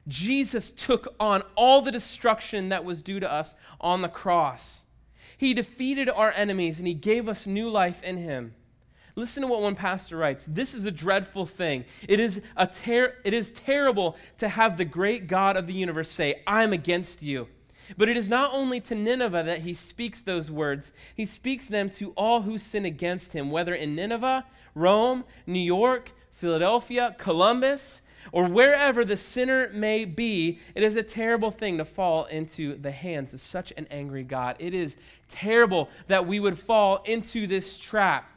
Jesus 0.08 0.70
took 0.72 1.14
on 1.20 1.42
all 1.54 1.82
the 1.82 1.92
destruction 1.92 2.70
that 2.70 2.84
was 2.84 3.02
due 3.02 3.20
to 3.20 3.30
us 3.30 3.54
on 3.80 4.02
the 4.02 4.08
cross. 4.08 4.84
He 5.36 5.54
defeated 5.54 6.08
our 6.08 6.32
enemies 6.32 6.78
and 6.78 6.88
he 6.88 6.94
gave 6.94 7.28
us 7.28 7.46
new 7.46 7.70
life 7.70 8.02
in 8.02 8.16
him. 8.16 8.54
Listen 9.14 9.42
to 9.42 9.48
what 9.48 9.60
one 9.60 9.74
pastor 9.74 10.16
writes. 10.16 10.46
This 10.48 10.74
is 10.74 10.84
a 10.84 10.90
dreadful 10.90 11.44
thing. 11.44 11.84
It 12.08 12.20
is, 12.20 12.40
a 12.56 12.66
ter- 12.66 13.16
it 13.24 13.34
is 13.34 13.50
terrible 13.50 14.16
to 14.38 14.48
have 14.48 14.76
the 14.76 14.84
great 14.84 15.26
God 15.26 15.56
of 15.56 15.66
the 15.66 15.72
universe 15.72 16.10
say, 16.10 16.42
I'm 16.46 16.72
against 16.72 17.22
you. 17.22 17.48
But 17.96 18.08
it 18.08 18.16
is 18.16 18.28
not 18.28 18.52
only 18.52 18.80
to 18.82 18.94
Nineveh 18.94 19.42
that 19.44 19.60
he 19.60 19.74
speaks 19.74 20.20
those 20.20 20.50
words, 20.50 20.92
he 21.14 21.24
speaks 21.24 21.66
them 21.66 21.90
to 21.90 22.10
all 22.10 22.42
who 22.42 22.58
sin 22.58 22.84
against 22.84 23.32
him, 23.32 23.50
whether 23.50 23.74
in 23.74 23.94
Nineveh 23.94 24.44
Rome, 24.74 25.24
New 25.46 25.58
York, 25.58 26.12
Philadelphia, 26.32 27.16
Columbus, 27.18 28.00
or 28.32 28.46
wherever 28.46 29.04
the 29.04 29.16
sinner 29.16 29.70
may 29.72 30.04
be, 30.04 30.58
it 30.74 30.82
is 30.82 30.96
a 30.96 31.02
terrible 31.02 31.50
thing 31.50 31.78
to 31.78 31.84
fall 31.84 32.26
into 32.26 32.76
the 32.76 32.90
hands 32.90 33.32
of 33.32 33.40
such 33.40 33.72
an 33.76 33.86
angry 33.90 34.22
God. 34.22 34.56
It 34.58 34.74
is 34.74 34.96
terrible 35.28 35.88
that 36.08 36.26
we 36.26 36.40
would 36.40 36.58
fall 36.58 37.02
into 37.04 37.46
this 37.46 37.76
trap. 37.76 38.30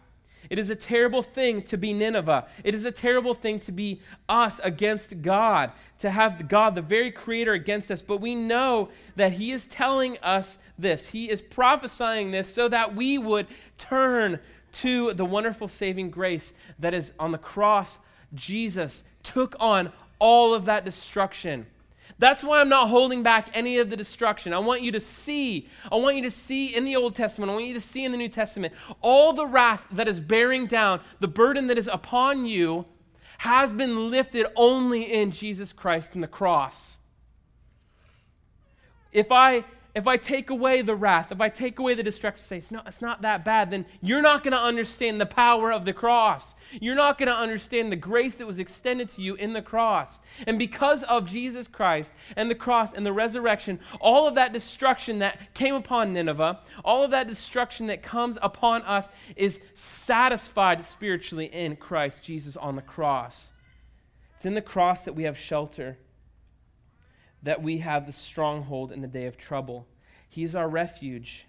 It 0.49 0.59
is 0.59 0.69
a 0.69 0.75
terrible 0.75 1.21
thing 1.21 1.61
to 1.63 1.77
be 1.77 1.93
Nineveh. 1.93 2.47
It 2.63 2.75
is 2.75 2.85
a 2.85 2.91
terrible 2.91 3.33
thing 3.33 3.59
to 3.61 3.71
be 3.71 4.01
us 4.27 4.59
against 4.63 5.21
God, 5.21 5.71
to 5.99 6.09
have 6.09 6.47
God, 6.47 6.75
the 6.75 6.81
very 6.81 7.11
creator, 7.11 7.53
against 7.53 7.91
us. 7.91 8.01
But 8.01 8.21
we 8.21 8.35
know 8.35 8.89
that 9.15 9.33
He 9.33 9.51
is 9.51 9.67
telling 9.67 10.17
us 10.19 10.57
this. 10.77 11.07
He 11.07 11.29
is 11.29 11.41
prophesying 11.41 12.31
this 12.31 12.53
so 12.53 12.67
that 12.69 12.95
we 12.95 13.17
would 13.17 13.47
turn 13.77 14.39
to 14.73 15.13
the 15.13 15.25
wonderful 15.25 15.67
saving 15.67 16.09
grace 16.09 16.53
that 16.79 16.93
is 16.93 17.11
on 17.19 17.31
the 17.31 17.37
cross. 17.37 17.99
Jesus 18.33 19.03
took 19.23 19.55
on 19.59 19.91
all 20.19 20.53
of 20.53 20.65
that 20.65 20.85
destruction. 20.85 21.65
That's 22.19 22.43
why 22.43 22.61
I'm 22.61 22.69
not 22.69 22.89
holding 22.89 23.23
back 23.23 23.49
any 23.53 23.77
of 23.77 23.89
the 23.89 23.97
destruction. 23.97 24.53
I 24.53 24.59
want 24.59 24.81
you 24.81 24.91
to 24.91 24.99
see, 24.99 25.67
I 25.91 25.95
want 25.95 26.15
you 26.15 26.23
to 26.23 26.31
see 26.31 26.75
in 26.75 26.85
the 26.85 26.95
Old 26.95 27.15
Testament, 27.15 27.51
I 27.51 27.55
want 27.55 27.65
you 27.65 27.73
to 27.73 27.81
see 27.81 28.05
in 28.05 28.11
the 28.11 28.17
New 28.17 28.29
Testament, 28.29 28.73
all 29.01 29.33
the 29.33 29.45
wrath 29.45 29.85
that 29.91 30.07
is 30.07 30.19
bearing 30.19 30.67
down, 30.67 31.01
the 31.19 31.27
burden 31.27 31.67
that 31.67 31.77
is 31.77 31.87
upon 31.87 32.45
you, 32.45 32.85
has 33.39 33.71
been 33.71 34.11
lifted 34.11 34.45
only 34.55 35.11
in 35.11 35.31
Jesus 35.31 35.73
Christ 35.73 36.13
and 36.13 36.23
the 36.23 36.27
cross. 36.27 36.99
If 39.11 39.31
I 39.31 39.65
if 39.93 40.07
I 40.07 40.15
take 40.15 40.49
away 40.49 40.81
the 40.81 40.95
wrath, 40.95 41.31
if 41.31 41.41
I 41.41 41.49
take 41.49 41.79
away 41.79 41.95
the 41.95 42.03
destruction, 42.03 42.43
say 42.43 42.57
it's 42.57 42.71
not, 42.71 42.87
it's 42.87 43.01
not 43.01 43.21
that 43.23 43.43
bad, 43.43 43.71
then 43.71 43.85
you're 44.01 44.21
not 44.21 44.41
going 44.43 44.53
to 44.53 44.59
understand 44.59 45.19
the 45.19 45.25
power 45.25 45.71
of 45.71 45.83
the 45.83 45.91
cross. 45.91 46.55
You're 46.79 46.95
not 46.95 47.17
going 47.17 47.27
to 47.27 47.35
understand 47.35 47.91
the 47.91 47.97
grace 47.97 48.35
that 48.35 48.47
was 48.47 48.59
extended 48.59 49.09
to 49.09 49.21
you 49.21 49.35
in 49.35 49.51
the 49.51 49.61
cross. 49.61 50.19
And 50.47 50.57
because 50.57 51.03
of 51.03 51.27
Jesus 51.27 51.67
Christ 51.67 52.13
and 52.37 52.49
the 52.49 52.55
cross 52.55 52.93
and 52.93 53.05
the 53.05 53.11
resurrection, 53.11 53.79
all 53.99 54.27
of 54.27 54.35
that 54.35 54.53
destruction 54.53 55.19
that 55.19 55.53
came 55.53 55.75
upon 55.75 56.13
Nineveh, 56.13 56.59
all 56.85 57.03
of 57.03 57.11
that 57.11 57.27
destruction 57.27 57.87
that 57.87 58.01
comes 58.01 58.37
upon 58.41 58.83
us 58.83 59.09
is 59.35 59.59
satisfied 59.73 60.85
spiritually 60.85 61.47
in 61.47 61.75
Christ 61.75 62.23
Jesus 62.23 62.55
on 62.55 62.77
the 62.77 62.81
cross. 62.81 63.51
It's 64.35 64.45
in 64.45 64.55
the 64.55 64.61
cross 64.61 65.03
that 65.03 65.15
we 65.15 65.23
have 65.23 65.37
shelter 65.37 65.97
that 67.43 67.61
we 67.61 67.79
have 67.79 68.05
the 68.05 68.11
stronghold 68.11 68.91
in 68.91 69.01
the 69.01 69.07
day 69.07 69.25
of 69.25 69.37
trouble. 69.37 69.87
He 70.29 70.43
is 70.43 70.55
our 70.55 70.69
refuge. 70.69 71.45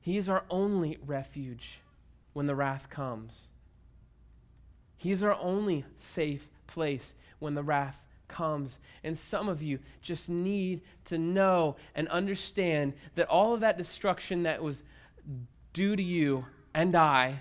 He 0.00 0.16
is 0.16 0.28
our 0.28 0.44
only 0.50 0.98
refuge 1.06 1.80
when 2.32 2.46
the 2.46 2.54
wrath 2.54 2.90
comes. 2.90 3.48
He 4.96 5.12
is 5.12 5.22
our 5.22 5.36
only 5.40 5.84
safe 5.96 6.48
place 6.66 7.14
when 7.38 7.54
the 7.54 7.62
wrath 7.62 8.00
comes. 8.26 8.78
And 9.04 9.16
some 9.16 9.48
of 9.48 9.62
you 9.62 9.78
just 10.02 10.28
need 10.28 10.82
to 11.06 11.18
know 11.18 11.76
and 11.94 12.08
understand 12.08 12.94
that 13.14 13.28
all 13.28 13.54
of 13.54 13.60
that 13.60 13.78
destruction 13.78 14.42
that 14.42 14.62
was 14.62 14.82
due 15.72 15.96
to 15.96 16.02
you 16.02 16.46
and 16.74 16.94
I 16.94 17.40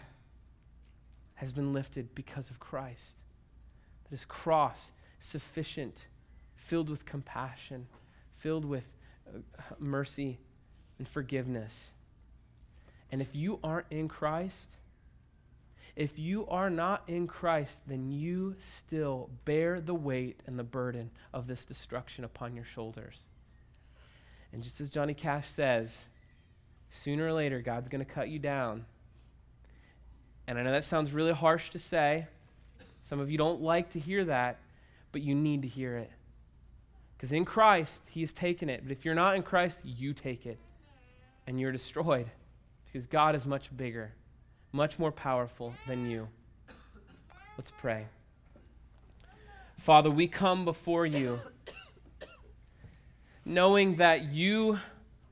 has 1.36 1.52
been 1.52 1.74
lifted 1.74 2.14
because 2.16 2.50
of 2.50 2.60
Christ. 2.60 3.18
That 4.04 4.12
his 4.12 4.26
cross 4.26 4.92
sufficient 5.20 6.06
filled 6.68 6.90
with 6.90 7.06
compassion, 7.06 7.88
filled 8.38 8.66
with 8.66 8.84
uh, 9.28 9.40
mercy 9.80 10.38
and 11.00 11.08
forgiveness. 11.08 11.92
And 13.12 13.22
if 13.22 13.34
you 13.34 13.60
aren't 13.64 13.88
in 13.90 14.08
Christ, 14.08 14.78
If 15.98 16.20
you 16.20 16.46
are 16.46 16.70
not 16.70 17.02
in 17.08 17.26
Christ, 17.26 17.82
then 17.88 18.12
you 18.12 18.56
still 18.78 19.32
bear 19.46 19.82
the 19.82 19.96
weight 19.96 20.40
and 20.46 20.58
the 20.58 20.64
burden 20.64 21.10
of 21.34 21.48
this 21.48 21.66
destruction 21.66 22.24
upon 22.24 22.56
your 22.56 22.66
shoulders. 22.66 23.18
And 24.54 24.62
just 24.62 24.80
as 24.80 24.92
Johnny 24.92 25.16
Cash 25.16 25.50
says, 25.50 25.98
sooner 26.92 27.26
or 27.26 27.34
later, 27.34 27.64
God's 27.64 27.90
going 27.90 28.06
to 28.06 28.14
cut 28.14 28.30
you 28.30 28.38
down. 28.38 28.86
And 30.46 30.60
I 30.60 30.62
know 30.62 30.72
that 30.72 30.86
sounds 30.86 31.12
really 31.12 31.34
harsh 31.34 31.72
to 31.72 31.80
say. 31.80 32.28
Some 33.02 33.20
of 33.20 33.32
you 33.32 33.40
don't 33.40 33.62
like 33.62 33.90
to 33.94 34.00
hear 34.00 34.24
that, 34.26 34.60
but 35.12 35.24
you 35.24 35.34
need 35.34 35.64
to 35.64 35.68
hear 35.68 35.98
it. 35.98 36.12
Because 37.18 37.32
in 37.32 37.46
Christ, 37.46 38.04
He 38.12 38.22
has 38.22 38.32
taken 38.32 38.70
it. 38.70 38.84
But 38.84 38.92
if 38.92 39.04
you're 39.04 39.16
not 39.16 39.36
in 39.36 39.44
Christ, 39.44 39.82
you 39.84 40.14
take 40.14 40.46
it. 40.46 40.60
And 41.48 41.60
you're 41.60 41.72
destroyed. 41.72 42.28
Because 42.86 43.08
God 43.08 43.36
is 43.36 43.46
much 43.46 43.76
bigger, 43.76 44.14
much 44.72 45.00
more 45.00 45.12
powerful 45.12 45.74
than 45.88 46.10
you. 46.10 46.28
Let's 47.58 47.72
pray. 47.72 48.06
Father, 49.80 50.12
we 50.12 50.28
come 50.28 50.66
before 50.66 51.06
you 51.06 51.40
knowing 53.46 53.96
that 53.96 54.26
you 54.26 54.80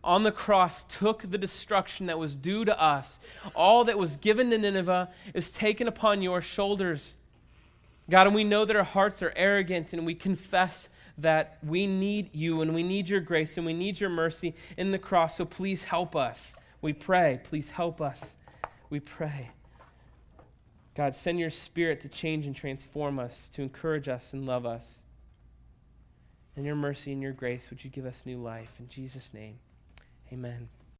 on 0.03 0.23
the 0.23 0.31
cross 0.31 0.83
took 0.85 1.29
the 1.29 1.37
destruction 1.37 2.05
that 2.05 2.19
was 2.19 2.35
due 2.35 2.63
to 2.63 2.81
us. 2.81 3.19
All 3.55 3.83
that 3.85 3.97
was 3.97 4.17
given 4.17 4.51
to 4.51 4.57
Nineveh 4.57 5.09
is 5.33 5.51
taken 5.51 5.87
upon 5.87 6.21
your 6.21 6.41
shoulders. 6.41 7.17
God, 8.07 8.27
and 8.27 8.35
we 8.35 8.43
know 8.43 8.65
that 8.65 8.75
our 8.75 8.83
hearts 8.83 9.23
are 9.23 9.33
arrogant 9.35 9.93
and 9.93 10.05
we 10.05 10.13
confess 10.13 10.89
that 11.17 11.57
we 11.63 11.87
need 11.87 12.35
you 12.35 12.61
and 12.61 12.73
we 12.73 12.83
need 12.83 13.09
your 13.09 13.21
grace 13.21 13.57
and 13.57 13.65
we 13.65 13.73
need 13.73 13.99
your 13.99 14.09
mercy 14.09 14.55
in 14.77 14.91
the 14.91 14.99
cross. 14.99 15.37
So 15.37 15.45
please 15.45 15.83
help 15.83 16.15
us. 16.15 16.55
We 16.81 16.93
pray. 16.93 17.39
Please 17.43 17.69
help 17.69 18.01
us. 18.01 18.35
We 18.89 18.99
pray. 18.99 19.51
God, 20.95 21.13
send 21.15 21.39
your 21.39 21.49
spirit 21.49 22.01
to 22.01 22.09
change 22.09 22.45
and 22.45 22.55
transform 22.55 23.19
us, 23.19 23.49
to 23.51 23.61
encourage 23.61 24.07
us 24.07 24.33
and 24.33 24.45
love 24.45 24.65
us. 24.65 25.03
In 26.55 26.63
your 26.63 26.75
mercy 26.75 27.11
and 27.11 27.21
your 27.21 27.33
grace, 27.33 27.69
would 27.69 27.83
you 27.83 27.89
give 27.89 28.05
us 28.05 28.23
new 28.25 28.37
life? 28.37 28.71
In 28.79 28.87
Jesus' 28.87 29.33
name, 29.33 29.59
amen. 30.31 30.69